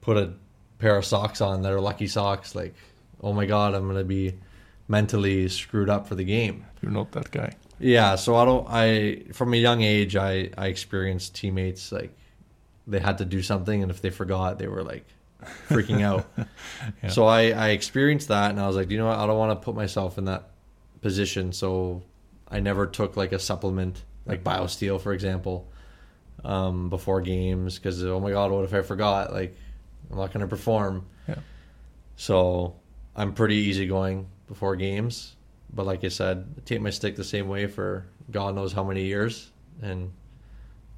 put 0.00 0.16
a 0.16 0.34
pair 0.78 0.96
of 0.96 1.04
socks 1.06 1.40
on 1.40 1.62
that 1.62 1.72
are 1.72 1.80
lucky 1.80 2.08
socks, 2.08 2.54
like, 2.54 2.74
oh 3.22 3.32
my 3.32 3.46
god, 3.46 3.74
I'm 3.74 3.86
gonna 3.86 4.04
be 4.04 4.34
mentally 4.88 5.48
screwed 5.48 5.88
up 5.88 6.06
for 6.06 6.14
the 6.14 6.24
game. 6.24 6.66
You're 6.80 6.92
not 6.92 7.12
that 7.12 7.30
guy. 7.30 7.54
Yeah, 7.78 8.16
so 8.16 8.36
I 8.36 8.44
don't. 8.44 8.66
I 8.68 9.22
from 9.32 9.54
a 9.54 9.56
young 9.56 9.82
age, 9.82 10.16
I 10.16 10.50
I 10.56 10.66
experienced 10.68 11.34
teammates 11.34 11.92
like 11.92 12.16
they 12.86 13.00
had 13.00 13.18
to 13.18 13.24
do 13.24 13.42
something, 13.42 13.82
and 13.82 13.90
if 13.90 14.00
they 14.00 14.10
forgot, 14.10 14.58
they 14.58 14.68
were 14.68 14.82
like 14.82 15.06
freaking 15.68 16.02
out. 16.02 16.26
Yeah. 17.02 17.10
So 17.10 17.26
I 17.26 17.50
I 17.50 17.68
experienced 17.70 18.28
that, 18.28 18.50
and 18.50 18.60
I 18.60 18.66
was 18.66 18.76
like, 18.76 18.90
you 18.90 18.98
know 18.98 19.06
what, 19.06 19.18
I 19.18 19.26
don't 19.26 19.38
want 19.38 19.60
to 19.60 19.64
put 19.64 19.74
myself 19.74 20.18
in 20.18 20.24
that 20.24 20.50
position. 21.00 21.52
So 21.52 22.02
I 22.48 22.60
never 22.60 22.86
took 22.86 23.16
like 23.16 23.32
a 23.32 23.38
supplement, 23.38 24.02
like 24.26 24.42
BioSteel, 24.42 25.00
for 25.00 25.12
example, 25.12 25.70
um, 26.44 26.90
before 26.90 27.20
games, 27.20 27.78
because 27.78 28.04
oh 28.04 28.20
my 28.20 28.30
god, 28.30 28.50
what 28.50 28.64
if 28.64 28.74
I 28.74 28.82
forgot? 28.82 29.32
Like 29.32 29.56
I'm 30.10 30.18
not 30.18 30.32
gonna 30.32 30.48
perform. 30.48 31.06
Yeah. 31.28 31.36
So 32.16 32.76
I'm 33.16 33.32
pretty 33.32 33.56
easygoing 33.56 34.26
before 34.46 34.76
games. 34.76 35.36
But 35.74 35.86
like 35.86 36.04
I 36.04 36.08
said, 36.08 36.44
I 36.58 36.60
take 36.64 36.80
my 36.80 36.90
stick 36.90 37.16
the 37.16 37.24
same 37.24 37.48
way 37.48 37.66
for 37.66 38.06
God 38.30 38.54
knows 38.54 38.72
how 38.72 38.84
many 38.84 39.04
years 39.04 39.50
and 39.82 40.12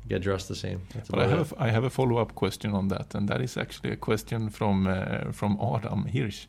get 0.09 0.22
dressed 0.22 0.48
the 0.48 0.55
same. 0.57 0.81
That's 0.94 1.09
But 1.09 1.20
I 1.20 1.29
have 1.29 1.53
it. 1.53 1.59
a, 1.59 1.62
I 1.62 1.68
have 1.70 1.85
a 1.85 1.90
follow 1.90 2.16
up 2.18 2.35
question 2.35 2.72
on 2.74 2.88
that, 2.88 3.14
and 3.14 3.29
that 3.29 3.40
is 3.40 3.57
actually 3.57 3.90
a 3.92 3.96
question 3.96 4.50
from 4.50 4.87
uh, 4.87 5.33
from 5.33 5.59
Adam 5.61 6.07
Hirsch. 6.07 6.46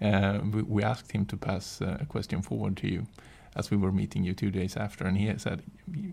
Uh, 0.00 0.38
we, 0.52 0.62
we 0.62 0.82
asked 0.82 1.12
him 1.12 1.26
to 1.26 1.36
pass 1.36 1.82
uh, 1.82 1.98
a 2.00 2.06
question 2.06 2.42
forward 2.42 2.76
to 2.78 2.86
you 2.88 3.06
as 3.56 3.70
we 3.70 3.76
were 3.76 3.92
meeting 3.92 4.24
you 4.24 4.34
two 4.34 4.50
days 4.50 4.76
after, 4.76 5.06
and 5.06 5.16
he 5.18 5.38
said, 5.38 5.62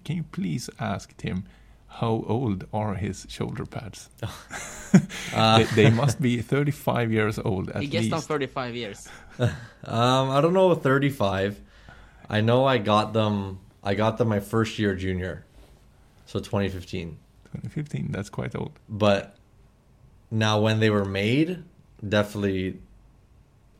"Can 0.03 0.15
you 0.17 0.23
please 0.23 0.69
ask 0.79 1.15
Tim 1.17 1.43
how 1.87 2.23
old 2.27 2.65
are 2.73 2.95
his 2.95 3.25
shoulder 3.29 3.65
pads? 3.65 4.09
Uh, 5.33 5.57
they, 5.59 5.63
they 5.83 5.89
must 5.89 6.21
be 6.21 6.41
35 6.41 7.11
years 7.11 7.37
old 7.39 7.69
at 7.69 7.81
he 7.81 7.87
gets 7.87 8.07
on 8.11 8.17
least." 8.17 8.27
35 8.27 8.75
years. 8.75 9.07
Um, 9.87 10.29
I 10.31 10.41
don't 10.41 10.53
know, 10.53 10.73
35. 10.73 11.59
I 12.29 12.41
know 12.41 12.65
I 12.65 12.77
got 12.79 13.13
them. 13.13 13.59
I 13.83 13.93
got 13.93 14.17
them 14.17 14.29
my 14.29 14.39
first 14.39 14.79
year 14.79 14.95
junior, 14.95 15.45
so 16.25 16.39
2015. 16.39 17.17
2015. 17.53 18.07
That's 18.11 18.29
quite 18.29 18.55
old. 18.55 18.71
But 18.89 19.35
now, 20.31 20.59
when 20.59 20.79
they 20.79 20.89
were 20.89 21.05
made, 21.05 21.63
definitely 22.07 22.79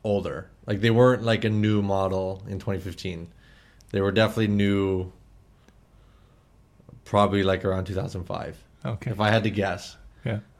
older. 0.04 0.48
Like 0.66 0.80
they 0.80 0.90
weren't 0.90 1.22
like 1.24 1.44
a 1.44 1.50
new 1.50 1.82
model 1.82 2.42
in 2.46 2.58
2015. 2.60 3.28
They 3.90 4.00
were 4.00 4.12
definitely 4.12 4.48
new. 4.48 5.10
Probably 7.04 7.42
like 7.42 7.64
around 7.64 7.84
2005, 7.86 8.62
Okay. 8.84 9.10
if 9.10 9.20
I 9.20 9.30
had 9.30 9.44
to 9.44 9.50
guess. 9.50 9.96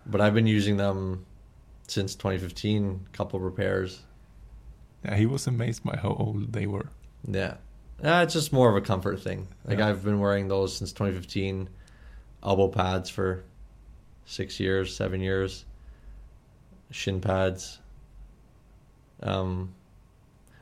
Yeah. 0.06 0.10
But 0.10 0.20
I've 0.20 0.34
been 0.34 0.46
using 0.46 0.76
them 0.76 1.26
since 1.88 2.14
2015. 2.14 3.06
Couple 3.12 3.40
repairs. 3.40 4.02
Yeah. 5.04 5.16
He 5.16 5.26
was 5.26 5.46
amazed 5.46 5.84
by 5.84 5.96
how 5.96 6.10
old 6.10 6.52
they 6.52 6.66
were. 6.66 6.88
Yeah. 7.28 7.54
Uh, 8.02 8.20
it's 8.24 8.34
just 8.34 8.52
more 8.52 8.68
of 8.70 8.76
a 8.76 8.80
comfort 8.86 9.20
thing. 9.20 9.48
Like 9.64 9.78
Yeah. 9.78 9.88
I've 9.88 10.04
been 10.04 10.20
wearing 10.20 10.48
those 10.48 10.76
since 10.76 10.92
2015. 10.92 11.68
Elbow 12.42 12.68
pads 12.68 13.08
for 13.10 13.44
six 14.26 14.60
years, 14.60 14.94
seven 14.94 15.20
years. 15.20 15.64
Shin 16.90 17.20
pads. 17.20 17.78
Um, 19.22 19.74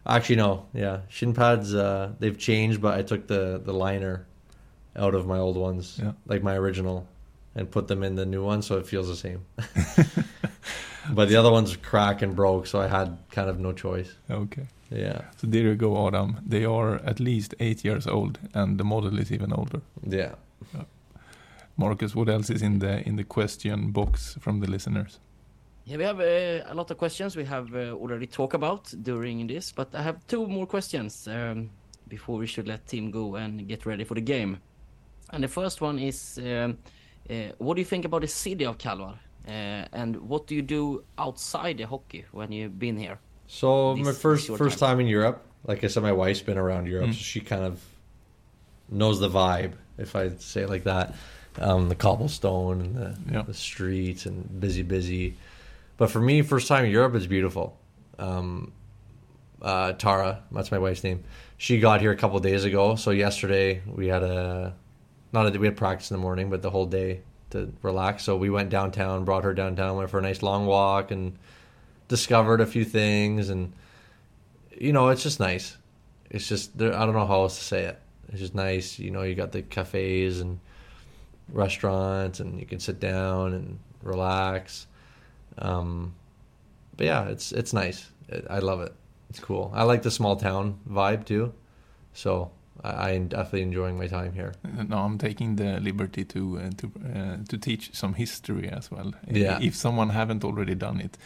actually, 0.06 0.36
no. 0.36 0.66
Yeah, 0.72 1.00
shin 1.08 1.34
pads. 1.34 1.74
Uh, 1.74 2.12
they've 2.18 2.38
changed, 2.38 2.80
but 2.80 2.96
I 2.98 3.02
took 3.02 3.26
the 3.26 3.60
the 3.62 3.72
liner 3.74 4.26
out 4.96 5.14
of 5.14 5.26
my 5.26 5.38
old 5.38 5.56
ones, 5.56 5.98
Yeah. 6.00 6.12
like 6.26 6.42
my 6.42 6.54
original, 6.54 7.06
and 7.54 7.70
put 7.70 7.88
them 7.88 8.02
in 8.02 8.14
the 8.16 8.26
new 8.26 8.44
one, 8.44 8.62
so 8.62 8.78
it 8.78 8.86
feels 8.86 9.08
the 9.08 9.16
same. 9.16 9.44
but 11.10 11.28
the 11.28 11.36
other 11.36 11.50
ones 11.50 11.76
crack 11.76 12.22
and 12.22 12.34
broke, 12.34 12.66
so 12.66 12.80
I 12.80 12.88
had 12.88 13.16
kind 13.30 13.48
of 13.48 13.58
no 13.58 13.72
choice. 13.72 14.14
Okay. 14.30 14.66
Yeah, 14.90 15.22
So 15.38 15.46
there 15.48 15.62
you 15.62 15.74
go, 15.74 16.06
Adam. 16.06 16.36
They 16.46 16.64
are 16.64 16.96
at 17.04 17.18
least 17.18 17.54
eight 17.58 17.84
years 17.84 18.06
old, 18.06 18.38
and 18.52 18.78
the 18.78 18.84
model 18.84 19.18
is 19.18 19.30
even 19.32 19.52
older. 19.52 19.80
yeah. 20.06 20.34
Marcus, 21.76 22.14
what 22.14 22.28
else 22.28 22.50
is 22.50 22.62
in 22.62 22.78
the 22.78 23.02
in 23.08 23.16
the 23.16 23.24
question 23.24 23.90
box 23.90 24.36
from 24.40 24.60
the 24.60 24.70
listeners? 24.70 25.18
Yeah, 25.86 25.96
we 25.98 26.04
have 26.04 26.20
uh, 26.20 26.70
a 26.70 26.74
lot 26.74 26.90
of 26.90 26.96
questions 26.98 27.36
we 27.36 27.44
have 27.44 27.74
uh, 27.74 27.92
already 27.92 28.26
talked 28.26 28.54
about 28.54 28.94
during 29.02 29.46
this, 29.48 29.72
but 29.72 29.88
I 29.94 30.02
have 30.02 30.24
two 30.28 30.46
more 30.46 30.66
questions 30.66 31.26
um, 31.26 31.70
before 32.08 32.38
we 32.38 32.46
should 32.46 32.68
let 32.68 32.86
Tim 32.86 33.10
go 33.10 33.34
and 33.34 33.66
get 33.66 33.86
ready 33.86 34.04
for 34.04 34.14
the 34.14 34.20
game. 34.20 34.58
And 35.30 35.42
the 35.42 35.48
first 35.48 35.80
one 35.80 35.98
is, 35.98 36.38
um, 36.38 36.44
uh, 36.46 36.72
what 37.58 37.74
do 37.74 37.80
you 37.80 37.84
think 37.86 38.04
about 38.04 38.20
the 38.22 38.28
city 38.28 38.64
of 38.64 38.78
Kalmar? 38.78 39.18
Uh, 39.46 39.84
and 39.92 40.16
what 40.28 40.46
do 40.46 40.54
you 40.54 40.62
do 40.62 41.04
outside 41.18 41.78
the 41.78 41.84
hockey 41.86 42.24
when 42.32 42.50
you've 42.52 42.78
been 42.78 42.96
here? 42.96 43.18
So 43.46 43.94
This 43.94 44.06
my 44.06 44.12
first 44.12 44.48
first 44.48 44.78
time. 44.78 44.90
time 44.96 45.00
in 45.00 45.06
Europe, 45.06 45.42
like 45.66 45.84
I 45.84 45.88
said, 45.88 46.02
my 46.02 46.12
wife's 46.12 46.40
been 46.42 46.58
around 46.58 46.86
Europe, 46.86 47.10
Mm. 47.10 47.14
so 47.14 47.20
she 47.20 47.40
kind 47.40 47.62
of 47.64 47.80
knows 48.88 49.20
the 49.20 49.28
vibe, 49.28 49.72
if 49.98 50.16
I 50.16 50.30
say 50.38 50.62
it 50.62 50.70
like 50.70 50.84
that. 50.84 51.14
Um, 51.58 51.88
the 51.88 51.94
cobblestone 51.94 52.80
and 52.80 52.94
the, 52.96 53.18
Yeah. 53.32 53.42
the 53.42 53.54
streets 53.54 54.26
and 54.26 54.60
busy, 54.60 54.82
busy. 54.82 55.36
But 55.96 56.10
for 56.10 56.20
me, 56.20 56.42
first 56.42 56.66
time 56.68 56.84
in 56.86 56.90
Europe 56.90 57.14
is 57.14 57.26
beautiful. 57.26 57.76
Um, 58.18 58.72
uh, 59.62 59.92
Tara, 59.92 60.42
that's 60.50 60.70
my 60.72 60.78
wife's 60.78 61.04
name. 61.04 61.22
She 61.56 61.78
got 61.80 62.00
here 62.00 62.10
a 62.10 62.16
couple 62.16 62.38
days 62.40 62.64
ago. 62.64 62.96
So 62.96 63.10
yesterday 63.12 63.82
we 63.86 64.08
had 64.08 64.22
a 64.22 64.74
not 65.34 65.54
a 65.54 65.58
we 65.58 65.66
had 65.66 65.76
practice 65.76 66.10
in 66.10 66.16
the 66.16 66.22
morning, 66.22 66.48
but 66.48 66.62
the 66.62 66.70
whole 66.70 66.86
day 66.86 67.20
to 67.50 67.72
relax. 67.82 68.22
So 68.22 68.36
we 68.36 68.50
went 68.50 68.70
downtown, 68.70 69.24
brought 69.24 69.44
her 69.44 69.52
downtown, 69.52 69.96
went 69.96 70.08
for 70.08 70.18
a 70.18 70.22
nice 70.22 70.42
long 70.42 70.64
walk, 70.64 71.10
and 71.10 71.36
discovered 72.08 72.60
a 72.60 72.66
few 72.66 72.84
things. 72.84 73.50
And 73.50 73.72
you 74.70 74.92
know, 74.92 75.08
it's 75.08 75.22
just 75.22 75.40
nice. 75.40 75.76
It's 76.30 76.48
just 76.48 76.78
there, 76.78 76.94
I 76.94 77.04
don't 77.04 77.14
know 77.14 77.26
how 77.26 77.42
else 77.42 77.58
to 77.58 77.64
say 77.64 77.82
it. 77.84 77.98
It's 78.28 78.38
just 78.38 78.54
nice. 78.54 78.98
You 78.98 79.10
know, 79.10 79.22
you 79.22 79.34
got 79.34 79.52
the 79.52 79.62
cafes 79.62 80.40
and 80.40 80.60
restaurants, 81.48 82.40
and 82.40 82.58
you 82.58 82.66
can 82.66 82.78
sit 82.78 83.00
down 83.00 83.54
and 83.54 83.78
relax. 84.02 84.86
Um, 85.58 86.14
but 86.96 87.06
yeah, 87.06 87.24
it's 87.26 87.50
it's 87.52 87.72
nice. 87.72 88.10
I 88.48 88.60
love 88.60 88.80
it. 88.80 88.94
It's 89.30 89.40
cool. 89.40 89.72
I 89.74 89.82
like 89.82 90.02
the 90.02 90.10
small 90.12 90.36
town 90.36 90.78
vibe 90.88 91.26
too. 91.26 91.52
So 92.12 92.52
I, 92.82 93.12
I'm 93.14 93.28
definitely 93.28 93.62
enjoying 93.62 93.98
my 93.98 94.08
time 94.08 94.32
here. 94.32 94.52
No, 94.88 94.98
I'm 94.98 95.18
taking 95.18 95.56
the 95.56 95.80
liberty 95.80 96.24
to 96.24 96.58
uh, 96.58 96.70
to 96.76 96.86
uh, 96.86 97.36
to 97.48 97.58
teach 97.58 97.90
some 97.94 98.14
history 98.14 98.68
as 98.68 98.90
well. 98.90 99.12
Yeah. 99.30 99.58
If 99.62 99.74
someone 99.74 100.10
haven't 100.12 100.44
already 100.44 100.74
done 100.74 101.00
it, 101.00 101.18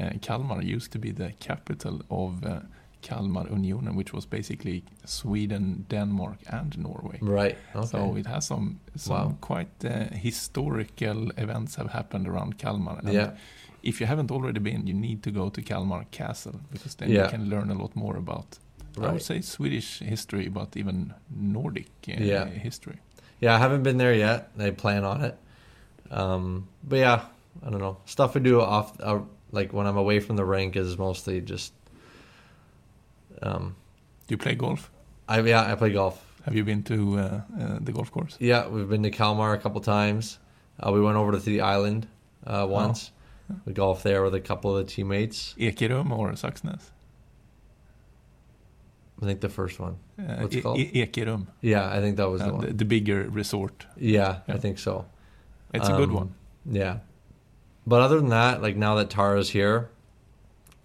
uh, 0.00 0.10
Kalmar 0.20 0.62
used 0.62 0.90
to 0.92 0.98
be 0.98 1.12
the 1.12 1.32
capital 1.38 2.00
of 2.10 2.44
uh, 2.44 2.60
Kalmar 3.02 3.44
Unionen, 3.50 3.94
which 3.96 4.12
was 4.12 4.26
basically 4.26 4.82
Sweden, 5.04 5.84
Denmark, 5.88 6.38
and 6.50 6.76
Norway. 6.78 7.18
Right. 7.22 7.56
Okay. 7.74 7.86
So 7.86 8.16
it 8.16 8.26
has 8.26 8.46
some 8.46 8.80
some 8.96 9.16
Wow. 9.16 9.36
quite 9.40 9.84
uh, 9.84 10.16
historical 10.22 11.30
events 11.36 11.76
have 11.76 11.90
happened 11.90 12.26
around 12.28 12.58
Kalmar. 12.58 12.98
And 13.04 13.12
yeah. 13.12 13.30
If 13.82 14.00
you 14.00 14.06
haven't 14.08 14.30
already 14.32 14.58
been, 14.60 14.86
you 14.88 14.94
need 14.94 15.22
to 15.22 15.30
go 15.30 15.48
to 15.50 15.62
Kalmar 15.62 16.04
Castle 16.10 16.60
because 16.72 16.96
then 16.96 17.10
Yeah. 17.10 17.24
you 17.24 17.30
can 17.30 17.48
learn 17.48 17.70
a 17.70 17.74
lot 17.74 17.94
more 17.96 18.16
about. 18.18 18.58
I 19.02 19.12
would 19.12 19.22
say 19.22 19.40
Swedish 19.42 19.98
history, 20.00 20.48
but 20.48 20.76
even 20.76 21.14
Nordic 21.30 21.90
uh, 22.08 22.12
Yeah. 22.18 22.46
history. 22.46 22.96
Yeah, 23.40 23.54
I 23.54 23.58
haven't 23.58 23.82
been 23.82 23.98
there 23.98 24.14
yet. 24.14 24.50
I 24.58 24.70
plan 24.70 25.04
on 25.04 25.22
it. 25.22 25.36
Um, 26.10 26.68
but 26.82 26.96
yeah, 26.96 27.20
I 27.64 27.70
don't 27.70 27.80
know. 27.80 27.98
Stuff 28.06 28.36
I 28.36 28.38
do 28.40 28.60
off, 28.60 28.98
uh, 29.00 29.20
like 29.52 29.72
when 29.72 29.86
I'm 29.86 29.96
away 29.98 30.20
from 30.20 30.36
the 30.36 30.44
rink, 30.44 30.76
is 30.76 30.96
mostly 30.96 31.40
just. 31.40 31.72
Um, 33.42 33.76
Do 34.26 34.32
you 34.32 34.38
play 34.38 34.54
golf? 34.54 34.90
I 35.28 35.40
yeah, 35.40 35.70
I 35.70 35.74
play 35.74 35.92
golf. 35.92 36.22
Have 36.44 36.54
you 36.54 36.64
been 36.64 36.82
to 36.84 37.18
uh, 37.18 37.40
uh, 37.60 37.78
the 37.80 37.92
golf 37.92 38.10
course? 38.10 38.36
Yeah, 38.40 38.68
we've 38.68 38.88
been 38.88 39.02
to 39.02 39.10
Kalmar 39.10 39.52
a 39.54 39.58
couple 39.58 39.80
times. 39.80 40.38
Uh, 40.80 40.92
we 40.92 41.00
went 41.00 41.16
over 41.16 41.32
to 41.32 41.38
the 41.38 41.60
island 41.60 42.06
uh, 42.46 42.66
once. 42.68 43.10
We 43.64 43.72
golfed 43.72 44.04
there 44.04 44.22
with 44.22 44.34
a 44.34 44.40
couple 44.40 44.76
of 44.76 44.86
the 44.86 44.92
teammates. 44.92 45.54
Ekerum 45.58 46.10
or 46.16 46.30
Saxnäs? 46.32 46.90
I 49.22 49.24
think 49.26 49.40
the 49.40 49.48
first 49.48 49.80
one. 49.80 49.96
Uh, 50.18 50.36
What's 50.42 50.54
it 50.56 50.62
called? 50.62 50.78
E- 50.78 51.04
Ekerum, 51.06 51.46
Yeah, 51.62 51.88
I 51.90 52.00
think 52.00 52.16
that 52.18 52.28
was 52.28 52.40
the 52.42 52.48
uh, 52.48 52.50
the, 52.50 52.66
one. 52.66 52.76
the 52.76 52.84
bigger 52.84 53.28
resort. 53.30 53.86
Yeah, 53.96 54.40
Yeah. 54.46 54.54
I 54.54 54.58
think 54.58 54.78
so. 54.78 55.06
It's 55.72 55.88
a 55.88 55.92
good 55.92 56.10
Um, 56.10 56.14
one. 56.14 56.34
Yeah. 56.70 56.98
But 57.86 58.02
other 58.02 58.16
than 58.16 58.28
that, 58.30 58.60
like 58.62 58.76
now 58.76 58.94
that 58.96 59.08
Tara's 59.10 59.50
here, 59.50 59.88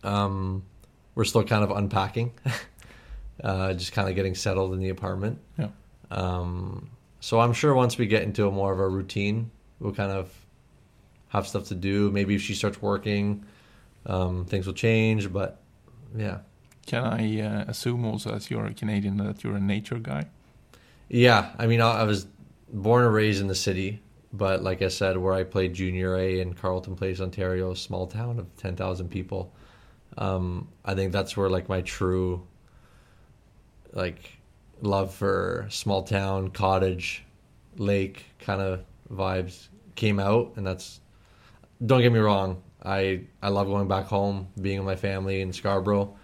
um, 0.04 0.64
we're 1.16 1.26
still 1.26 1.44
kind 1.44 1.64
of 1.64 1.72
unpacking, 1.72 2.32
uh, 3.44 3.74
just 3.74 3.92
kind 3.94 4.08
of 4.10 4.16
getting 4.16 4.36
settled 4.36 4.74
in 4.74 4.80
the 4.80 4.90
apartment. 4.90 5.40
Yeah. 5.58 5.70
Um, 6.10 6.90
so 7.20 7.40
I'm 7.40 7.54
sure 7.54 7.74
once 7.74 7.98
we 7.98 8.06
get 8.08 8.24
into 8.24 8.48
a 8.48 8.52
more 8.52 8.72
of 8.74 8.80
a 8.80 8.88
routine, 8.88 9.52
we'll 9.80 9.94
kind 9.94 10.12
of 10.12 10.32
have 11.30 11.48
stuff 11.48 11.66
to 11.68 11.76
do. 11.76 12.12
Maybe 12.12 12.36
if 12.36 12.42
she 12.42 12.54
starts 12.54 12.82
working, 12.82 13.46
um, 14.06 14.46
things 14.46 14.66
will 14.68 14.74
change. 14.74 15.32
But 15.32 15.60
yeah, 16.16 16.40
Can 16.86 17.04
I 17.04 17.42
uh, 17.42 17.66
assume 17.68 18.06
also, 18.06 18.34
as 18.34 18.50
you're 18.50 18.66
a 18.66 18.74
Canadian, 18.74 19.18
that 19.18 19.44
you're 19.44 19.56
a 19.56 19.60
nature 19.60 20.00
guy? 20.00 20.28
yeah. 21.10 21.52
I 21.58 21.68
mean, 21.68 21.82
I, 21.82 22.02
I 22.02 22.04
was 22.04 22.28
born 22.72 23.04
and 23.06 23.14
raised 23.14 23.42
in 23.42 23.48
the 23.48 23.56
city, 23.56 24.02
but 24.34 24.64
like 24.64 24.82
I 24.82 24.88
said, 24.88 25.18
where 25.18 25.34
I 25.34 25.44
played 25.44 25.74
junior 25.74 26.16
A 26.16 26.40
in 26.40 26.54
Carleton 26.54 26.96
Place, 26.96 27.20
Ontario, 27.22 27.74
small 27.74 28.08
town 28.08 28.40
of 28.40 28.56
ten 28.58 28.76
thousand 28.76 29.10
people. 29.10 29.54
Um, 30.18 30.68
I 30.84 30.96
think 30.96 31.12
that's 31.12 31.36
where 31.38 31.50
like 31.50 31.70
my 31.70 31.82
true, 31.82 32.46
like, 33.94 34.38
love 34.82 35.14
for 35.14 35.68
small 35.70 36.04
town, 36.04 36.50
cottage, 36.52 37.24
lake 37.78 38.26
kind 38.40 38.62
of 38.62 38.84
vibes 39.12 39.68
came 39.96 40.20
out, 40.20 40.54
and 40.56 40.66
that's. 40.66 41.00
Don't 41.86 42.02
get 42.02 42.12
me 42.12 42.20
wrong. 42.20 42.62
I 42.84 43.22
I 43.42 43.50
love 43.50 43.68
going 43.68 43.88
back 43.88 44.06
home, 44.06 44.48
being 44.62 44.80
with 44.80 44.86
my 44.86 44.96
family 44.96 45.42
in 45.42 45.52
Scarborough. 45.52 46.16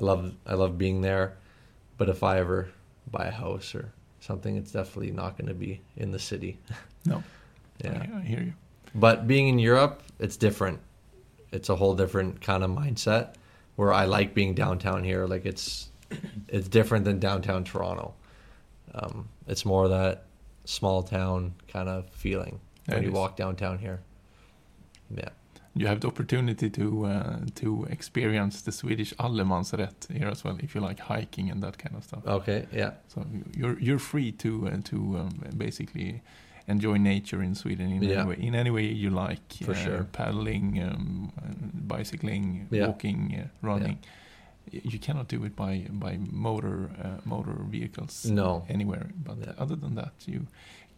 I 0.00 0.04
love 0.04 0.32
I 0.46 0.54
love 0.54 0.78
being 0.78 1.00
there, 1.00 1.36
but 1.96 2.08
if 2.08 2.22
I 2.22 2.38
ever 2.38 2.68
buy 3.10 3.26
a 3.26 3.30
house 3.30 3.74
or 3.74 3.92
something, 4.20 4.56
it's 4.56 4.72
definitely 4.72 5.10
not 5.10 5.36
going 5.36 5.48
to 5.48 5.54
be 5.54 5.80
in 5.96 6.10
the 6.12 6.18
city. 6.18 6.58
No. 7.06 7.22
yeah. 7.82 8.06
I, 8.12 8.18
I 8.18 8.20
hear 8.20 8.40
you. 8.40 8.52
But 8.94 9.26
being 9.26 9.48
in 9.48 9.58
Europe, 9.58 10.02
it's 10.18 10.36
different. 10.36 10.80
It's 11.52 11.70
a 11.70 11.76
whole 11.76 11.94
different 11.94 12.42
kind 12.42 12.62
of 12.62 12.70
mindset 12.70 13.34
where 13.76 13.94
I 13.94 14.04
like 14.04 14.34
being 14.34 14.52
downtown 14.52 15.04
here. 15.04 15.26
Like 15.26 15.46
it's 15.46 15.88
it's 16.48 16.68
different 16.68 17.04
than 17.06 17.18
downtown 17.18 17.64
Toronto. 17.64 18.14
Um, 18.94 19.28
it's 19.46 19.64
more 19.64 19.88
that 19.88 20.24
small 20.64 21.02
town 21.02 21.54
kind 21.68 21.88
of 21.88 22.10
feeling 22.10 22.60
Yeah, 22.88 22.96
when 22.96 23.04
you 23.04 23.12
walk 23.12 23.36
downtown 23.36 23.78
here. 23.78 24.00
Yeah. 25.16 25.30
You 25.74 25.86
have 25.86 26.00
the 26.00 26.08
opportunity 26.08 26.70
to 26.70 27.04
uh, 27.06 27.36
to 27.54 27.84
experience 27.90 28.62
the 28.62 28.72
Swedish 28.72 29.14
allemansrätt 29.18 30.08
here 30.12 30.28
as 30.30 30.44
well, 30.44 30.58
if 30.62 30.74
you 30.74 30.80
like 30.88 31.00
hiking 31.00 31.50
and 31.50 31.62
that 31.62 31.78
kind 31.78 31.96
of 31.96 32.04
stuff. 32.04 32.26
Okay. 32.26 32.66
Yeah. 32.72 32.90
So 33.08 33.24
you're 33.56 33.78
you're 33.80 33.98
free 34.00 34.32
to 34.32 34.48
uh, 34.68 34.80
to 34.84 34.96
um, 34.96 35.28
basically 35.56 36.20
enjoy 36.66 36.96
nature 36.98 37.42
in 37.44 37.54
Sweden 37.54 37.90
in 37.92 38.02
Yeah. 38.02 38.20
any 38.20 38.28
way 38.28 38.36
in 38.46 38.54
any 38.54 38.70
way 38.70 38.84
you 39.04 39.10
like. 39.10 39.52
For 39.64 39.72
uh, 39.72 39.84
sure. 39.84 40.04
Paddling, 40.12 40.82
um, 40.82 41.32
bicycling, 41.88 42.66
Yeah. 42.70 42.86
walking, 42.88 43.34
uh, 43.38 43.48
running. 43.62 43.98
Y- 44.72 44.80
You 44.84 44.98
cannot 44.98 45.28
do 45.28 45.44
it 45.44 45.54
by 45.56 45.86
by 45.90 46.18
motor 46.32 46.90
uh, 47.04 47.20
motor 47.24 47.54
vehicles 47.70 48.24
No. 48.24 48.64
anywhere. 48.68 49.06
But 49.24 49.36
Yeah. 49.38 49.52
other 49.62 49.76
than 49.76 49.94
that, 49.94 50.12
you 50.26 50.46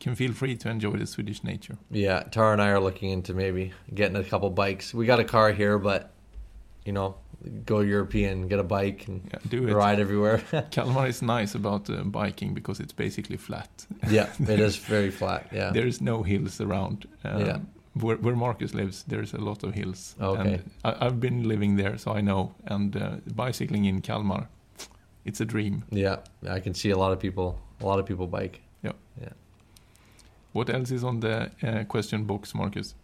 can 0.01 0.15
feel 0.15 0.33
free 0.33 0.57
to 0.57 0.69
enjoy 0.71 0.93
the 0.97 1.07
Swedish 1.07 1.45
nature. 1.45 1.77
Yeah. 1.91 2.23
Tara 2.31 2.53
and 2.53 2.63
I 2.63 2.69
are 2.71 2.81
looking 2.81 3.11
into 3.11 3.35
maybe 3.35 3.73
getting 3.95 4.17
a 4.17 4.25
couple 4.25 4.51
bikes. 4.51 4.95
We 4.95 5.07
got 5.07 5.21
a 5.21 5.25
car 5.25 5.53
here, 5.53 5.79
but 5.79 6.11
you 6.87 6.93
know, 6.93 7.15
go 7.67 7.81
European, 7.81 8.49
get 8.49 8.59
a 8.59 8.65
bike 8.65 9.07
and 9.09 9.21
Yeah, 9.33 9.39
do 9.49 9.69
it. 9.69 9.75
ride 9.75 10.01
everywhere. 10.01 10.39
Kalmar 10.71 11.07
is 11.09 11.21
nice 11.23 11.55
about 11.55 11.91
uh, 11.91 12.03
biking 12.05 12.55
because 12.55 12.81
it's 12.81 12.93
basically 12.95 13.37
flat. 13.37 13.87
yeah, 14.09 14.29
it 14.41 14.61
is 14.61 14.77
very 14.77 15.11
flat. 15.11 15.47
Yeah. 15.53 15.71
There 15.73 15.87
is 15.87 16.01
no 16.01 16.23
hills 16.23 16.61
around. 16.61 17.07
Um, 17.25 17.41
Yeah. 17.47 17.59
Where, 17.95 18.17
where 18.17 18.37
Marcus 18.37 18.73
lives, 18.73 19.03
there's 19.09 19.35
a 19.35 19.41
lot 19.41 19.65
of 19.65 19.75
hills. 19.75 20.15
Okay. 20.21 20.55
And 20.55 20.71
I, 20.85 21.07
I've 21.07 21.19
been 21.19 21.49
living 21.49 21.77
there, 21.77 21.99
so 21.99 22.13
I 22.13 22.21
know. 22.21 22.55
And 22.67 22.97
uh, 22.97 23.17
bicycling 23.35 23.85
in 23.85 24.01
Kalmar, 24.01 24.47
it's 25.25 25.41
a 25.41 25.45
dream. 25.45 25.83
Yeah, 25.91 26.17
I 26.49 26.61
can 26.61 26.73
see 26.73 26.91
a 26.91 26.97
lot 26.97 27.13
of 27.13 27.19
people. 27.19 27.59
A 27.81 27.85
lot 27.87 27.99
of 27.99 28.07
people 28.07 28.27
bike. 28.27 28.61
What 30.53 30.69
else 30.71 30.91
is 30.91 31.05
on 31.05 31.21
the 31.21 31.51
uh, 31.63 31.85
question 31.85 32.25
box, 32.25 32.55
Marcus? 32.55 32.95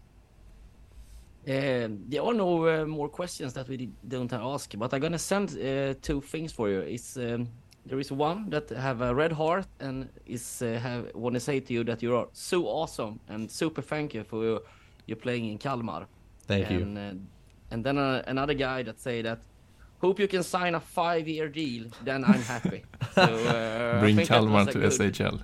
Uh, 1.49 1.89
there 2.09 2.23
are 2.23 2.35
no 2.35 2.67
uh, 2.67 2.85
more 2.87 3.09
questions 3.09 3.53
that 3.53 3.69
we 3.69 3.77
did- 3.77 3.95
don't 4.09 4.33
ask, 4.33 4.73
but 4.77 4.93
I'm 4.93 5.01
gonna 5.01 5.19
send 5.19 5.51
uh, 5.51 5.95
two 6.03 6.21
things 6.21 6.53
for 6.53 6.69
you. 6.69 6.81
It's 6.81 7.17
um, 7.17 7.47
there 7.85 8.01
is 8.01 8.11
one 8.11 8.51
that 8.51 8.69
have 8.71 9.01
a 9.01 9.15
red 9.15 9.31
heart 9.33 9.67
and 9.79 10.09
is 10.27 10.61
uh, 10.63 10.81
have 10.83 11.15
want 11.15 11.35
to 11.35 11.41
say 11.41 11.61
to 11.61 11.73
you 11.73 11.85
that 11.85 12.03
you 12.03 12.17
are 12.17 12.27
so 12.33 12.67
awesome 12.67 13.21
and 13.29 13.49
super 13.51 13.81
thank 13.83 14.13
you 14.15 14.25
for 14.25 14.43
your, 14.45 14.61
your 15.07 15.17
playing 15.17 15.45
in 15.45 15.59
Kalmar. 15.59 16.07
Thank 16.49 16.69
you. 16.71 16.81
and, 16.83 16.99
Uh, 16.99 17.15
and 17.71 17.85
then 17.85 17.99
uh, 17.99 18.23
another 18.27 18.55
guy 18.55 18.83
that 18.83 18.99
say 19.01 19.23
that 19.23 19.39
hope 20.03 20.19
you 20.23 20.27
can 20.29 20.43
sign 20.43 20.75
a 20.75 20.81
five 20.81 21.29
year 21.29 21.49
deal. 21.49 21.85
Then 22.05 22.25
I'm 22.25 22.43
happy. 22.43 22.83
so, 23.15 23.23
uh, 23.23 24.01
Bring 24.01 24.17
Kalmar 24.27 24.67
to 24.67 24.73
good- 24.81 24.93
SHL. 24.93 25.41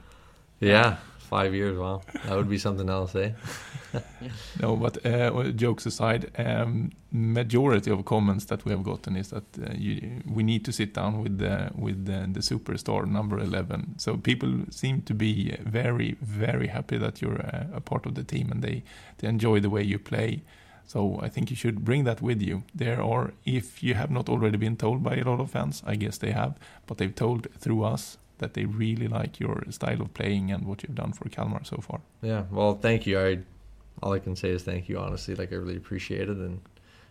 Yeah, 0.60 0.96
five 1.36 1.54
years. 1.54 1.78
Wow, 1.78 1.98
that 2.24 2.36
would 2.36 2.50
be 2.56 2.58
something 2.58 2.90
else, 2.98 3.14
eh? 3.24 3.32
No, 4.62 4.76
but 4.76 4.94
uh, 5.04 5.52
jokes 5.64 5.86
aside, 5.86 6.22
um, 6.38 6.92
majority 7.10 7.90
of 7.90 8.04
comments 8.04 8.44
that 8.46 8.64
we 8.64 8.70
have 8.70 8.82
gotten 8.82 9.16
is 9.16 9.28
that 9.30 9.44
uh, 9.58 9.72
you, 9.86 10.22
we 10.36 10.42
need 10.42 10.64
to 10.64 10.72
sit 10.72 10.94
down 10.94 11.22
with 11.22 11.38
the 11.38 11.56
with 11.74 11.98
the, 12.06 12.18
the 12.36 12.40
superstar 12.40 13.06
number 13.06 13.38
eleven. 13.38 13.80
So 13.98 14.16
people 14.16 14.52
seem 14.70 15.02
to 15.02 15.14
be 15.14 15.34
very 15.80 16.16
very 16.20 16.68
happy 16.68 16.98
that 16.98 17.20
you're 17.20 17.40
uh, 17.40 17.80
a 17.80 17.80
part 17.80 18.06
of 18.06 18.14
the 18.14 18.24
team 18.24 18.46
and 18.52 18.62
they 18.62 18.82
they 19.18 19.28
enjoy 19.28 19.60
the 19.60 19.70
way 19.70 19.82
you 19.92 19.98
play. 19.98 20.42
So 20.86 21.00
I 21.26 21.28
think 21.28 21.50
you 21.50 21.56
should 21.56 21.84
bring 21.84 22.04
that 22.04 22.20
with 22.20 22.42
you. 22.42 22.62
There 22.74 23.00
are, 23.02 23.32
if 23.44 23.82
you 23.82 23.94
have 23.94 24.10
not 24.10 24.28
already 24.28 24.58
been 24.58 24.76
told 24.76 25.02
by 25.02 25.14
a 25.16 25.24
lot 25.24 25.40
of 25.40 25.50
fans, 25.50 25.82
I 25.86 25.96
guess 25.96 26.18
they 26.18 26.32
have, 26.32 26.52
but 26.86 26.98
they've 26.98 27.14
told 27.14 27.46
through 27.58 27.84
us 27.94 28.18
that 28.42 28.54
they 28.54 28.64
really 28.64 29.06
like 29.06 29.38
your 29.38 29.62
style 29.70 30.02
of 30.02 30.12
playing 30.14 30.50
and 30.50 30.66
what 30.66 30.82
you've 30.82 30.96
done 30.96 31.12
for 31.12 31.28
Kalmar 31.28 31.64
so 31.64 31.76
far. 31.76 32.00
Yeah. 32.22 32.42
Well, 32.50 32.74
thank 32.74 33.06
you. 33.06 33.18
I 33.20 33.38
all 34.02 34.12
I 34.12 34.18
can 34.18 34.34
say 34.34 34.50
is 34.50 34.64
thank 34.64 34.88
you. 34.88 34.98
Honestly, 34.98 35.36
like 35.36 35.52
I 35.52 35.56
really 35.56 35.76
appreciate 35.76 36.28
it, 36.28 36.36
and 36.36 36.60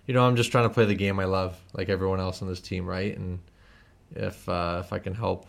you 0.06 0.14
know, 0.14 0.28
I'm 0.28 0.36
just 0.36 0.52
trying 0.52 0.66
to 0.66 0.74
play 0.74 0.86
the 0.86 0.94
game 0.94 1.20
I 1.20 1.26
love, 1.26 1.58
like 1.74 1.88
everyone 1.88 2.20
else 2.20 2.42
on 2.42 2.50
this 2.50 2.60
team, 2.60 2.86
right? 2.86 3.18
And 3.18 3.40
if 4.14 4.48
uh, 4.50 4.84
if 4.84 4.92
I 4.92 5.00
can 5.00 5.16
help 5.16 5.48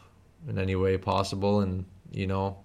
in 0.49 0.57
any 0.57 0.77
way 0.77 0.97
possible, 0.99 1.61
and 1.61 1.85
you 2.13 2.29
know, 2.29 2.59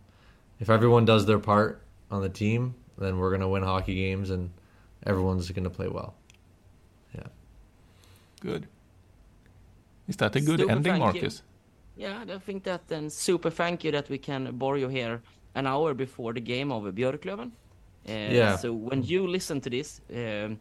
if 0.59 0.70
everyone 0.70 1.05
does 1.05 1.26
their 1.26 1.39
part 1.39 1.82
on 2.11 2.22
the 2.22 2.30
team, 2.30 2.76
then 2.99 3.18
we're 3.18 3.32
gonna 3.32 3.49
win 3.49 3.63
hockey 3.63 3.95
games, 3.95 4.30
and 4.30 4.51
everyone's 5.07 5.49
gonna 5.49 5.72
play 5.72 5.88
well. 5.88 6.13
Yeah. 7.15 7.28
Good. 8.41 8.68
Is 10.07 10.18
that 10.18 10.36
a 10.36 10.39
good 10.39 10.59
Super 10.59 10.72
ending, 10.72 10.84
thank 10.84 11.15
you. 11.15 11.22
Marcus? 11.22 11.41
Yeah, 11.97 12.23
I 12.35 12.39
think 12.39 12.63
that 12.63 12.87
then 12.87 13.09
super 13.09 13.49
thank 13.51 13.83
you 13.83 13.91
that 13.91 14.09
we 14.09 14.17
can 14.17 14.57
borrow 14.57 14.77
you 14.77 14.87
here 14.89 15.21
an 15.55 15.67
hour 15.67 15.93
before 15.93 16.33
the 16.33 16.41
game 16.41 16.71
of 16.71 16.83
Björklöven. 16.83 17.51
Uh, 18.07 18.11
Yeah. 18.33 18.57
So 18.57 18.73
when 18.73 19.03
you 19.03 19.27
listen 19.27 19.61
to 19.61 19.69
this, 19.69 20.01
um, 20.13 20.59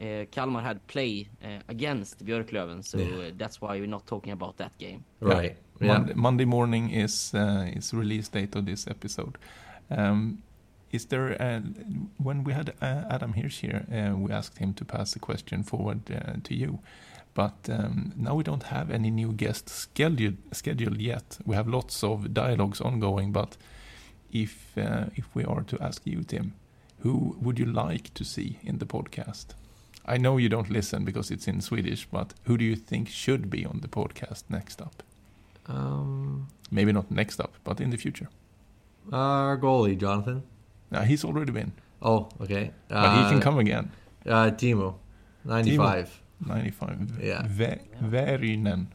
uh, 0.00 0.26
Kalmar 0.30 0.62
had 0.62 0.78
play 0.86 1.26
uh, 1.42 1.60
against 1.68 2.24
Björklöven, 2.24 2.82
so 2.84 2.98
Yeah. 2.98 3.28
uh, 3.28 3.30
that's 3.38 3.60
why 3.60 3.78
we're 3.80 3.86
not 3.90 4.06
talking 4.06 4.32
about 4.32 4.56
that 4.56 4.72
game. 4.78 5.00
Right. 5.20 5.56
Yeah. 5.80 5.92
Monday, 5.92 6.14
Monday 6.14 6.44
morning 6.44 6.90
is 6.90 7.32
uh, 7.34 7.76
is 7.76 7.92
release 7.94 8.28
date 8.28 8.58
of 8.58 8.64
this 8.64 8.86
episode. 8.86 9.38
Um, 9.90 10.42
is 10.92 11.06
there 11.06 11.36
uh, 11.40 11.60
when 12.22 12.44
we 12.44 12.52
had 12.52 12.68
uh, 12.82 13.04
Adam 13.14 13.32
Hirsch 13.32 13.60
here, 13.60 13.84
uh, 13.92 14.16
we 14.16 14.32
asked 14.32 14.58
him 14.58 14.74
to 14.74 14.84
pass 14.84 15.12
the 15.12 15.18
question 15.18 15.62
forward 15.62 16.00
uh, 16.10 16.34
to 16.44 16.54
you, 16.54 16.78
but 17.42 17.58
um, 17.78 18.12
now 18.16 18.34
we 18.38 18.42
don't 18.42 18.64
have 18.64 18.94
any 18.94 19.10
new 19.10 19.32
guests 19.32 19.72
scheduled 19.72 20.36
scheduled 20.52 21.00
yet. 21.00 21.38
We 21.46 21.56
have 21.56 21.68
lots 21.70 22.02
of 22.04 22.32
dialogues 22.34 22.80
ongoing, 22.80 23.32
but 23.32 23.56
if 24.32 24.52
uh, 24.76 25.04
if 25.20 25.26
we 25.36 25.44
are 25.44 25.62
to 25.70 25.76
ask 25.88 26.02
you, 26.12 26.22
Tim, 26.24 26.52
who 27.04 27.36
would 27.42 27.58
you 27.58 27.66
like 27.86 28.06
to 28.14 28.24
see 28.24 28.58
in 28.68 28.78
the 28.78 28.86
podcast? 28.86 29.46
I 30.14 30.18
know 30.18 30.38
you 30.38 30.48
don't 30.48 30.70
listen 30.70 31.04
because 31.04 31.34
it's 31.34 31.48
in 31.48 31.60
Swedish, 31.60 32.06
but 32.10 32.34
who 32.46 32.56
do 32.56 32.64
you 32.64 32.76
think 32.76 33.08
should 33.08 33.42
be 33.50 33.66
on 33.66 33.80
the 33.82 33.88
podcast 33.88 34.42
next 34.50 34.80
up? 34.80 35.02
Um, 35.66 36.46
Maybe 36.70 36.92
not 36.92 37.10
next 37.10 37.40
up, 37.40 37.52
but 37.64 37.80
in 37.80 37.90
the 37.90 37.96
future. 37.98 38.28
our 39.12 39.58
goalie, 39.58 39.96
Jonathan. 39.96 40.42
Uh, 40.92 41.04
he's 41.04 41.24
already 41.24 41.52
been, 41.52 41.72
Oh, 42.02 42.28
okay. 42.40 42.70
but 42.88 43.16
he 43.16 43.28
can 43.30 43.38
Uh, 43.38 43.42
come 43.42 43.58
again. 43.60 43.90
Uh, 44.26 44.50
Timo, 44.56 44.94
ninety-five. 45.44 46.08
95. 46.40 47.18
Yeah. 47.22 47.42
Ve- 47.48 47.80
Väyrynen. 48.00 48.86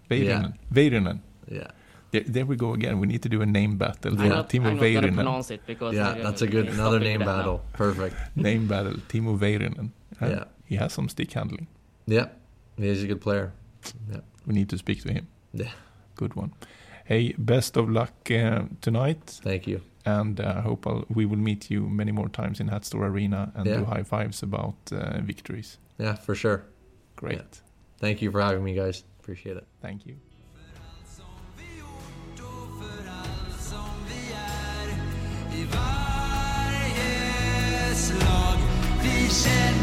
Väyrynen. 0.69 1.19
Yeah. 1.47 1.57
Yeah. 1.57 1.71
There, 2.11 2.23
there 2.27 2.45
we 2.45 2.55
go 2.55 2.73
again. 2.73 2.99
We 2.99 3.07
need 3.07 3.21
to 3.23 3.29
do 3.29 3.41
a 3.41 3.45
name 3.45 3.77
battle. 3.77 4.11
I'm 4.11 4.17
for 4.17 4.29
not, 4.29 4.49
Timo 4.49 4.67
I'm 4.69 4.77
not 4.93 5.13
pronounce 5.15 5.51
it 5.51 5.61
because 5.65 5.95
Yeah, 5.95 6.13
that's 6.23 6.41
a 6.43 6.47
good 6.47 6.67
another 6.73 6.99
name 6.99 7.19
that 7.19 7.25
now. 7.25 7.37
battle. 7.37 7.61
Perfect. 7.73 8.15
Name 8.35 8.67
battle. 8.67 8.93
Timo 9.09 9.37
Väyrynen. 9.37 9.89
Uh, 10.21 10.27
Yeah. 10.29 10.43
He 10.65 10.75
has 10.77 10.93
some 10.93 11.09
stick 11.09 11.31
handling. 11.33 11.67
Yeah, 12.07 12.27
he's 12.77 13.03
a 13.03 13.07
good 13.07 13.21
player. 13.21 13.51
Yeah, 14.11 14.21
We 14.47 14.53
need 14.53 14.69
to 14.69 14.77
speak 14.77 15.01
to 15.03 15.09
him. 15.13 15.27
yeah. 15.53 15.71
Good 16.15 16.35
one. 16.35 16.51
Hey, 17.05 17.33
best 17.37 17.77
of 17.77 17.89
luck 17.89 18.13
uh, 18.31 18.61
tonight. 18.81 19.39
Thank 19.43 19.67
you. 19.67 19.81
And 20.05 20.39
uh, 20.39 20.53
I 20.57 20.61
hope 20.61 20.87
I'll, 20.89 21.03
we 21.09 21.25
will 21.25 21.39
meet 21.39 21.69
you 21.71 21.89
many 21.89 22.11
more 22.11 22.29
times 22.29 22.59
in 22.59 22.67
Hatstore 22.67 23.07
Arena 23.07 23.51
and 23.55 23.65
Yeah. 23.65 23.77
do 23.79 23.85
high 23.85 24.03
fives 24.03 24.43
about 24.43 24.75
uh, 24.91 25.19
victories. 25.27 25.79
Yeah, 25.99 26.15
for 26.15 26.35
sure. 26.35 26.61
Great. 27.15 27.61
Thank 27.99 28.21
you 28.21 28.31
for 28.31 28.41
having 28.41 28.63
me, 28.63 28.73
guys. 28.73 29.03
Appreciate 29.19 29.57
it. 29.57 29.67
Thank 29.81 30.05
you. 30.05 30.17
som 39.33 39.82